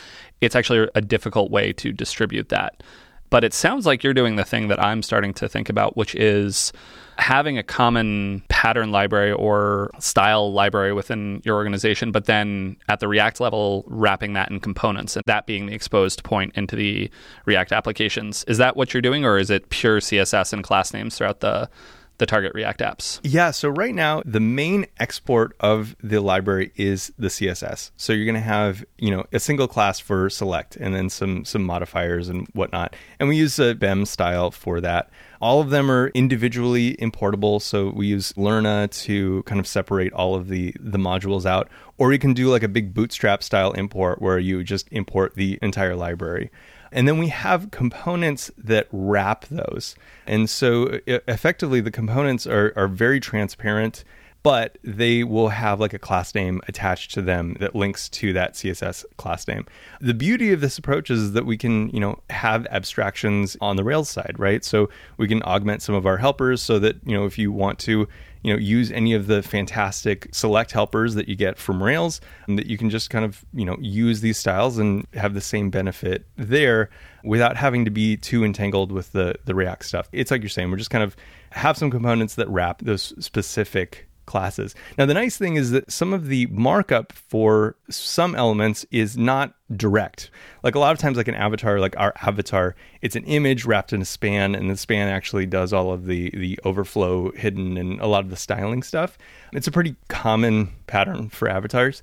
it's 0.40 0.56
actually 0.56 0.88
a 0.94 1.02
difficult 1.02 1.50
way 1.50 1.74
to 1.74 1.92
distribute 1.92 2.48
that. 2.48 2.82
But 3.30 3.44
it 3.44 3.52
sounds 3.52 3.86
like 3.86 4.02
you're 4.02 4.14
doing 4.14 4.36
the 4.36 4.44
thing 4.44 4.68
that 4.68 4.82
I'm 4.82 5.02
starting 5.02 5.34
to 5.34 5.48
think 5.48 5.68
about, 5.68 5.96
which 5.96 6.14
is 6.14 6.72
having 7.18 7.58
a 7.58 7.62
common 7.62 8.42
pattern 8.48 8.92
library 8.92 9.32
or 9.32 9.90
style 9.98 10.52
library 10.52 10.92
within 10.92 11.42
your 11.44 11.56
organization, 11.56 12.12
but 12.12 12.26
then 12.26 12.76
at 12.88 13.00
the 13.00 13.08
React 13.08 13.40
level, 13.40 13.84
wrapping 13.88 14.34
that 14.34 14.50
in 14.50 14.60
components 14.60 15.16
and 15.16 15.24
that 15.26 15.44
being 15.44 15.66
the 15.66 15.74
exposed 15.74 16.22
point 16.22 16.56
into 16.56 16.76
the 16.76 17.10
React 17.44 17.72
applications. 17.72 18.44
Is 18.44 18.58
that 18.58 18.76
what 18.76 18.94
you're 18.94 19.02
doing, 19.02 19.24
or 19.24 19.36
is 19.36 19.50
it 19.50 19.68
pure 19.68 19.98
CSS 19.98 20.52
and 20.52 20.62
class 20.62 20.92
names 20.92 21.18
throughout 21.18 21.40
the 21.40 21.68
the 22.18 22.26
target 22.26 22.52
React 22.54 22.80
apps? 22.80 23.20
Yeah, 23.22 23.50
so 23.50 23.68
right 23.68 23.94
now 23.94 24.22
the 24.24 24.40
main 24.40 24.86
export 24.98 25.56
of 25.60 25.96
the 26.02 26.20
library 26.20 26.72
is 26.76 27.12
the 27.18 27.28
CSS. 27.28 27.90
So 27.96 28.12
you're 28.12 28.26
going 28.26 28.34
to 28.34 28.40
have, 28.40 28.84
you 28.98 29.10
know, 29.10 29.24
a 29.32 29.40
single 29.40 29.68
class 29.68 29.98
for 29.98 30.28
select 30.28 30.76
and 30.76 30.94
then 30.94 31.08
some 31.08 31.44
some 31.44 31.64
modifiers 31.64 32.28
and 32.28 32.46
whatnot. 32.52 32.94
And 33.18 33.28
we 33.28 33.36
use 33.36 33.58
a 33.58 33.74
BEM 33.74 34.04
style 34.06 34.50
for 34.50 34.80
that. 34.80 35.10
All 35.40 35.60
of 35.60 35.70
them 35.70 35.88
are 35.90 36.08
individually 36.08 36.96
importable, 36.96 37.62
so 37.62 37.90
we 37.90 38.08
use 38.08 38.32
Lerna 38.32 38.88
to 39.04 39.44
kind 39.44 39.60
of 39.60 39.66
separate 39.66 40.12
all 40.12 40.34
of 40.34 40.48
the 40.48 40.74
the 40.80 40.98
modules 40.98 41.46
out. 41.46 41.68
Or 41.96 42.12
you 42.12 42.18
can 42.18 42.34
do 42.34 42.48
like 42.48 42.62
a 42.62 42.68
big 42.68 42.94
bootstrap 42.94 43.42
style 43.42 43.72
import 43.72 44.20
where 44.20 44.38
you 44.38 44.62
just 44.64 44.88
import 44.90 45.34
the 45.34 45.58
entire 45.62 45.96
library. 45.96 46.50
And 46.92 47.06
then 47.06 47.18
we 47.18 47.28
have 47.28 47.70
components 47.70 48.50
that 48.56 48.88
wrap 48.92 49.46
those. 49.46 49.94
And 50.26 50.48
so 50.48 51.00
effectively, 51.06 51.80
the 51.80 51.90
components 51.90 52.46
are, 52.46 52.72
are 52.76 52.88
very 52.88 53.20
transparent, 53.20 54.04
but 54.42 54.78
they 54.82 55.24
will 55.24 55.48
have 55.48 55.80
like 55.80 55.92
a 55.92 55.98
class 55.98 56.34
name 56.34 56.60
attached 56.68 57.12
to 57.12 57.22
them 57.22 57.56
that 57.60 57.74
links 57.74 58.08
to 58.08 58.32
that 58.32 58.54
CSS 58.54 59.04
class 59.16 59.46
name. 59.48 59.66
The 60.00 60.14
beauty 60.14 60.52
of 60.52 60.60
this 60.60 60.78
approach 60.78 61.10
is 61.10 61.32
that 61.32 61.44
we 61.44 61.56
can, 61.56 61.90
you 61.90 62.00
know, 62.00 62.20
have 62.30 62.66
abstractions 62.70 63.56
on 63.60 63.76
the 63.76 63.84
Rails 63.84 64.08
side, 64.08 64.36
right? 64.38 64.64
So 64.64 64.88
we 65.16 65.28
can 65.28 65.42
augment 65.42 65.82
some 65.82 65.94
of 65.94 66.06
our 66.06 66.18
helpers 66.18 66.62
so 66.62 66.78
that, 66.78 66.96
you 67.04 67.16
know, 67.16 67.26
if 67.26 67.36
you 67.36 67.50
want 67.50 67.78
to 67.80 68.08
you 68.42 68.52
know 68.52 68.58
use 68.58 68.90
any 68.92 69.14
of 69.14 69.26
the 69.26 69.42
fantastic 69.42 70.28
select 70.32 70.72
helpers 70.72 71.14
that 71.14 71.28
you 71.28 71.36
get 71.36 71.58
from 71.58 71.82
rails 71.82 72.20
and 72.46 72.58
that 72.58 72.66
you 72.66 72.78
can 72.78 72.90
just 72.90 73.10
kind 73.10 73.24
of 73.24 73.44
you 73.52 73.64
know 73.64 73.76
use 73.80 74.20
these 74.20 74.38
styles 74.38 74.78
and 74.78 75.06
have 75.14 75.34
the 75.34 75.40
same 75.40 75.70
benefit 75.70 76.26
there 76.36 76.90
without 77.24 77.56
having 77.56 77.84
to 77.84 77.90
be 77.90 78.16
too 78.16 78.44
entangled 78.44 78.92
with 78.92 79.12
the 79.12 79.34
the 79.44 79.54
react 79.54 79.84
stuff. 79.84 80.08
It's 80.12 80.30
like 80.30 80.42
you're 80.42 80.48
saying 80.48 80.70
we're 80.70 80.76
just 80.76 80.90
kind 80.90 81.04
of 81.04 81.16
have 81.50 81.76
some 81.76 81.90
components 81.90 82.34
that 82.36 82.48
wrap 82.48 82.80
those 82.82 83.14
specific 83.24 84.07
classes. 84.28 84.74
Now, 84.96 85.06
the 85.06 85.14
nice 85.14 85.36
thing 85.36 85.56
is 85.56 85.72
that 85.72 85.90
some 85.90 86.12
of 86.12 86.28
the 86.28 86.46
markup 86.46 87.12
for 87.12 87.74
some 87.88 88.36
elements 88.36 88.86
is 88.92 89.16
not 89.16 89.54
direct. 89.74 90.30
Like 90.62 90.74
a 90.74 90.78
lot 90.78 90.92
of 90.92 90.98
times, 90.98 91.16
like 91.16 91.28
an 91.28 91.34
avatar, 91.34 91.80
like 91.80 91.96
our 91.98 92.12
avatar, 92.22 92.76
it's 93.02 93.16
an 93.16 93.24
image 93.24 93.64
wrapped 93.64 93.92
in 93.92 94.02
a 94.02 94.04
span, 94.04 94.54
and 94.54 94.70
the 94.70 94.76
span 94.76 95.08
actually 95.08 95.46
does 95.46 95.72
all 95.72 95.92
of 95.92 96.06
the 96.06 96.30
the 96.30 96.60
overflow 96.64 97.32
hidden 97.32 97.76
and 97.76 98.00
a 98.00 98.06
lot 98.06 98.22
of 98.22 98.30
the 98.30 98.36
styling 98.36 98.82
stuff. 98.82 99.18
It's 99.52 99.66
a 99.66 99.72
pretty 99.72 99.96
common 100.08 100.72
pattern 100.86 101.30
for 101.30 101.48
avatars. 101.48 102.02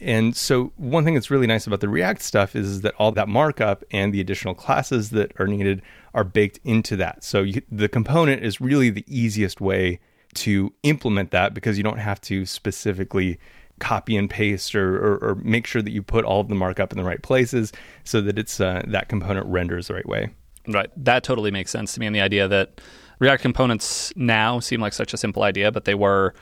And 0.00 0.36
so, 0.36 0.72
one 0.76 1.04
thing 1.04 1.14
that's 1.14 1.30
really 1.30 1.46
nice 1.46 1.66
about 1.66 1.80
the 1.80 1.88
React 1.88 2.22
stuff 2.22 2.56
is 2.56 2.82
that 2.82 2.94
all 2.98 3.12
that 3.12 3.28
markup 3.28 3.84
and 3.90 4.12
the 4.12 4.20
additional 4.20 4.54
classes 4.54 5.10
that 5.10 5.32
are 5.38 5.46
needed 5.46 5.80
are 6.12 6.24
baked 6.24 6.60
into 6.64 6.96
that. 6.96 7.24
So, 7.24 7.42
you, 7.42 7.62
the 7.70 7.88
component 7.88 8.42
is 8.42 8.60
really 8.60 8.90
the 8.90 9.04
easiest 9.06 9.60
way 9.60 10.00
to 10.36 10.72
implement 10.82 11.30
that 11.30 11.54
because 11.54 11.76
you 11.76 11.84
don't 11.84 11.98
have 11.98 12.20
to 12.22 12.46
specifically 12.46 13.38
copy 13.78 14.16
and 14.16 14.30
paste 14.30 14.74
or, 14.74 14.96
or, 14.96 15.18
or 15.18 15.34
make 15.36 15.66
sure 15.66 15.82
that 15.82 15.90
you 15.90 16.02
put 16.02 16.24
all 16.24 16.40
of 16.40 16.48
the 16.48 16.54
markup 16.54 16.92
in 16.92 16.98
the 16.98 17.04
right 17.04 17.22
places 17.22 17.72
so 18.04 18.20
that 18.20 18.38
it's 18.38 18.60
uh, 18.60 18.82
that 18.86 19.08
component 19.08 19.46
renders 19.46 19.88
the 19.88 19.94
right 19.94 20.08
way. 20.08 20.30
Right. 20.68 20.90
That 20.96 21.22
totally 21.22 21.50
makes 21.50 21.70
sense 21.70 21.94
to 21.94 22.00
me. 22.00 22.06
And 22.06 22.16
the 22.16 22.20
idea 22.20 22.48
that 22.48 22.80
React 23.18 23.42
components 23.42 24.12
now 24.16 24.60
seem 24.60 24.80
like 24.80 24.92
such 24.92 25.14
a 25.14 25.16
simple 25.16 25.42
idea, 25.42 25.70
but 25.72 25.84
they 25.84 25.94
were 25.94 26.34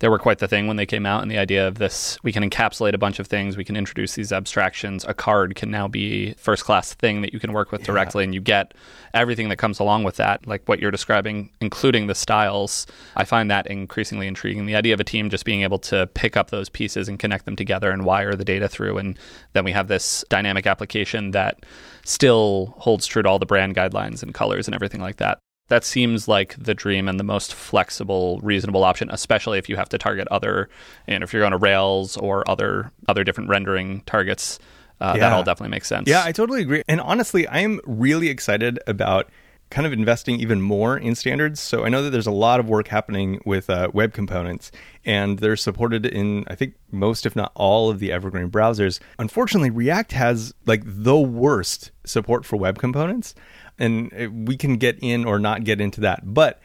they 0.00 0.08
were 0.08 0.18
quite 0.18 0.38
the 0.38 0.48
thing 0.48 0.66
when 0.66 0.76
they 0.76 0.86
came 0.86 1.06
out. 1.06 1.22
And 1.22 1.30
the 1.30 1.38
idea 1.38 1.66
of 1.66 1.76
this, 1.76 2.18
we 2.22 2.32
can 2.32 2.48
encapsulate 2.48 2.94
a 2.94 2.98
bunch 2.98 3.18
of 3.18 3.26
things, 3.26 3.56
we 3.56 3.64
can 3.64 3.76
introduce 3.76 4.14
these 4.14 4.32
abstractions. 4.32 5.04
A 5.06 5.14
card 5.14 5.54
can 5.54 5.70
now 5.70 5.88
be 5.88 6.34
first 6.34 6.64
class 6.64 6.94
thing 6.94 7.22
that 7.22 7.32
you 7.32 7.40
can 7.40 7.52
work 7.52 7.72
with 7.72 7.82
yeah. 7.82 7.86
directly, 7.86 8.24
and 8.24 8.34
you 8.34 8.40
get 8.40 8.74
everything 9.12 9.48
that 9.48 9.56
comes 9.56 9.78
along 9.78 10.04
with 10.04 10.16
that, 10.16 10.46
like 10.46 10.66
what 10.68 10.80
you're 10.80 10.90
describing, 10.90 11.50
including 11.60 12.06
the 12.06 12.14
styles. 12.14 12.86
I 13.16 13.24
find 13.24 13.50
that 13.50 13.66
increasingly 13.66 14.26
intriguing. 14.26 14.66
The 14.66 14.76
idea 14.76 14.94
of 14.94 15.00
a 15.00 15.04
team 15.04 15.30
just 15.30 15.44
being 15.44 15.62
able 15.62 15.78
to 15.80 16.08
pick 16.14 16.36
up 16.36 16.50
those 16.50 16.68
pieces 16.68 17.08
and 17.08 17.18
connect 17.18 17.44
them 17.44 17.56
together 17.56 17.90
and 17.90 18.04
wire 18.04 18.34
the 18.34 18.44
data 18.44 18.68
through, 18.68 18.98
and 18.98 19.18
then 19.52 19.64
we 19.64 19.72
have 19.72 19.88
this 19.88 20.24
dynamic 20.28 20.66
application 20.66 21.30
that 21.30 21.64
still 22.04 22.74
holds 22.78 23.06
true 23.06 23.22
to 23.22 23.28
all 23.28 23.38
the 23.38 23.46
brand 23.46 23.74
guidelines 23.74 24.22
and 24.22 24.34
colors 24.34 24.66
and 24.66 24.74
everything 24.74 25.00
like 25.00 25.16
that. 25.16 25.38
That 25.68 25.84
seems 25.84 26.28
like 26.28 26.54
the 26.58 26.74
dream 26.74 27.08
and 27.08 27.18
the 27.18 27.24
most 27.24 27.54
flexible, 27.54 28.38
reasonable 28.42 28.84
option, 28.84 29.08
especially 29.10 29.58
if 29.58 29.68
you 29.68 29.76
have 29.76 29.88
to 29.90 29.98
target 29.98 30.28
other, 30.30 30.68
and 31.06 31.24
if 31.24 31.32
you're 31.32 31.42
going 31.42 31.52
to 31.52 31.58
Rails 31.58 32.16
or 32.18 32.48
other 32.48 32.92
other 33.08 33.24
different 33.24 33.48
rendering 33.48 34.02
targets. 34.02 34.58
Uh, 35.00 35.14
yeah. 35.14 35.20
That 35.20 35.32
all 35.32 35.42
definitely 35.42 35.70
makes 35.70 35.88
sense. 35.88 36.08
Yeah, 36.08 36.22
I 36.24 36.32
totally 36.32 36.62
agree. 36.62 36.82
And 36.86 37.00
honestly, 37.00 37.46
I 37.48 37.60
am 37.60 37.80
really 37.84 38.28
excited 38.28 38.78
about 38.86 39.28
kind 39.70 39.86
of 39.86 39.92
investing 39.92 40.38
even 40.38 40.62
more 40.62 40.96
in 40.96 41.14
standards. 41.14 41.58
So 41.60 41.84
I 41.84 41.88
know 41.88 42.02
that 42.02 42.10
there's 42.10 42.28
a 42.28 42.32
lot 42.32 42.60
of 42.60 42.68
work 42.68 42.86
happening 42.88 43.40
with 43.44 43.68
uh, 43.68 43.90
web 43.92 44.12
components, 44.12 44.70
and 45.04 45.38
they're 45.40 45.56
supported 45.56 46.06
in 46.06 46.44
I 46.46 46.54
think 46.54 46.74
most, 46.92 47.26
if 47.26 47.34
not 47.34 47.50
all, 47.54 47.90
of 47.90 47.98
the 47.98 48.12
Evergreen 48.12 48.50
browsers. 48.50 49.00
Unfortunately, 49.18 49.70
React 49.70 50.12
has 50.12 50.54
like 50.66 50.82
the 50.84 51.18
worst 51.18 51.90
support 52.04 52.44
for 52.44 52.56
web 52.56 52.78
components, 52.78 53.34
and 53.78 54.46
we 54.46 54.56
can 54.56 54.76
get 54.76 54.98
in 55.00 55.24
or 55.24 55.38
not 55.38 55.64
get 55.64 55.80
into 55.80 56.00
that, 56.02 56.20
but. 56.24 56.60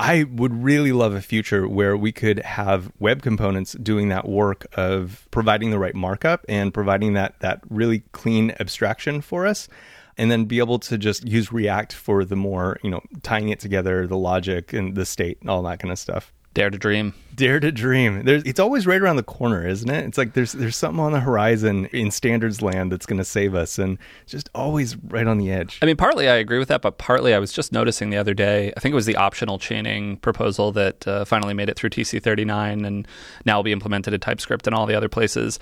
I 0.00 0.24
would 0.24 0.64
really 0.64 0.90
love 0.90 1.14
a 1.14 1.20
future 1.20 1.68
where 1.68 1.96
we 1.96 2.10
could 2.10 2.40
have 2.40 2.90
web 2.98 3.22
components 3.22 3.74
doing 3.74 4.08
that 4.08 4.28
work 4.28 4.66
of 4.76 5.28
providing 5.30 5.70
the 5.70 5.78
right 5.78 5.94
markup 5.94 6.44
and 6.48 6.74
providing 6.74 7.12
that 7.12 7.38
that 7.38 7.60
really 7.70 8.00
clean 8.10 8.52
abstraction 8.58 9.20
for 9.20 9.46
us 9.46 9.68
and 10.16 10.30
then 10.30 10.44
be 10.44 10.58
able 10.58 10.78
to 10.80 10.98
just 10.98 11.26
use 11.26 11.52
React 11.52 11.92
for 11.92 12.24
the 12.24 12.36
more, 12.36 12.78
you 12.82 12.90
know, 12.90 13.02
tying 13.22 13.48
it 13.48 13.60
together, 13.60 14.06
the 14.06 14.16
logic 14.16 14.72
and 14.72 14.94
the 14.94 15.06
state 15.06 15.38
and 15.40 15.50
all 15.50 15.62
that 15.62 15.78
kind 15.78 15.92
of 15.92 15.98
stuff. 15.98 16.32
Dare 16.54 16.70
to 16.70 16.78
dream. 16.78 17.14
Dare 17.34 17.58
to 17.58 17.72
dream. 17.72 18.24
There's, 18.24 18.44
it's 18.44 18.60
always 18.60 18.86
right 18.86 19.00
around 19.00 19.16
the 19.16 19.24
corner, 19.24 19.66
isn't 19.66 19.90
it? 19.90 20.04
It's 20.04 20.16
like 20.16 20.34
there's 20.34 20.52
there's 20.52 20.76
something 20.76 21.00
on 21.00 21.10
the 21.10 21.18
horizon 21.18 21.86
in 21.86 22.12
standards 22.12 22.62
land 22.62 22.92
that's 22.92 23.06
going 23.06 23.18
to 23.18 23.24
save 23.24 23.56
us, 23.56 23.76
and 23.76 23.98
just 24.26 24.50
always 24.54 24.96
right 24.96 25.26
on 25.26 25.38
the 25.38 25.50
edge. 25.50 25.80
I 25.82 25.86
mean, 25.86 25.96
partly 25.96 26.28
I 26.28 26.36
agree 26.36 26.60
with 26.60 26.68
that, 26.68 26.80
but 26.80 26.96
partly 26.98 27.34
I 27.34 27.40
was 27.40 27.52
just 27.52 27.72
noticing 27.72 28.10
the 28.10 28.18
other 28.18 28.34
day. 28.34 28.72
I 28.76 28.80
think 28.80 28.92
it 28.92 28.94
was 28.94 29.06
the 29.06 29.16
optional 29.16 29.58
chaining 29.58 30.18
proposal 30.18 30.70
that 30.72 31.08
uh, 31.08 31.24
finally 31.24 31.54
made 31.54 31.68
it 31.68 31.74
through 31.74 31.90
TC39 31.90 32.86
and 32.86 33.08
now 33.44 33.56
will 33.56 33.64
be 33.64 33.72
implemented 33.72 34.14
in 34.14 34.20
TypeScript 34.20 34.68
and 34.68 34.76
all 34.76 34.86
the 34.86 34.94
other 34.94 35.08
places. 35.08 35.58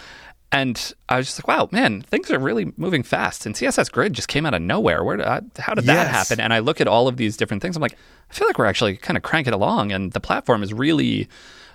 And 0.52 0.92
I 1.08 1.16
was 1.16 1.26
just 1.28 1.38
like, 1.38 1.48
wow, 1.48 1.70
man, 1.72 2.02
things 2.02 2.30
are 2.30 2.38
really 2.38 2.74
moving 2.76 3.02
fast. 3.02 3.46
And 3.46 3.54
CSS 3.54 3.90
Grid 3.90 4.12
just 4.12 4.28
came 4.28 4.44
out 4.44 4.52
of 4.52 4.60
nowhere. 4.60 5.02
Where, 5.02 5.18
uh, 5.18 5.40
how 5.58 5.72
did 5.72 5.84
that 5.86 6.08
happen? 6.08 6.40
And 6.40 6.52
I 6.52 6.58
look 6.58 6.78
at 6.78 6.86
all 6.86 7.08
of 7.08 7.16
these 7.16 7.38
different 7.38 7.62
things. 7.62 7.74
I'm 7.74 7.80
like, 7.80 7.96
I 8.30 8.34
feel 8.34 8.46
like 8.46 8.58
we're 8.58 8.66
actually 8.66 8.98
kind 8.98 9.16
of 9.16 9.22
cranking 9.22 9.54
along, 9.54 9.92
and 9.92 10.12
the 10.12 10.20
platform 10.20 10.62
is 10.62 10.72
really. 10.72 11.28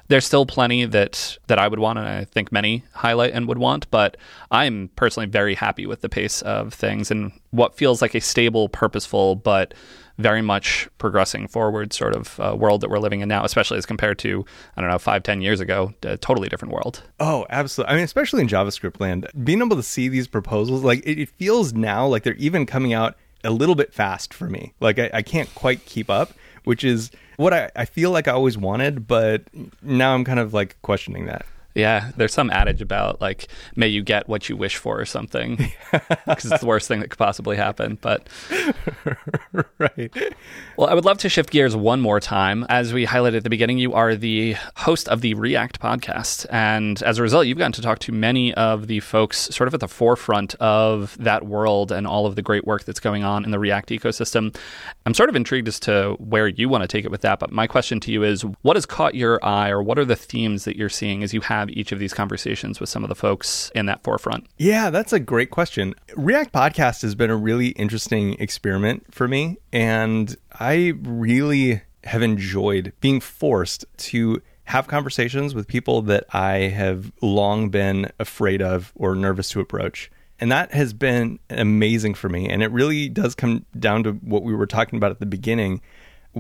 There's 0.09 0.25
still 0.25 0.45
plenty 0.45 0.85
that 0.85 1.37
that 1.47 1.59
I 1.59 1.67
would 1.67 1.79
want, 1.79 1.99
and 1.99 2.07
I 2.07 2.23
think 2.23 2.49
many 2.49 2.85
highlight 2.93 3.33
and 3.33 3.45
would 3.49 3.57
want. 3.57 3.91
But 3.91 4.15
I'm 4.51 4.89
personally 4.95 5.27
very 5.27 5.53
happy 5.53 5.85
with 5.85 5.99
the 5.99 6.07
pace 6.07 6.41
of 6.43 6.73
things 6.73 7.11
and 7.11 7.33
what 7.51 7.75
feels 7.75 8.01
like 8.01 8.15
a 8.15 8.21
stable, 8.21 8.69
purposeful, 8.69 9.35
but 9.35 9.73
very 10.17 10.41
much 10.41 10.89
progressing 10.97 11.47
forward 11.47 11.93
sort 11.93 12.15
of 12.15 12.39
uh, 12.39 12.55
world 12.57 12.81
that 12.81 12.89
we're 12.89 12.99
living 12.99 13.21
in 13.21 13.29
now, 13.29 13.43
especially 13.43 13.77
as 13.77 13.85
compared 13.85 14.17
to, 14.19 14.45
I 14.75 14.81
don't 14.81 14.89
know, 14.89 14.97
five, 14.97 15.23
ten 15.23 15.41
years 15.41 15.59
ago, 15.59 15.93
a 16.03 16.17
totally 16.17 16.49
different 16.49 16.73
world. 16.73 17.03
Oh, 17.19 17.45
absolutely. 17.49 17.93
I 17.93 17.95
mean, 17.95 18.03
especially 18.03 18.41
in 18.41 18.47
JavaScript 18.47 18.99
land, 18.99 19.27
being 19.43 19.61
able 19.61 19.75
to 19.75 19.83
see 19.83 20.07
these 20.07 20.27
proposals, 20.27 20.83
like 20.83 20.99
it, 21.05 21.19
it 21.19 21.29
feels 21.29 21.73
now 21.73 22.07
like 22.07 22.23
they're 22.23 22.33
even 22.35 22.65
coming 22.65 22.93
out 22.93 23.15
a 23.43 23.51
little 23.51 23.75
bit 23.75 23.93
fast 23.93 24.33
for 24.33 24.49
me. 24.49 24.73
Like 24.79 24.97
I, 24.99 25.09
I 25.13 25.21
can't 25.21 25.53
quite 25.53 25.85
keep 25.85 26.09
up, 26.09 26.33
which 26.63 26.83
is 26.83 27.11
what 27.37 27.53
I, 27.53 27.69
I 27.75 27.85
feel 27.85 28.11
like 28.11 28.27
I 28.27 28.31
always 28.31 28.57
wanted, 28.57 29.07
but 29.07 29.43
now 29.81 30.15
I'm 30.15 30.25
kind 30.25 30.39
of 30.39 30.53
like 30.53 30.81
questioning 30.81 31.27
that. 31.27 31.45
Yeah, 31.77 32.11
there's 32.17 32.33
some 32.33 32.49
adage 32.49 32.81
about 32.81 33.21
like, 33.21 33.47
may 33.75 33.87
you 33.87 34.01
get 34.01 34.27
what 34.27 34.49
you 34.49 34.57
wish 34.57 34.77
for 34.77 34.99
or 34.99 35.05
something, 35.05 35.71
because 35.91 36.51
it's 36.51 36.61
the 36.61 36.65
worst 36.65 36.87
thing 36.87 37.01
that 37.01 37.09
could 37.09 37.19
possibly 37.19 37.55
happen. 37.55 37.99
But 38.01 38.27
right. 39.77 40.33
Well, 40.75 40.89
I 40.89 40.95
would 40.95 41.05
love 41.05 41.19
to 41.19 41.29
shift 41.29 41.51
gears 41.51 41.75
one 41.75 42.01
more 42.01 42.19
time. 42.19 42.65
As 42.67 42.93
we 42.93 43.05
highlighted 43.05 43.37
at 43.37 43.43
the 43.43 43.51
beginning, 43.51 43.77
you 43.77 43.93
are 43.93 44.15
the 44.15 44.55
host 44.75 45.07
of 45.07 45.21
the 45.21 45.35
React 45.35 45.79
podcast, 45.79 46.47
and 46.49 47.01
as 47.03 47.19
a 47.19 47.21
result, 47.21 47.45
you've 47.45 47.59
gotten 47.59 47.73
to 47.73 47.81
talk 47.83 47.99
to 47.99 48.11
many 48.11 48.55
of 48.55 48.87
the 48.87 48.99
folks 48.99 49.37
sort 49.55 49.67
of 49.67 49.75
at 49.75 49.79
the 49.79 49.87
forefront 49.87 50.55
of 50.55 51.15
that 51.19 51.45
world 51.45 51.91
and 51.91 52.07
all 52.07 52.25
of 52.25 52.35
the 52.35 52.41
great 52.41 52.65
work 52.65 52.85
that's 52.85 52.99
going 52.99 53.23
on 53.23 53.45
in 53.45 53.51
the 53.51 53.59
React 53.59 53.89
ecosystem. 53.89 54.57
I'm 55.05 55.13
sort 55.13 55.29
of 55.29 55.35
intrigued 55.35 55.67
as 55.67 55.79
to 55.81 56.15
where 56.19 56.47
you 56.47 56.69
want 56.69 56.81
to 56.81 56.87
take 56.87 57.05
it 57.05 57.11
with 57.11 57.21
that. 57.21 57.37
But 57.37 57.51
my 57.51 57.67
question 57.67 57.99
to 57.99 58.11
you 58.11 58.23
is, 58.23 58.41
what 58.63 58.75
has 58.75 58.87
caught 58.87 59.13
your 59.13 59.43
eye, 59.45 59.69
or 59.69 59.83
what 59.83 59.99
are 59.99 60.05
the 60.05 60.15
themes 60.15 60.65
that 60.65 60.75
you're 60.75 60.89
seeing 60.89 61.21
as 61.21 61.35
you 61.35 61.41
have 61.41 61.66
have 61.67 61.77
each 61.77 61.91
of 61.91 61.99
these 61.99 62.13
conversations 62.13 62.79
with 62.79 62.89
some 62.89 63.03
of 63.03 63.09
the 63.09 63.15
folks 63.15 63.71
in 63.75 63.85
that 63.87 64.03
forefront? 64.03 64.47
Yeah, 64.57 64.89
that's 64.89 65.13
a 65.13 65.19
great 65.19 65.49
question. 65.49 65.93
React 66.15 66.53
Podcast 66.53 67.01
has 67.01 67.15
been 67.15 67.29
a 67.29 67.35
really 67.35 67.69
interesting 67.69 68.33
experiment 68.35 69.13
for 69.13 69.27
me. 69.27 69.57
And 69.71 70.35
I 70.59 70.93
really 71.01 71.81
have 72.03 72.21
enjoyed 72.21 72.93
being 73.01 73.19
forced 73.19 73.85
to 73.97 74.41
have 74.65 74.87
conversations 74.87 75.55
with 75.55 75.67
people 75.67 76.01
that 76.03 76.25
I 76.33 76.57
have 76.69 77.11
long 77.21 77.69
been 77.69 78.11
afraid 78.19 78.61
of 78.61 78.91
or 78.95 79.15
nervous 79.15 79.49
to 79.51 79.59
approach. 79.59 80.11
And 80.39 80.51
that 80.51 80.73
has 80.73 80.93
been 80.93 81.39
amazing 81.49 82.13
for 82.13 82.29
me. 82.29 82.49
And 82.49 82.61
it 82.61 82.71
really 82.71 83.09
does 83.09 83.33
come 83.33 83.65
down 83.79 84.03
to 84.03 84.11
what 84.11 84.43
we 84.43 84.53
were 84.53 84.67
talking 84.67 84.97
about 84.97 85.11
at 85.11 85.19
the 85.19 85.25
beginning 85.25 85.81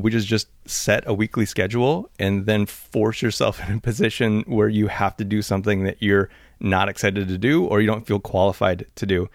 which 0.01 0.13
is 0.13 0.25
just 0.25 0.47
set 0.65 1.03
a 1.07 1.13
weekly 1.13 1.45
schedule 1.45 2.09
and 2.19 2.45
then 2.45 2.65
force 2.65 3.21
yourself 3.21 3.59
in 3.67 3.77
a 3.77 3.81
position 3.81 4.43
where 4.47 4.69
you 4.69 4.87
have 4.87 5.17
to 5.17 5.25
do 5.25 5.41
something 5.41 5.83
that 5.83 6.01
you're 6.01 6.29
not 6.59 6.89
excited 6.89 7.27
to 7.27 7.37
do 7.37 7.65
or 7.65 7.81
you 7.81 7.87
don't 7.87 8.07
feel 8.07 8.19
qualified 8.19 8.85
to 8.95 9.05
do. 9.05 9.29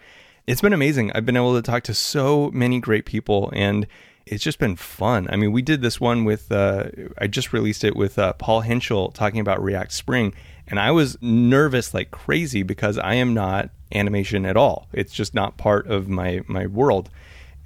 It's 0.45 0.61
been 0.61 0.73
amazing. 0.73 1.11
I've 1.13 1.25
been 1.25 1.37
able 1.37 1.55
to 1.55 1.61
talk 1.61 1.83
to 1.83 1.93
so 1.93 2.51
many 2.51 2.79
great 2.79 3.05
people 3.05 3.49
and 3.53 3.87
it's 4.25 4.43
just 4.43 4.59
been 4.59 4.75
fun. 4.75 5.27
I 5.29 5.35
mean, 5.35 5.51
we 5.51 5.61
did 5.61 5.81
this 5.81 5.99
one 5.99 6.23
with, 6.23 6.51
uh, 6.51 6.85
I 7.17 7.27
just 7.27 7.53
released 7.53 7.83
it 7.83 7.95
with 7.95 8.17
uh, 8.17 8.33
Paul 8.33 8.61
Henschel 8.61 9.11
talking 9.11 9.39
about 9.39 9.61
React 9.61 9.91
Spring. 9.91 10.33
And 10.67 10.79
I 10.79 10.91
was 10.91 11.17
nervous 11.21 11.93
like 11.93 12.11
crazy 12.11 12.63
because 12.63 12.97
I 12.97 13.15
am 13.15 13.33
not 13.33 13.69
animation 13.93 14.45
at 14.45 14.55
all. 14.55 14.87
It's 14.93 15.13
just 15.13 15.33
not 15.33 15.57
part 15.57 15.87
of 15.87 16.07
my, 16.07 16.41
my 16.47 16.67
world 16.67 17.09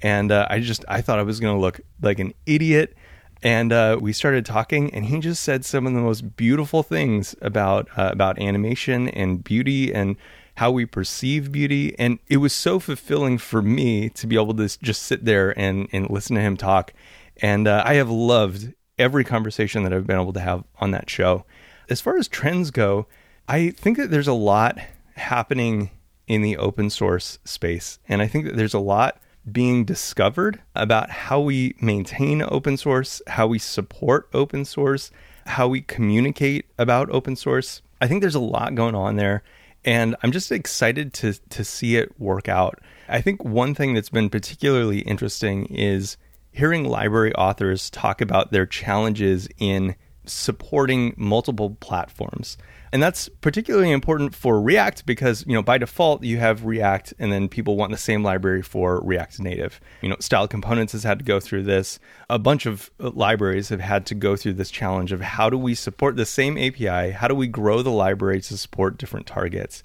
and 0.02 0.30
uh, 0.30 0.46
I 0.48 0.60
just 0.60 0.84
I 0.88 1.00
thought 1.00 1.18
I 1.18 1.22
was 1.22 1.40
going 1.40 1.54
to 1.54 1.60
look 1.60 1.80
like 2.00 2.18
an 2.18 2.34
idiot. 2.46 2.96
And 3.40 3.72
uh, 3.72 3.98
we 4.00 4.12
started 4.12 4.44
talking, 4.44 4.92
and 4.92 5.04
he 5.04 5.20
just 5.20 5.44
said 5.44 5.64
some 5.64 5.86
of 5.86 5.92
the 5.92 6.00
most 6.00 6.36
beautiful 6.36 6.82
things 6.82 7.36
about 7.40 7.88
uh, 7.96 8.10
about 8.12 8.40
animation 8.40 9.08
and 9.08 9.44
beauty 9.44 9.94
and 9.94 10.16
how 10.56 10.72
we 10.72 10.86
perceive 10.86 11.52
beauty. 11.52 11.96
And 12.00 12.18
it 12.26 12.38
was 12.38 12.52
so 12.52 12.80
fulfilling 12.80 13.38
for 13.38 13.62
me 13.62 14.08
to 14.10 14.26
be 14.26 14.34
able 14.34 14.54
to 14.54 14.78
just 14.82 15.02
sit 15.02 15.24
there 15.24 15.56
and 15.58 15.88
and 15.92 16.10
listen 16.10 16.34
to 16.34 16.42
him 16.42 16.56
talk. 16.56 16.92
And 17.40 17.68
uh, 17.68 17.82
I 17.86 17.94
have 17.94 18.10
loved 18.10 18.74
every 18.98 19.22
conversation 19.22 19.84
that 19.84 19.92
I've 19.92 20.06
been 20.06 20.20
able 20.20 20.32
to 20.32 20.40
have 20.40 20.64
on 20.80 20.90
that 20.90 21.08
show. 21.08 21.44
As 21.88 22.00
far 22.00 22.16
as 22.16 22.26
trends 22.26 22.72
go, 22.72 23.06
I 23.46 23.70
think 23.70 23.96
that 23.98 24.10
there's 24.10 24.26
a 24.26 24.32
lot 24.32 24.78
happening 25.14 25.90
in 26.26 26.42
the 26.42 26.56
open 26.56 26.90
source 26.90 27.38
space, 27.44 28.00
and 28.08 28.20
I 28.20 28.26
think 28.26 28.44
that 28.46 28.56
there's 28.56 28.74
a 28.74 28.80
lot 28.80 29.22
being 29.52 29.84
discovered 29.84 30.60
about 30.74 31.10
how 31.10 31.40
we 31.40 31.74
maintain 31.80 32.42
open 32.42 32.76
source, 32.76 33.22
how 33.26 33.46
we 33.46 33.58
support 33.58 34.28
open 34.32 34.64
source, 34.64 35.10
how 35.46 35.68
we 35.68 35.80
communicate 35.80 36.66
about 36.78 37.10
open 37.10 37.36
source. 37.36 37.82
I 38.00 38.06
think 38.06 38.20
there's 38.20 38.34
a 38.34 38.40
lot 38.40 38.74
going 38.74 38.94
on 38.94 39.16
there 39.16 39.42
and 39.84 40.16
I'm 40.22 40.32
just 40.32 40.52
excited 40.52 41.12
to 41.14 41.34
to 41.50 41.64
see 41.64 41.96
it 41.96 42.18
work 42.20 42.48
out. 42.48 42.80
I 43.08 43.20
think 43.20 43.44
one 43.44 43.74
thing 43.74 43.94
that's 43.94 44.10
been 44.10 44.28
particularly 44.28 45.00
interesting 45.00 45.66
is 45.66 46.16
hearing 46.52 46.84
library 46.84 47.32
authors 47.34 47.88
talk 47.90 48.20
about 48.20 48.50
their 48.50 48.66
challenges 48.66 49.48
in 49.58 49.94
supporting 50.26 51.14
multiple 51.16 51.76
platforms. 51.80 52.58
And 52.92 53.02
that's 53.02 53.28
particularly 53.28 53.90
important 53.90 54.34
for 54.34 54.60
React 54.60 55.06
because, 55.06 55.44
you 55.46 55.54
know, 55.54 55.62
by 55.62 55.78
default 55.78 56.22
you 56.22 56.38
have 56.38 56.64
React 56.64 57.14
and 57.18 57.32
then 57.32 57.48
people 57.48 57.76
want 57.76 57.92
the 57.92 57.98
same 57.98 58.22
library 58.22 58.62
for 58.62 59.00
React 59.00 59.40
Native. 59.40 59.80
You 60.02 60.08
know, 60.08 60.16
Styled 60.20 60.50
Components 60.50 60.92
has 60.92 61.04
had 61.04 61.18
to 61.18 61.24
go 61.24 61.40
through 61.40 61.64
this. 61.64 61.98
A 62.30 62.38
bunch 62.38 62.66
of 62.66 62.90
uh, 63.00 63.10
libraries 63.10 63.68
have 63.68 63.80
had 63.80 64.06
to 64.06 64.14
go 64.14 64.36
through 64.36 64.54
this 64.54 64.70
challenge 64.70 65.12
of 65.12 65.20
how 65.20 65.50
do 65.50 65.58
we 65.58 65.74
support 65.74 66.16
the 66.16 66.26
same 66.26 66.56
API? 66.56 67.10
How 67.12 67.28
do 67.28 67.34
we 67.34 67.46
grow 67.46 67.82
the 67.82 67.90
library 67.90 68.40
to 68.42 68.56
support 68.56 68.98
different 68.98 69.26
targets? 69.26 69.82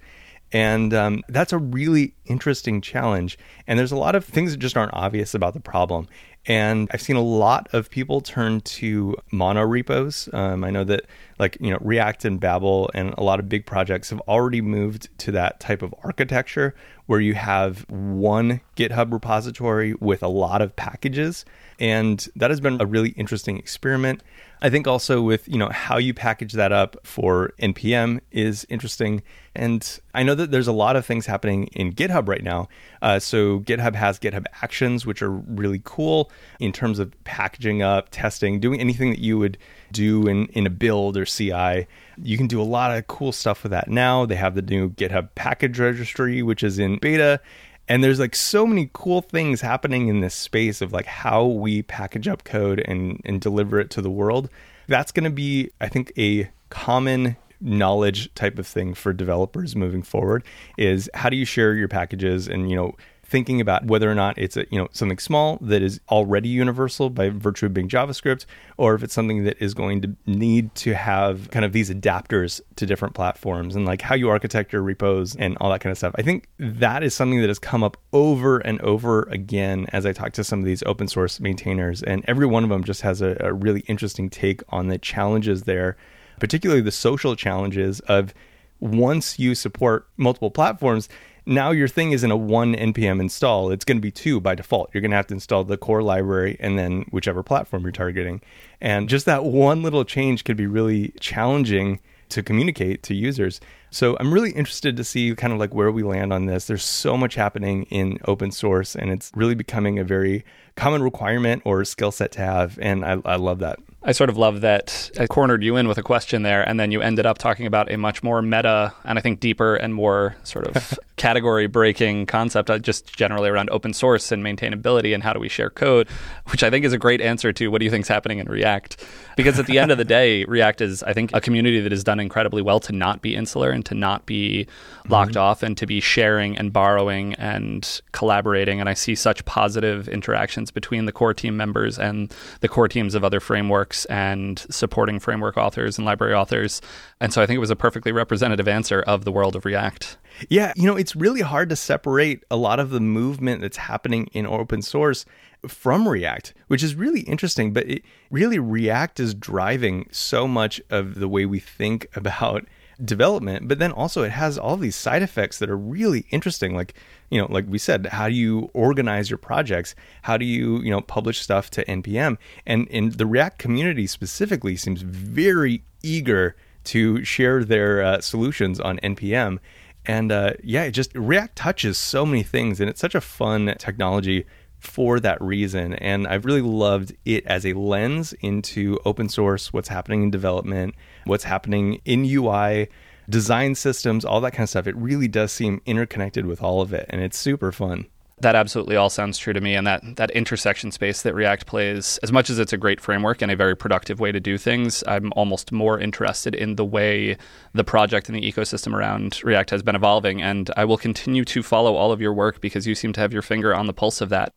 And 0.54 0.94
um, 0.94 1.24
that's 1.28 1.52
a 1.52 1.58
really 1.58 2.14
interesting 2.26 2.80
challenge. 2.80 3.40
And 3.66 3.80
there's 3.80 3.92
a 3.92 3.98
lot 3.98 4.14
of 4.14 4.24
things 4.24 4.52
that 4.52 4.58
just 4.58 4.78
aren't 4.78 4.94
obvious 4.94 5.34
about 5.34 5.56
the 5.56 5.60
problem. 5.60 6.08
And 6.46 6.90
I've 6.92 7.02
seen 7.02 7.16
a 7.16 7.22
lot 7.22 7.70
of 7.74 7.90
people 7.90 8.20
turn 8.22 8.62
to 8.62 9.16
mono 9.32 9.62
repos. 9.62 10.30
Um, 10.34 10.64
I 10.64 10.72
know 10.72 10.84
that 10.84 11.06
like 11.40 11.58
you 11.62 11.72
know 11.72 11.78
React 11.80 12.26
and 12.26 12.40
Babel 12.40 12.92
and 12.94 13.14
a 13.18 13.24
lot 13.24 13.40
of 13.40 13.48
big 13.48 13.66
projects 13.66 14.10
have 14.10 14.20
already 14.22 14.62
moved 14.62 15.08
to 15.20 15.32
that 15.32 15.62
type 15.62 15.82
of 15.82 15.96
architecture 16.04 16.76
where 17.06 17.22
you 17.22 17.34
have 17.34 17.90
one 17.90 18.60
GitHub 18.76 19.14
repository 19.14 19.94
with 19.96 20.22
a 20.22 20.28
lot 20.28 20.62
of 20.62 20.76
packages, 20.76 21.46
and 21.80 22.28
that 22.36 22.50
has 22.50 22.60
been 22.60 22.82
a 22.82 22.86
really 22.86 23.10
interesting 23.12 23.58
experiment. 23.58 24.22
I 24.62 24.70
think 24.70 24.86
also 24.86 25.22
with 25.22 25.48
you 25.48 25.58
know 25.58 25.70
how 25.70 25.98
you 25.98 26.14
package 26.14 26.54
that 26.54 26.74
up 26.74 26.98
for 27.04 27.54
npm 27.60 28.20
is 28.32 28.66
interesting, 28.70 29.24
and 29.56 30.00
I 30.16 30.24
know 30.24 30.34
that 30.36 30.50
there's 30.50 30.68
a 30.68 30.74
lot 30.74 30.96
of 30.96 31.06
things 31.06 31.28
happening 31.28 31.68
in 31.68 31.94
GitHub 31.94 32.28
right 32.28 32.44
now. 32.44 32.70
Uh, 33.02 33.20
so 33.20 33.60
GitHub 33.60 33.94
has 33.94 34.20
GitHub 34.20 34.46
Actions, 34.62 35.06
which 35.06 35.22
are 35.22 35.30
really 35.30 35.82
cool 35.84 36.32
in 36.60 36.72
terms 36.72 36.98
of 36.98 37.14
packaging 37.24 37.84
up, 37.84 38.08
testing, 38.10 38.60
doing 38.60 38.80
anything 38.80 39.12
that 39.12 39.20
you 39.20 39.38
would 39.38 39.58
do 39.92 40.28
in 40.28 40.48
in 40.48 40.66
a 40.66 40.72
build 40.72 41.18
or 41.18 41.26
CI. 41.26 41.88
You 42.22 42.38
can 42.38 42.48
do 42.48 42.62
a 42.62 42.64
lot 42.64 42.98
of 42.98 43.06
cool 43.08 43.32
stuff 43.32 43.64
with 43.64 43.72
that 43.72 43.88
now. 43.88 44.26
They 44.26 44.36
have 44.36 44.56
the 44.56 44.62
new 44.64 44.90
GitHub 44.90 45.30
package 45.36 45.80
registry, 45.80 46.42
which 46.42 46.64
is 46.64 46.80
in 46.80 46.98
beta. 46.98 47.40
And 47.88 48.04
there's 48.04 48.20
like 48.20 48.36
so 48.36 48.66
many 48.66 48.90
cool 48.94 49.22
things 49.22 49.62
happening 49.62 50.08
in 50.08 50.22
this 50.22 50.34
space 50.34 50.82
of 50.82 50.94
like 50.94 51.06
how 51.06 51.46
we 51.46 51.84
package 51.84 52.28
up 52.28 52.44
code 52.44 52.80
and, 52.80 53.22
and 53.26 53.42
deliver 53.42 53.80
it 53.80 53.90
to 53.92 54.02
the 54.02 54.10
world. 54.10 54.50
That's 54.88 55.12
going 55.12 55.26
to 55.26 55.30
be, 55.30 55.70
I 55.82 55.90
think, 55.90 56.12
a 56.18 56.50
common 56.70 57.36
knowledge 57.64 58.34
type 58.36 58.60
of 58.60 58.68
thing 58.68 58.94
for 58.94 59.14
developers 59.14 59.76
moving 59.76 60.04
forward 60.04 60.44
is 60.78 61.10
how 61.14 61.30
do 61.30 61.38
you 61.38 61.46
share 61.46 61.74
your 61.74 61.88
packages 61.88 62.48
and 62.48 62.70
you 62.70 62.76
know 62.76 62.96
thinking 63.34 63.60
about 63.60 63.86
whether 63.86 64.12
or 64.12 64.14
not 64.14 64.38
it's 64.38 64.58
a 64.58 64.66
you 64.70 64.78
know 64.78 64.88
something 64.92 65.18
small 65.18 65.58
that 65.60 65.82
is 65.82 66.00
already 66.10 66.50
universal 66.50 67.10
by 67.10 67.30
virtue 67.30 67.66
of 67.66 67.74
being 67.74 67.90
JavaScript, 67.90 68.46
or 68.78 68.94
if 68.94 69.02
it's 69.02 69.14
something 69.14 69.44
that 69.46 69.58
is 69.60 69.74
going 69.74 70.02
to 70.02 70.16
need 70.28 70.74
to 70.76 70.94
have 70.94 71.50
kind 71.50 71.66
of 71.66 71.74
these 71.74 71.90
adapters 71.90 72.62
to 72.76 72.86
different 72.86 73.16
platforms 73.16 73.76
and 73.76 73.86
like 73.86 74.02
how 74.02 74.14
you 74.14 74.30
architect 74.30 74.72
your 74.72 74.84
repos 74.84 75.36
and 75.38 75.58
all 75.60 75.72
that 75.72 75.82
kind 75.82 75.92
of 75.92 75.98
stuff. 75.98 76.14
I 76.16 76.22
think 76.22 76.48
that 76.60 77.02
is 77.02 77.16
something 77.16 77.42
that 77.42 77.50
has 77.50 77.58
come 77.58 77.84
up 77.84 77.98
over 78.12 78.60
and 78.60 78.80
over 78.82 79.24
again 79.24 79.88
as 79.92 80.06
I 80.06 80.14
talk 80.14 80.34
to 80.34 80.44
some 80.44 80.60
of 80.60 80.66
these 80.66 80.84
open 80.84 81.08
source 81.08 81.40
maintainers, 81.40 82.04
and 82.04 82.24
every 82.28 82.46
one 82.46 82.64
of 82.64 82.70
them 82.70 82.84
just 82.84 83.02
has 83.02 83.20
a, 83.22 83.36
a 83.40 83.52
really 83.52 83.82
interesting 83.88 84.30
take 84.30 84.62
on 84.70 84.90
the 84.90 85.00
challenges 85.00 85.64
there, 85.64 85.98
particularly 86.44 86.82
the 86.82 86.92
social 86.92 87.38
challenges 87.38 88.02
of 88.02 88.34
once 88.82 89.40
you 89.40 89.56
support 89.56 90.06
multiple 90.18 90.52
platforms 90.52 91.08
now 91.46 91.72
your 91.72 91.88
thing 91.88 92.12
isn't 92.12 92.32
a 92.32 92.36
one 92.36 92.76
npm 92.76 93.22
install. 93.22 93.72
It's 93.72 93.86
going 93.86 93.98
to 93.98 94.02
be 94.02 94.12
two 94.12 94.42
by 94.42 94.54
default. 94.54 94.90
You're 94.94 95.00
going 95.00 95.12
to 95.12 95.18
have 95.18 95.28
to 95.28 95.34
install 95.34 95.64
the 95.64 95.78
core 95.78 96.04
library 96.04 96.58
and 96.60 96.78
then 96.78 97.06
whichever 97.12 97.44
platform 97.44 97.84
you're 97.84 97.94
targeting. 97.94 98.42
And 98.82 99.08
just 99.08 99.26
that 99.26 99.46
one 99.46 99.84
little 99.84 100.04
change 100.04 100.44
could 100.44 100.58
be 100.58 100.68
really 100.68 101.14
challenging 101.22 102.02
to 102.28 102.44
communicate 102.44 103.04
to 103.04 103.14
users. 103.14 103.62
So 103.90 104.18
i'm 104.20 104.34
really 104.34 104.52
interested 104.52 104.98
to 104.98 105.04
see 105.04 105.36
kind 105.36 105.54
of 105.54 105.60
like 105.60 105.74
where 105.74 105.92
we 105.92 106.04
land 106.04 106.34
on 106.34 106.46
this. 106.46 106.68
There's 106.68 106.84
so 106.84 107.16
much 107.16 107.36
happening 107.36 107.84
in 107.84 108.20
open 108.26 108.52
source 108.52 108.96
and 108.98 109.12
it's 109.12 109.32
really 109.34 109.56
becoming 109.56 109.98
a 109.98 110.04
very 110.04 110.44
common 110.76 111.04
requirement 111.04 111.62
or 111.64 111.86
skill 111.86 112.12
set 112.12 112.34
to 112.34 112.42
have 112.42 112.78
and 112.82 113.06
I, 113.06 113.18
I 113.24 113.36
love 113.38 113.60
that 113.60 113.80
I 114.06 114.12
sort 114.12 114.30
of 114.30 114.38
love 114.38 114.62
that 114.62 115.12
I 115.18 115.28
cornered 115.28 115.64
you 115.64 115.78
in 115.78 115.88
with 115.88 115.98
a 115.98 116.04
question 116.04 116.44
there, 116.44 116.68
and 116.68 116.78
then 116.78 116.92
you 116.92 117.02
ended 117.02 117.26
up 117.26 117.38
talking 117.38 117.66
about 117.66 117.90
a 117.90 117.98
much 117.98 118.22
more 118.22 118.42
meta 118.42 118.94
and 119.06 119.18
I 119.18 119.22
think 119.22 119.40
deeper 119.40 119.76
and 119.76 119.96
more 119.96 120.36
sort 120.44 120.68
of 120.68 121.00
category 121.16 121.68
breaking 121.68 122.26
concept, 122.26 122.70
uh, 122.70 122.80
just 122.80 123.16
generally 123.16 123.50
around 123.50 123.70
open 123.70 123.94
source 123.94 124.32
and 124.34 124.44
maintainability 124.44 125.14
and 125.14 125.24
how 125.24 125.32
do 125.32 125.40
we 125.40 125.48
share 125.48 125.70
code, 125.70 126.10
which 126.48 126.64
I 126.64 126.70
think 126.70 126.84
is 126.84 126.92
a 126.92 126.98
great 126.98 127.22
answer 127.22 127.54
to 127.54 127.70
what 127.70 127.80
do 127.80 127.86
you 127.86 127.92
think 127.92 128.04
is 128.04 128.10
happening 128.10 128.40
in 128.40 128.48
React. 128.48 129.06
Because 129.38 129.58
at 129.58 129.68
the 129.68 129.80
end 129.80 129.90
of 129.90 129.98
the 129.98 130.06
day, 130.06 130.44
React 130.48 130.82
is, 130.82 131.02
I 131.04 131.14
think, 131.14 131.32
a 131.34 131.40
community 131.40 131.80
that 131.80 131.94
has 131.94 132.04
done 132.04 132.20
incredibly 132.20 132.62
well 132.62 132.82
to 132.82 132.92
not 132.92 133.22
be 133.22 133.36
insular 133.36 133.70
and 133.70 133.86
to 133.86 133.96
not 133.96 134.26
be 134.26 134.68
locked 135.08 135.32
mm-hmm. 135.32 135.40
off 135.40 135.64
and 135.64 135.78
to 135.78 135.86
be 135.86 136.02
sharing 136.02 136.58
and 136.58 136.74
borrowing 136.74 137.36
and 137.36 138.02
collaborating. 138.12 138.82
And 138.82 138.90
I 138.90 138.96
see 138.96 139.16
such 139.16 139.46
positive 139.46 140.10
interactions 140.10 140.72
between 140.72 141.06
the 141.06 141.14
core 141.14 141.34
team 141.34 141.56
members 141.56 141.98
and 141.98 142.34
the 142.60 142.68
core 142.68 142.90
teams 142.90 143.16
of 143.16 143.24
other 143.24 143.40
frameworks 143.40 143.93
and 144.06 144.60
supporting 144.70 145.20
framework 145.20 145.58
authors 145.58 145.98
and 145.98 146.06
library 146.06 146.34
authors. 146.34 146.82
And 147.20 147.34
so 147.34 147.42
I 147.42 147.46
think 147.46 147.58
it 147.58 147.62
was 147.62 147.70
a 147.70 147.76
perfectly 147.76 148.12
representative 148.12 148.68
answer 148.68 149.02
of 149.02 149.26
the 149.26 149.32
world 149.32 149.56
of 149.56 149.66
React. 149.66 150.18
Yeah, 150.50 150.74
you 150.76 150.88
know, 150.88 150.96
it's 150.96 151.16
really 151.16 151.42
hard 151.42 151.70
to 151.70 151.76
separate 151.76 152.44
a 152.50 152.56
lot 152.56 152.80
of 152.80 152.90
the 152.90 153.00
movement 153.00 153.62
that's 153.62 153.78
happening 153.78 154.28
in 154.34 154.46
open 154.46 154.82
source 154.82 155.26
from 155.68 156.08
React, 156.08 156.54
which 156.68 156.84
is 156.84 156.96
really 156.96 157.22
interesting. 157.22 157.74
But 157.74 157.90
it, 157.90 158.04
really, 158.32 158.60
React 158.60 159.20
is 159.20 159.34
driving 159.34 160.08
so 160.12 160.48
much 160.48 160.82
of 160.90 161.16
the 161.16 161.28
way 161.28 161.46
we 161.46 161.60
think 161.60 162.08
about 162.16 162.66
development 163.04 163.68
but 163.68 163.80
then 163.80 163.92
also 163.92 164.22
it 164.22 164.32
has 164.32 164.58
all 164.58 164.78
these 164.78 164.96
side 164.96 165.24
effects 165.24 165.58
that 165.58 165.70
are 165.70 165.78
really 165.78 166.26
interesting 166.30 166.76
like 166.76 166.94
you 167.30 167.40
know 167.40 167.48
like 167.50 167.66
we 167.68 167.78
said 167.78 168.06
how 168.08 168.28
do 168.28 168.36
you 168.36 168.70
organize 168.74 169.30
your 169.30 169.38
projects? 169.38 169.96
How 170.24 170.38
do 170.38 170.46
you 170.46 170.82
you 170.82 170.92
know 170.92 171.02
publish 171.02 171.42
stuff 171.42 171.70
to 171.72 171.86
npm 171.86 172.38
and 172.66 172.88
in 172.88 173.10
the 173.12 173.26
react 173.26 173.60
community 173.60 174.08
specifically 174.08 174.76
seems 174.76 175.02
very 175.02 175.84
eager 176.02 176.56
to 176.86 177.24
share 177.24 177.64
their 177.64 178.02
uh, 178.02 178.22
solutions 178.22 178.80
on 178.80 178.98
npm 179.00 179.60
and 180.06 180.32
uh, 180.32 180.54
yeah 180.64 180.84
it 180.84 180.92
just 180.92 181.14
react 181.16 181.56
touches 181.56 181.98
so 181.98 182.26
many 182.26 182.44
things 182.44 182.80
and 182.80 182.90
it's 182.90 183.02
such 183.02 183.16
a 183.16 183.22
fun 183.22 183.74
technology 183.78 184.46
for 184.84 185.20
that 185.22 185.42
reason. 185.42 185.94
And 185.94 186.28
I've 186.28 186.46
really 186.46 186.62
loved 186.62 187.16
it 187.26 187.46
as 187.48 187.66
a 187.66 187.74
lens 187.74 188.34
into 188.42 189.00
open 189.06 189.30
source, 189.30 189.72
what's 189.72 189.88
happening 189.88 190.24
in 190.24 190.32
development, 190.32 190.96
what's 191.24 191.46
happening 191.46 192.02
in 192.06 192.26
UI, 192.26 192.90
design 193.30 193.76
systems, 193.76 194.26
all 194.26 194.42
that 194.42 194.52
kind 194.52 194.64
of 194.64 194.70
stuff. 194.70 194.88
It 194.88 194.96
really 194.96 195.28
does 195.28 195.52
seem 195.52 195.82
interconnected 195.86 196.46
with 196.46 196.62
all 196.62 196.82
of 196.82 196.94
it, 196.94 197.06
and 197.10 197.22
it's 197.22 197.38
super 197.38 197.72
fun. 197.72 198.08
That 198.44 198.56
absolutely 198.56 198.98
all 198.98 199.10
sounds 199.10 199.38
true 199.38 199.54
to 199.54 199.62
me. 199.62 199.74
And 199.74 199.88
that, 199.88 200.18
that 200.18 200.30
intersection 200.32 200.92
space 200.92 201.22
that 201.22 201.34
React 201.34 201.66
plays, 201.66 202.20
as 202.24 202.32
much 202.34 202.50
as 202.50 202.60
it's 202.60 202.74
a 202.74 202.78
great 202.78 203.00
framework 203.00 203.42
and 203.42 203.50
a 203.50 203.56
very 203.56 203.74
productive 203.74 204.20
way 204.20 204.34
to 204.34 204.40
do 204.42 204.58
things, 204.58 205.02
I'm 205.08 205.32
almost 205.34 205.72
more 205.72 205.98
interested 205.98 206.54
in 206.54 206.76
the 206.76 206.84
way 206.84 207.38
the 207.74 207.86
project 207.86 208.28
and 208.28 208.38
the 208.38 208.42
ecosystem 208.42 208.94
around 208.94 209.42
React 209.46 209.70
has 209.70 209.82
been 209.82 209.96
evolving. 209.96 210.42
And 210.42 210.70
I 210.76 210.84
will 210.84 210.98
continue 210.98 211.46
to 211.46 211.64
follow 211.64 211.96
all 211.96 212.12
of 212.12 212.20
your 212.20 212.34
work 212.34 212.60
because 212.60 212.86
you 212.86 212.96
seem 212.96 213.14
to 213.14 213.22
have 213.22 213.32
your 213.32 213.42
finger 213.42 213.74
on 213.74 213.88
the 213.88 213.94
pulse 213.94 214.20
of 214.20 214.28
that. 214.28 214.54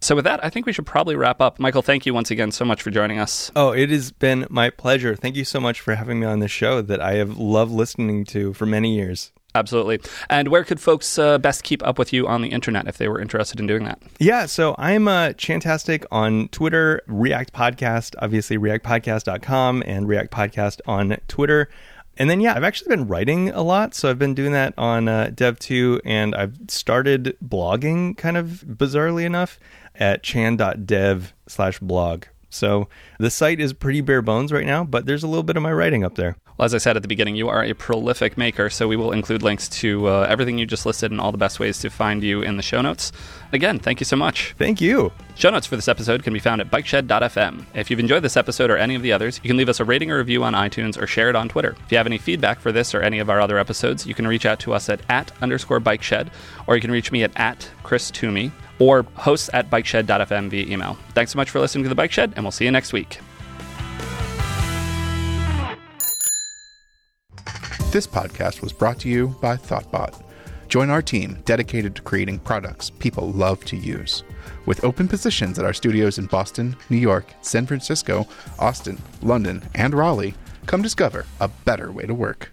So, 0.00 0.16
with 0.16 0.24
that, 0.24 0.44
I 0.44 0.50
think 0.50 0.66
we 0.66 0.72
should 0.72 0.86
probably 0.86 1.14
wrap 1.14 1.40
up. 1.40 1.60
Michael, 1.60 1.82
thank 1.82 2.06
you 2.06 2.14
once 2.14 2.32
again 2.32 2.50
so 2.50 2.64
much 2.64 2.82
for 2.82 2.90
joining 2.90 3.20
us. 3.20 3.52
Oh, 3.54 3.70
it 3.70 3.90
has 3.90 4.10
been 4.10 4.46
my 4.50 4.70
pleasure. 4.70 5.14
Thank 5.14 5.36
you 5.36 5.44
so 5.44 5.60
much 5.60 5.80
for 5.80 5.94
having 5.94 6.18
me 6.18 6.26
on 6.26 6.40
the 6.40 6.48
show 6.48 6.82
that 6.82 7.00
I 7.00 7.14
have 7.14 7.36
loved 7.36 7.70
listening 7.70 8.24
to 8.26 8.54
for 8.54 8.66
many 8.66 8.96
years. 8.96 9.32
Absolutely. 9.54 10.00
And 10.28 10.48
where 10.48 10.64
could 10.64 10.80
folks 10.80 11.18
uh, 11.18 11.38
best 11.38 11.64
keep 11.64 11.84
up 11.84 11.98
with 11.98 12.12
you 12.12 12.26
on 12.26 12.42
the 12.42 12.48
internet 12.48 12.86
if 12.86 12.98
they 12.98 13.08
were 13.08 13.20
interested 13.20 13.58
in 13.58 13.66
doing 13.66 13.84
that? 13.84 14.00
Yeah, 14.18 14.46
so 14.46 14.74
I'm 14.78 15.08
uh, 15.08 15.32
Chantastic 15.32 16.04
on 16.10 16.48
Twitter, 16.48 17.02
React 17.06 17.52
Podcast, 17.52 18.14
obviously 18.20 18.58
reactpodcast.com 18.58 19.82
and 19.86 20.06
React 20.08 20.30
Podcast 20.30 20.80
on 20.86 21.16
Twitter. 21.26 21.68
And 22.16 22.28
then, 22.28 22.40
yeah, 22.40 22.54
I've 22.54 22.64
actually 22.64 22.94
been 22.94 23.08
writing 23.08 23.48
a 23.50 23.62
lot. 23.62 23.94
So 23.94 24.10
I've 24.10 24.18
been 24.18 24.34
doing 24.34 24.52
that 24.52 24.74
on 24.76 25.08
uh, 25.08 25.30
Dev.to, 25.34 26.00
and 26.04 26.34
I've 26.34 26.56
started 26.68 27.36
blogging 27.42 28.16
kind 28.16 28.36
of 28.36 28.64
bizarrely 28.66 29.24
enough 29.24 29.58
at 29.94 30.22
chan.dev 30.22 31.34
slash 31.46 31.78
blog. 31.78 32.24
So 32.50 32.88
the 33.18 33.30
site 33.30 33.60
is 33.60 33.72
pretty 33.72 34.00
bare 34.00 34.22
bones 34.22 34.52
right 34.52 34.66
now, 34.66 34.84
but 34.84 35.06
there's 35.06 35.22
a 35.22 35.28
little 35.28 35.44
bit 35.44 35.56
of 35.56 35.62
my 35.62 35.72
writing 35.72 36.04
up 36.04 36.16
there. 36.16 36.36
Well, 36.60 36.66
as 36.66 36.74
I 36.74 36.76
said 36.76 36.94
at 36.94 37.00
the 37.00 37.08
beginning, 37.08 37.36
you 37.36 37.48
are 37.48 37.64
a 37.64 37.72
prolific 37.72 38.36
maker, 38.36 38.68
so 38.68 38.86
we 38.86 38.94
will 38.94 39.12
include 39.12 39.42
links 39.42 39.66
to 39.80 40.08
uh, 40.08 40.26
everything 40.28 40.58
you 40.58 40.66
just 40.66 40.84
listed 40.84 41.10
and 41.10 41.18
all 41.18 41.32
the 41.32 41.38
best 41.38 41.58
ways 41.58 41.78
to 41.78 41.88
find 41.88 42.22
you 42.22 42.42
in 42.42 42.58
the 42.58 42.62
show 42.62 42.82
notes. 42.82 43.12
Again, 43.54 43.78
thank 43.78 43.98
you 43.98 44.04
so 44.04 44.14
much. 44.14 44.54
Thank 44.58 44.78
you. 44.78 45.10
Show 45.36 45.48
notes 45.48 45.66
for 45.66 45.76
this 45.76 45.88
episode 45.88 46.22
can 46.22 46.34
be 46.34 46.38
found 46.38 46.60
at 46.60 46.70
bikeshed.fm. 46.70 47.64
If 47.72 47.88
you've 47.88 47.98
enjoyed 47.98 48.22
this 48.22 48.36
episode 48.36 48.70
or 48.70 48.76
any 48.76 48.94
of 48.94 49.00
the 49.00 49.10
others, 49.10 49.40
you 49.42 49.48
can 49.48 49.56
leave 49.56 49.70
us 49.70 49.80
a 49.80 49.86
rating 49.86 50.10
or 50.10 50.18
review 50.18 50.44
on 50.44 50.52
iTunes 50.52 51.00
or 51.00 51.06
share 51.06 51.30
it 51.30 51.34
on 51.34 51.48
Twitter. 51.48 51.74
If 51.82 51.92
you 51.92 51.96
have 51.96 52.06
any 52.06 52.18
feedback 52.18 52.60
for 52.60 52.72
this 52.72 52.94
or 52.94 53.00
any 53.00 53.20
of 53.20 53.30
our 53.30 53.40
other 53.40 53.56
episodes, 53.56 54.06
you 54.06 54.12
can 54.12 54.26
reach 54.26 54.44
out 54.44 54.60
to 54.60 54.74
us 54.74 54.90
at 54.90 55.00
at 55.08 55.32
underscore 55.40 55.80
bikeshed, 55.80 56.28
or 56.66 56.74
you 56.74 56.82
can 56.82 56.90
reach 56.90 57.10
me 57.10 57.22
at 57.22 57.34
at 57.36 57.70
Chris 57.84 58.10
Toomey, 58.10 58.52
or 58.78 59.06
hosts 59.14 59.48
at 59.54 59.70
bikeshed.fm 59.70 60.50
via 60.50 60.66
email. 60.66 60.98
Thanks 61.14 61.32
so 61.32 61.38
much 61.38 61.48
for 61.48 61.58
listening 61.58 61.84
to 61.84 61.88
The 61.88 61.94
Bike 61.94 62.12
Shed, 62.12 62.34
and 62.36 62.44
we'll 62.44 62.52
see 62.52 62.66
you 62.66 62.70
next 62.70 62.92
week. 62.92 63.18
This 67.90 68.06
podcast 68.06 68.62
was 68.62 68.72
brought 68.72 69.00
to 69.00 69.08
you 69.08 69.34
by 69.40 69.56
Thoughtbot. 69.56 70.22
Join 70.68 70.90
our 70.90 71.02
team 71.02 71.42
dedicated 71.44 71.96
to 71.96 72.02
creating 72.02 72.38
products 72.38 72.88
people 72.88 73.32
love 73.32 73.64
to 73.64 73.76
use. 73.76 74.22
With 74.64 74.84
open 74.84 75.08
positions 75.08 75.58
at 75.58 75.64
our 75.64 75.72
studios 75.72 76.16
in 76.16 76.26
Boston, 76.26 76.76
New 76.88 76.98
York, 76.98 77.26
San 77.40 77.66
Francisco, 77.66 78.28
Austin, 78.60 78.96
London, 79.22 79.60
and 79.74 79.92
Raleigh, 79.92 80.34
come 80.66 80.82
discover 80.82 81.26
a 81.40 81.48
better 81.48 81.90
way 81.90 82.06
to 82.06 82.14
work. 82.14 82.52